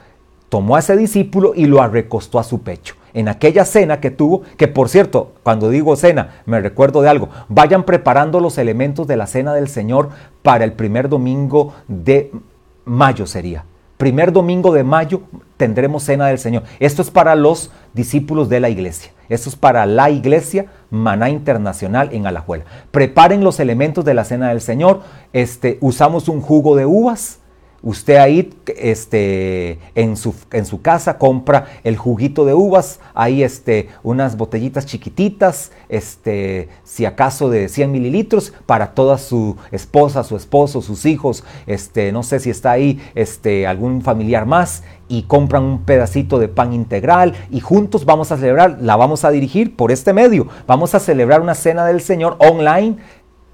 tomó 0.49 0.75
a 0.75 0.79
ese 0.79 0.97
discípulo 0.97 1.53
y 1.55 1.65
lo 1.65 1.81
arrecostó 1.81 2.39
a 2.39 2.43
su 2.43 2.61
pecho 2.61 2.98
en 3.13 3.27
aquella 3.27 3.65
cena 3.65 3.99
que 3.99 4.11
tuvo, 4.11 4.43
que 4.57 4.67
por 4.67 4.89
cierto, 4.89 5.33
cuando 5.43 5.69
digo 5.69 5.95
cena, 5.95 6.41
me 6.45 6.59
recuerdo 6.59 7.01
de 7.01 7.09
algo, 7.09 7.29
vayan 7.47 7.83
preparando 7.83 8.39
los 8.39 8.57
elementos 8.57 9.07
de 9.07 9.17
la 9.17 9.27
cena 9.27 9.53
del 9.53 9.67
Señor 9.67 10.09
para 10.41 10.63
el 10.63 10.73
primer 10.73 11.09
domingo 11.09 11.73
de 11.87 12.31
mayo 12.85 13.25
sería. 13.27 13.65
Primer 13.97 14.31
domingo 14.31 14.71
de 14.71 14.85
mayo 14.85 15.23
tendremos 15.57 16.03
cena 16.03 16.27
del 16.27 16.39
Señor. 16.39 16.63
Esto 16.79 17.01
es 17.01 17.11
para 17.11 17.35
los 17.35 17.69
discípulos 17.93 18.47
de 18.47 18.61
la 18.61 18.69
iglesia. 18.69 19.11
Esto 19.27 19.49
es 19.49 19.57
para 19.57 19.85
la 19.85 20.09
iglesia 20.09 20.67
Maná 20.89 21.29
Internacional 21.29 22.09
en 22.13 22.25
Alajuela. 22.25 22.63
Preparen 22.91 23.43
los 23.43 23.59
elementos 23.59 24.05
de 24.05 24.13
la 24.13 24.23
cena 24.23 24.49
del 24.49 24.61
Señor. 24.61 25.01
Este, 25.33 25.77
usamos 25.81 26.29
un 26.29 26.39
jugo 26.39 26.77
de 26.77 26.85
uvas, 26.85 27.39
Usted 27.81 28.17
ahí 28.17 28.53
este, 28.77 29.79
en, 29.95 30.17
su, 30.17 30.35
en 30.51 30.65
su 30.65 30.81
casa 30.81 31.17
compra 31.17 31.67
el 31.83 31.95
juguito 31.97 32.43
de 32.45 32.53
uvas, 32.53 32.99
hay 33.13 33.43
este, 33.43 33.89
unas 34.03 34.35
botellitas 34.35 34.85
chiquititas, 34.85 35.71
este, 35.87 36.69
si 36.83 37.05
acaso 37.05 37.49
de 37.49 37.69
100 37.69 37.91
mililitros, 37.91 38.53
para 38.65 38.93
toda 38.93 39.17
su 39.17 39.55
esposa, 39.71 40.23
su 40.23 40.35
esposo, 40.35 40.81
sus 40.81 41.05
hijos, 41.05 41.43
este, 41.67 42.11
no 42.11 42.23
sé 42.23 42.39
si 42.39 42.49
está 42.49 42.71
ahí 42.71 42.99
este, 43.15 43.65
algún 43.65 44.01
familiar 44.01 44.45
más, 44.45 44.83
y 45.09 45.23
compran 45.23 45.63
un 45.63 45.81
pedacito 45.81 46.39
de 46.39 46.47
pan 46.47 46.71
integral 46.71 47.33
y 47.49 47.59
juntos 47.59 48.05
vamos 48.05 48.31
a 48.31 48.37
celebrar, 48.37 48.77
la 48.79 48.95
vamos 48.95 49.25
a 49.25 49.31
dirigir 49.31 49.75
por 49.75 49.91
este 49.91 50.13
medio, 50.13 50.47
vamos 50.67 50.95
a 50.95 50.99
celebrar 50.99 51.41
una 51.41 51.55
cena 51.55 51.85
del 51.85 51.99
Señor 51.99 52.37
online 52.37 52.97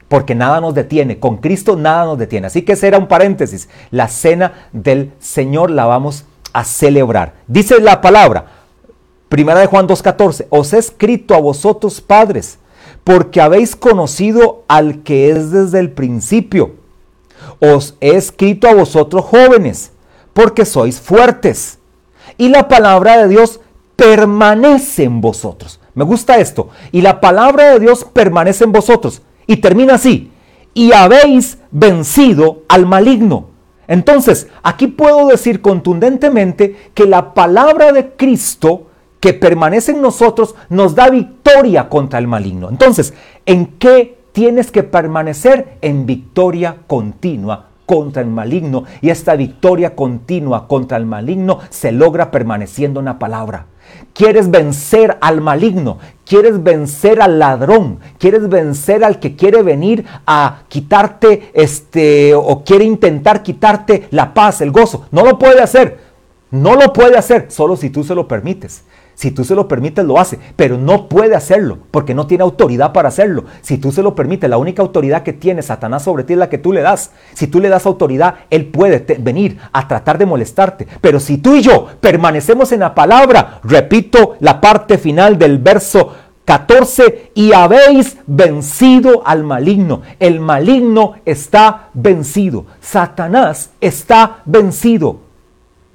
porque 0.08 0.36
nada 0.36 0.62
nos 0.62 0.74
detiene. 0.74 1.20
Con 1.20 1.38
Cristo 1.38 1.76
nada 1.76 2.06
nos 2.06 2.18
detiene. 2.18 2.48
Así 2.48 2.62
que 2.62 2.74
ese 2.74 2.88
era 2.88 2.98
un 2.98 3.08
paréntesis. 3.08 3.70
La 3.92 4.08
cena 4.08 4.70
del 4.72 5.14
Señor 5.20 5.72
la 5.72 5.86
vamos 5.86 6.26
a 6.54 6.64
celebrar. 6.64 7.34
Dice 7.48 7.80
la 7.80 8.02
palabra, 8.02 8.46
primera 9.30 9.60
de 9.60 9.68
Juan 9.68 9.88
2.14, 9.88 10.48
os 10.50 10.74
he 10.74 10.78
escrito 10.78 11.36
a 11.36 11.40
vosotros 11.40 12.02
padres, 12.02 12.60
porque 13.04 13.42
habéis 13.42 13.76
conocido 13.76 14.64
al 14.68 15.04
que 15.04 15.30
es 15.30 15.52
desde 15.52 15.80
el 15.80 15.92
principio. 15.92 16.76
Os 17.60 17.96
he 18.00 18.16
escrito 18.16 18.68
a 18.68 18.74
vosotros 18.74 19.26
jóvenes, 19.26 19.92
porque 20.34 20.66
sois 20.66 21.00
fuertes. 21.00 21.80
Y 22.38 22.50
la 22.50 22.68
palabra 22.68 23.18
de 23.18 23.28
Dios 23.28 23.60
permanece 23.96 25.04
en 25.04 25.22
vosotros. 25.22 25.80
Me 25.94 26.04
gusta 26.04 26.38
esto. 26.38 26.70
Y 26.92 27.02
la 27.02 27.22
palabra 27.22 27.72
de 27.72 27.80
Dios 27.80 28.06
permanece 28.06 28.66
en 28.66 28.72
vosotros. 28.72 29.22
Y 29.48 29.58
termina 29.58 29.96
así. 29.96 30.32
Y 30.74 30.92
habéis 30.92 31.60
vencido 31.72 32.64
al 32.68 32.86
maligno. 32.86 33.50
Entonces, 33.88 34.48
aquí 34.64 34.88
puedo 34.88 35.28
decir 35.28 35.62
contundentemente 35.62 36.76
que 36.94 37.06
la 37.06 37.34
palabra 37.34 37.92
de 37.92 38.14
Cristo 38.16 38.88
que 39.20 39.34
permanece 39.34 39.92
en 39.92 40.02
nosotros 40.02 40.56
nos 40.70 40.96
da 40.96 41.10
victoria 41.10 41.90
contra 41.90 42.20
el 42.20 42.28
maligno. 42.28 42.70
Entonces, 42.70 43.14
¿en 43.46 43.68
qué 43.78 44.20
tienes 44.32 44.72
que 44.72 44.84
permanecer? 44.84 45.78
En 45.82 46.06
victoria 46.06 46.78
continua 46.88 47.70
contra 47.86 48.22
el 48.22 48.28
maligno. 48.28 48.84
Y 49.02 49.10
esta 49.10 49.36
victoria 49.36 49.96
continua 49.96 50.68
contra 50.68 50.98
el 50.98 51.06
maligno 51.06 51.60
se 51.70 51.92
logra 51.92 52.32
permaneciendo 52.32 53.00
en 53.00 53.06
la 53.06 53.20
palabra. 53.20 53.68
Quieres 54.14 54.50
vencer 54.50 55.18
al 55.20 55.42
maligno, 55.42 55.98
quieres 56.26 56.64
vencer 56.64 57.22
al 57.22 57.38
ladrón, 57.38 58.00
quieres 58.18 58.48
vencer 58.48 59.04
al 59.04 59.20
que 59.20 59.36
quiere 59.36 59.62
venir 59.62 60.06
a 60.26 60.64
quitarte 60.70 61.52
este 61.54 62.34
o 62.34 62.64
quiere 62.64 62.86
intentar 62.86 63.44
quitarte 63.44 64.08
la 64.12 64.34
paz, 64.34 64.62
el 64.62 64.72
gozo. 64.72 65.08
No 65.12 65.26
lo 65.26 65.38
puede 65.38 65.62
hacer. 65.62 66.00
No 66.52 66.76
lo 66.76 66.94
puede 66.94 67.18
hacer 67.18 67.48
solo 67.50 67.76
si 67.76 67.90
tú 67.90 68.04
se 68.04 68.16
lo 68.16 68.28
permites. 68.28 68.84
Si 69.16 69.32
tú 69.32 69.44
se 69.44 69.56
lo 69.56 69.68
permites, 69.68 70.06
lo 70.06 70.20
hace, 70.20 70.40
pero 70.56 70.78
no 70.78 71.08
puede 71.10 71.36
hacerlo 71.36 71.80
porque 71.90 72.14
no 72.14 72.28
tiene 72.28 72.44
autoridad 72.44 72.94
para 72.94 73.08
hacerlo. 73.08 73.46
Si 73.62 73.78
tú 73.78 73.92
se 73.92 74.04
lo 74.04 74.14
permites, 74.14 74.50
la 74.50 74.58
única 74.58 74.82
autoridad 74.82 75.24
que 75.24 75.34
tiene 75.34 75.62
Satanás 75.62 76.04
sobre 76.04 76.26
ti 76.26 76.34
es 76.34 76.40
la 76.40 76.50
que 76.50 76.58
tú 76.58 76.74
le 76.74 76.82
das. 76.82 77.12
Si 77.34 77.48
tú 77.48 77.60
le 77.60 77.70
das 77.70 77.86
autoridad, 77.86 78.36
él 78.50 78.68
puede 78.68 79.06
venir 79.20 79.58
a 79.72 79.88
tratar 79.88 80.18
de 80.18 80.26
molestarte. 80.26 80.88
Pero 81.02 81.20
si 81.20 81.38
tú 81.38 81.56
y 81.56 81.62
yo 81.62 81.88
permanecemos 82.02 82.72
en 82.74 82.82
la 82.82 82.94
palabra, 82.94 83.62
repito 83.64 84.36
la 84.42 84.60
parte 84.60 84.98
final 84.98 85.38
del 85.38 85.60
verso 85.60 86.14
14, 86.46 87.32
y 87.34 87.54
habéis 87.54 88.18
vencido 88.28 89.24
al 89.26 89.44
maligno. 89.44 90.04
El 90.20 90.40
maligno 90.40 91.16
está 91.26 91.90
vencido. 91.94 92.68
Satanás 92.80 93.72
está 93.82 94.44
vencido. 94.46 95.22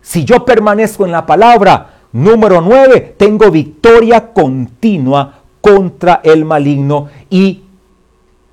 Si 0.03 0.25
yo 0.25 0.45
permanezco 0.45 1.05
en 1.05 1.13
la 1.13 1.25
palabra, 1.25 2.00
Número 2.13 2.61
9, 2.61 3.15
tengo 3.17 3.51
victoria 3.51 4.33
continua 4.33 5.41
contra 5.61 6.21
el 6.25 6.45
maligno. 6.45 7.09
Y 7.29 7.63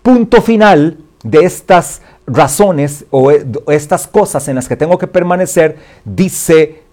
punto 0.04 0.42
final 0.42 0.98
de 1.24 1.40
estas 1.40 2.02
razones 2.28 3.06
o 3.10 3.32
estas 3.32 4.08
cosas 4.08 4.48
en 4.48 4.56
las 4.56 4.68
que 4.68 4.76
tengo 4.76 4.98
que 4.98 5.08
permanecer, 5.08 5.78
dice 6.06 6.84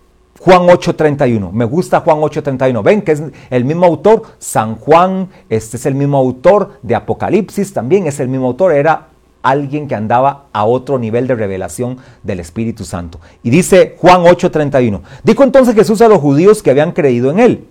Juan 0.41 0.62
8:31. 0.69 1.53
Me 1.53 1.65
gusta 1.65 2.01
Juan 2.01 2.19
8:31. 2.19 2.83
Ven 2.83 3.03
que 3.03 3.12
es 3.12 3.23
el 3.51 3.65
mismo 3.65 3.87
autor, 3.87 4.23
San 4.39 4.77
Juan, 4.77 5.29
este 5.49 5.77
es 5.77 5.87
el 5.87 5.95
mismo 5.95 6.19
autor 6.19 6.79
de 6.83 6.95
Apocalipsis, 6.95 7.73
también 7.73 8.07
es 8.07 8.21
el 8.21 8.29
mismo 8.29 8.47
autor, 8.47 8.73
era 8.73 9.09
alguien 9.45 9.86
que 9.86 9.95
andaba 9.95 10.47
a 10.53 10.64
otro 10.64 10.99
nivel 10.99 11.26
de 11.26 11.34
revelación 11.34 11.99
del 12.22 12.40
Espíritu 12.40 12.84
Santo. 12.84 13.20
Y 13.42 13.51
dice 13.51 13.95
Juan 13.99 14.22
8:31, 14.22 15.03
dijo 15.22 15.45
entonces 15.45 15.74
Jesús 15.74 16.01
a 16.01 16.09
los 16.09 16.18
judíos 16.18 16.62
que 16.62 16.70
habían 16.70 16.92
creído 16.92 17.30
en 17.30 17.38
él, 17.38 17.68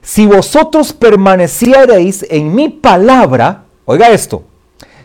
si 0.00 0.24
vosotros 0.24 0.92
permaneciereis 0.92 2.24
en 2.30 2.54
mi 2.54 2.68
palabra, 2.68 3.64
oiga 3.84 4.10
esto, 4.10 4.44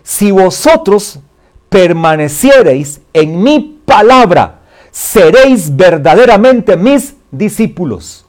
si 0.03 0.29
vosotros 0.29 1.19
permaneciereis 1.69 3.01
en 3.13 3.41
mi 3.41 3.81
palabra, 3.85 4.59
seréis 4.91 5.75
verdaderamente 5.75 6.77
mis 6.77 7.15
discípulos. 7.31 8.25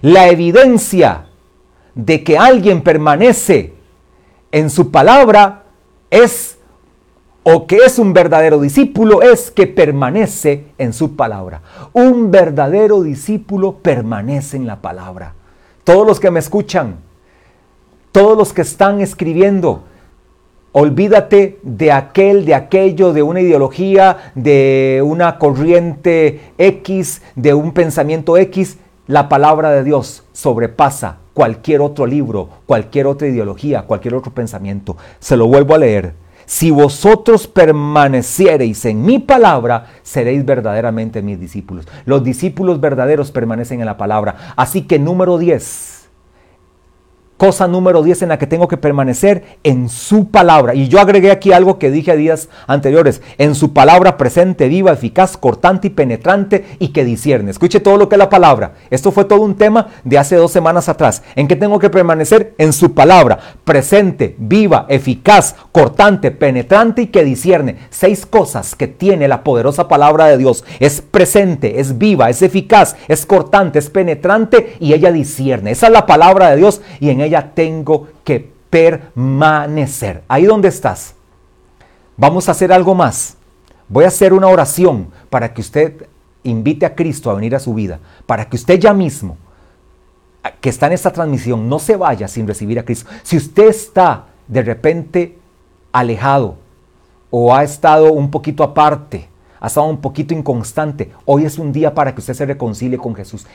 La 0.00 0.28
evidencia 0.28 1.26
de 1.94 2.22
que 2.22 2.38
alguien 2.38 2.82
permanece 2.82 3.74
en 4.52 4.70
su 4.70 4.90
palabra 4.92 5.64
es 6.10 6.58
o 7.52 7.66
que 7.66 7.78
es 7.78 7.98
un 7.98 8.12
verdadero 8.12 8.60
discípulo 8.60 9.22
es 9.22 9.50
que 9.50 9.66
permanece 9.66 10.66
en 10.78 10.92
su 10.92 11.16
palabra. 11.16 11.62
Un 11.92 12.30
verdadero 12.30 13.02
discípulo 13.02 13.78
permanece 13.78 14.56
en 14.56 14.68
la 14.68 14.80
palabra. 14.80 15.34
Todos 15.82 16.06
los 16.06 16.20
que 16.20 16.30
me 16.30 16.38
escuchan, 16.38 16.96
todos 18.12 18.38
los 18.38 18.52
que 18.52 18.62
están 18.62 19.00
escribiendo, 19.00 19.82
olvídate 20.70 21.58
de 21.64 21.90
aquel, 21.90 22.44
de 22.44 22.54
aquello, 22.54 23.12
de 23.12 23.24
una 23.24 23.40
ideología, 23.40 24.32
de 24.36 25.02
una 25.04 25.38
corriente 25.38 26.52
X, 26.56 27.22
de 27.34 27.54
un 27.54 27.72
pensamiento 27.72 28.36
X. 28.36 28.78
La 29.08 29.28
palabra 29.28 29.72
de 29.72 29.82
Dios 29.82 30.22
sobrepasa 30.32 31.18
cualquier 31.34 31.80
otro 31.80 32.06
libro, 32.06 32.48
cualquier 32.66 33.08
otra 33.08 33.26
ideología, 33.26 33.82
cualquier 33.82 34.14
otro 34.14 34.32
pensamiento. 34.32 34.96
Se 35.18 35.36
lo 35.36 35.48
vuelvo 35.48 35.74
a 35.74 35.78
leer 35.78 36.14
si 36.50 36.72
vosotros 36.72 37.46
permaneciereis 37.46 38.84
en 38.84 39.04
mi 39.04 39.20
palabra, 39.20 39.86
seréis 40.02 40.44
verdaderamente 40.44 41.22
mis 41.22 41.38
discípulos. 41.38 41.86
Los 42.06 42.24
discípulos 42.24 42.80
verdaderos 42.80 43.30
permanecen 43.30 43.78
en 43.78 43.86
la 43.86 43.96
palabra. 43.96 44.54
Así 44.56 44.82
que 44.82 44.98
número 44.98 45.38
10 45.38 45.89
Cosa 47.40 47.66
número 47.66 48.02
10 48.02 48.20
en 48.20 48.28
la 48.28 48.38
que 48.38 48.46
tengo 48.46 48.68
que 48.68 48.76
permanecer 48.76 49.56
en 49.64 49.88
su 49.88 50.28
palabra. 50.28 50.74
Y 50.74 50.88
yo 50.88 51.00
agregué 51.00 51.30
aquí 51.30 51.54
algo 51.54 51.78
que 51.78 51.90
dije 51.90 52.10
a 52.10 52.14
días 52.14 52.50
anteriores. 52.66 53.22
En 53.38 53.54
su 53.54 53.72
palabra 53.72 54.18
presente, 54.18 54.68
viva, 54.68 54.92
eficaz, 54.92 55.38
cortante 55.38 55.86
y 55.86 55.90
penetrante 55.90 56.66
y 56.78 56.88
que 56.88 57.02
discierne. 57.02 57.50
Escuche 57.50 57.80
todo 57.80 57.96
lo 57.96 58.10
que 58.10 58.16
es 58.16 58.18
la 58.18 58.28
palabra. 58.28 58.74
Esto 58.90 59.10
fue 59.10 59.24
todo 59.24 59.40
un 59.40 59.54
tema 59.54 59.88
de 60.04 60.18
hace 60.18 60.36
dos 60.36 60.52
semanas 60.52 60.90
atrás. 60.90 61.22
¿En 61.34 61.48
qué 61.48 61.56
tengo 61.56 61.78
que 61.78 61.88
permanecer? 61.88 62.52
En 62.58 62.74
su 62.74 62.92
palabra. 62.92 63.38
Presente, 63.64 64.36
viva, 64.36 64.84
eficaz, 64.90 65.56
cortante, 65.72 66.32
penetrante 66.32 67.00
y 67.00 67.06
que 67.06 67.24
discierne. 67.24 67.78
Seis 67.88 68.26
cosas 68.26 68.74
que 68.74 68.86
tiene 68.86 69.28
la 69.28 69.44
poderosa 69.44 69.88
palabra 69.88 70.26
de 70.26 70.36
Dios. 70.36 70.62
Es 70.78 71.00
presente, 71.00 71.80
es 71.80 71.96
viva, 71.96 72.28
es 72.28 72.42
eficaz, 72.42 72.96
es 73.08 73.24
cortante, 73.24 73.78
es 73.78 73.88
penetrante 73.88 74.76
y 74.78 74.92
ella 74.92 75.10
discierne. 75.10 75.70
Esa 75.70 75.86
es 75.86 75.92
la 75.94 76.04
palabra 76.04 76.50
de 76.50 76.58
Dios 76.58 76.82
y 77.00 77.08
en 77.08 77.22
ella 77.22 77.29
tengo 77.54 78.08
que 78.24 78.50
permanecer. 78.70 80.22
Ahí 80.28 80.44
donde 80.44 80.68
estás. 80.68 81.14
Vamos 82.16 82.48
a 82.48 82.52
hacer 82.52 82.72
algo 82.72 82.94
más. 82.94 83.36
Voy 83.88 84.04
a 84.04 84.08
hacer 84.08 84.32
una 84.32 84.46
oración 84.46 85.08
para 85.28 85.52
que 85.52 85.60
usted 85.60 86.06
invite 86.42 86.86
a 86.86 86.94
Cristo 86.94 87.30
a 87.30 87.34
venir 87.34 87.54
a 87.54 87.60
su 87.60 87.74
vida, 87.74 87.98
para 88.26 88.48
que 88.48 88.56
usted 88.56 88.78
ya 88.78 88.94
mismo, 88.94 89.36
que 90.60 90.70
está 90.70 90.86
en 90.86 90.92
esta 90.92 91.12
transmisión, 91.12 91.68
no 91.68 91.78
se 91.78 91.96
vaya 91.96 92.28
sin 92.28 92.46
recibir 92.46 92.78
a 92.78 92.84
Cristo. 92.84 93.10
Si 93.22 93.36
usted 93.36 93.68
está 93.68 94.26
de 94.46 94.62
repente 94.62 95.38
alejado 95.92 96.56
o 97.30 97.54
ha 97.54 97.62
estado 97.62 98.12
un 98.12 98.30
poquito 98.30 98.62
aparte, 98.62 99.28
ha 99.60 99.66
estado 99.66 99.86
un 99.86 100.00
poquito 100.00 100.32
inconstante, 100.32 101.12
hoy 101.24 101.44
es 101.44 101.58
un 101.58 101.72
día 101.72 101.94
para 101.94 102.14
que 102.14 102.20
usted 102.20 102.34
se 102.34 102.46
reconcilie 102.46 102.98
con 102.98 103.14
Jesús. 103.14 103.46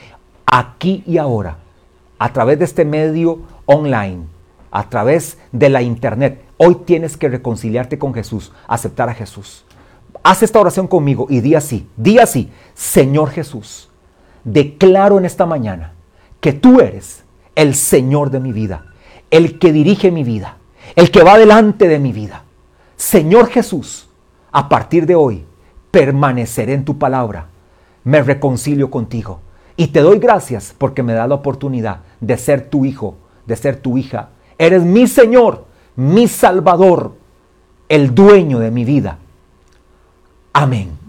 Aquí 0.46 1.04
y 1.08 1.18
ahora 1.18 1.58
a 2.20 2.32
través 2.32 2.60
de 2.60 2.66
este 2.66 2.86
medio 2.86 3.40
online, 3.66 4.24
a 4.72 4.90
través 4.90 5.38
de 5.52 5.70
la 5.70 5.82
internet. 5.82 6.44
Hoy 6.58 6.76
tienes 6.86 7.18
que 7.18 7.30
reconciliarte 7.30 7.98
con 7.98 8.14
Jesús, 8.14 8.52
aceptar 8.68 9.10
a 9.10 9.14
Jesús. 9.14 9.66
Haz 10.24 10.44
esta 10.44 10.60
oración 10.60 10.88
conmigo 10.88 11.28
y 11.30 11.42
di 11.42 11.56
así, 11.56 11.88
di 11.96 12.20
así, 12.20 12.52
Señor 12.74 13.30
Jesús, 13.30 13.90
declaro 14.44 15.18
en 15.18 15.26
esta 15.26 15.46
mañana 15.46 15.94
que 16.40 16.54
tú 16.54 16.80
eres 16.80 17.24
el 17.56 17.76
Señor 17.76 18.32
de 18.32 18.40
mi 18.40 18.52
vida, 18.52 18.86
el 19.32 19.60
que 19.60 19.72
dirige 19.72 20.12
mi 20.12 20.24
vida, 20.24 20.58
el 20.96 21.12
que 21.12 21.24
va 21.24 21.38
delante 21.38 21.88
de 21.88 22.00
mi 22.00 22.12
vida. 22.12 22.44
Señor 22.98 23.50
Jesús, 23.50 24.10
a 24.52 24.70
partir 24.70 25.06
de 25.06 25.16
hoy 25.16 25.46
permaneceré 25.92 26.74
en 26.74 26.86
tu 26.86 26.98
palabra, 26.98 27.48
me 28.04 28.22
reconcilio 28.22 28.90
contigo 28.90 29.40
y 29.78 29.88
te 29.88 30.02
doy 30.02 30.20
gracias 30.20 30.74
porque 30.78 31.04
me 31.04 31.14
da 31.14 31.28
la 31.28 31.36
oportunidad 31.36 32.02
de 32.20 32.38
ser 32.38 32.70
tu 32.70 32.86
hijo, 32.86 33.16
de 33.46 33.56
ser 33.56 33.78
tu 33.78 33.98
hija. 33.98 34.30
Eres 34.58 34.84
mi 34.84 35.08
Señor, 35.08 35.66
mi 35.96 36.28
Salvador, 36.28 37.14
el 37.90 38.14
dueño 38.16 38.60
de 38.60 38.72
mi 38.72 38.86
vida. 38.86 39.18
Amén. 40.54 41.05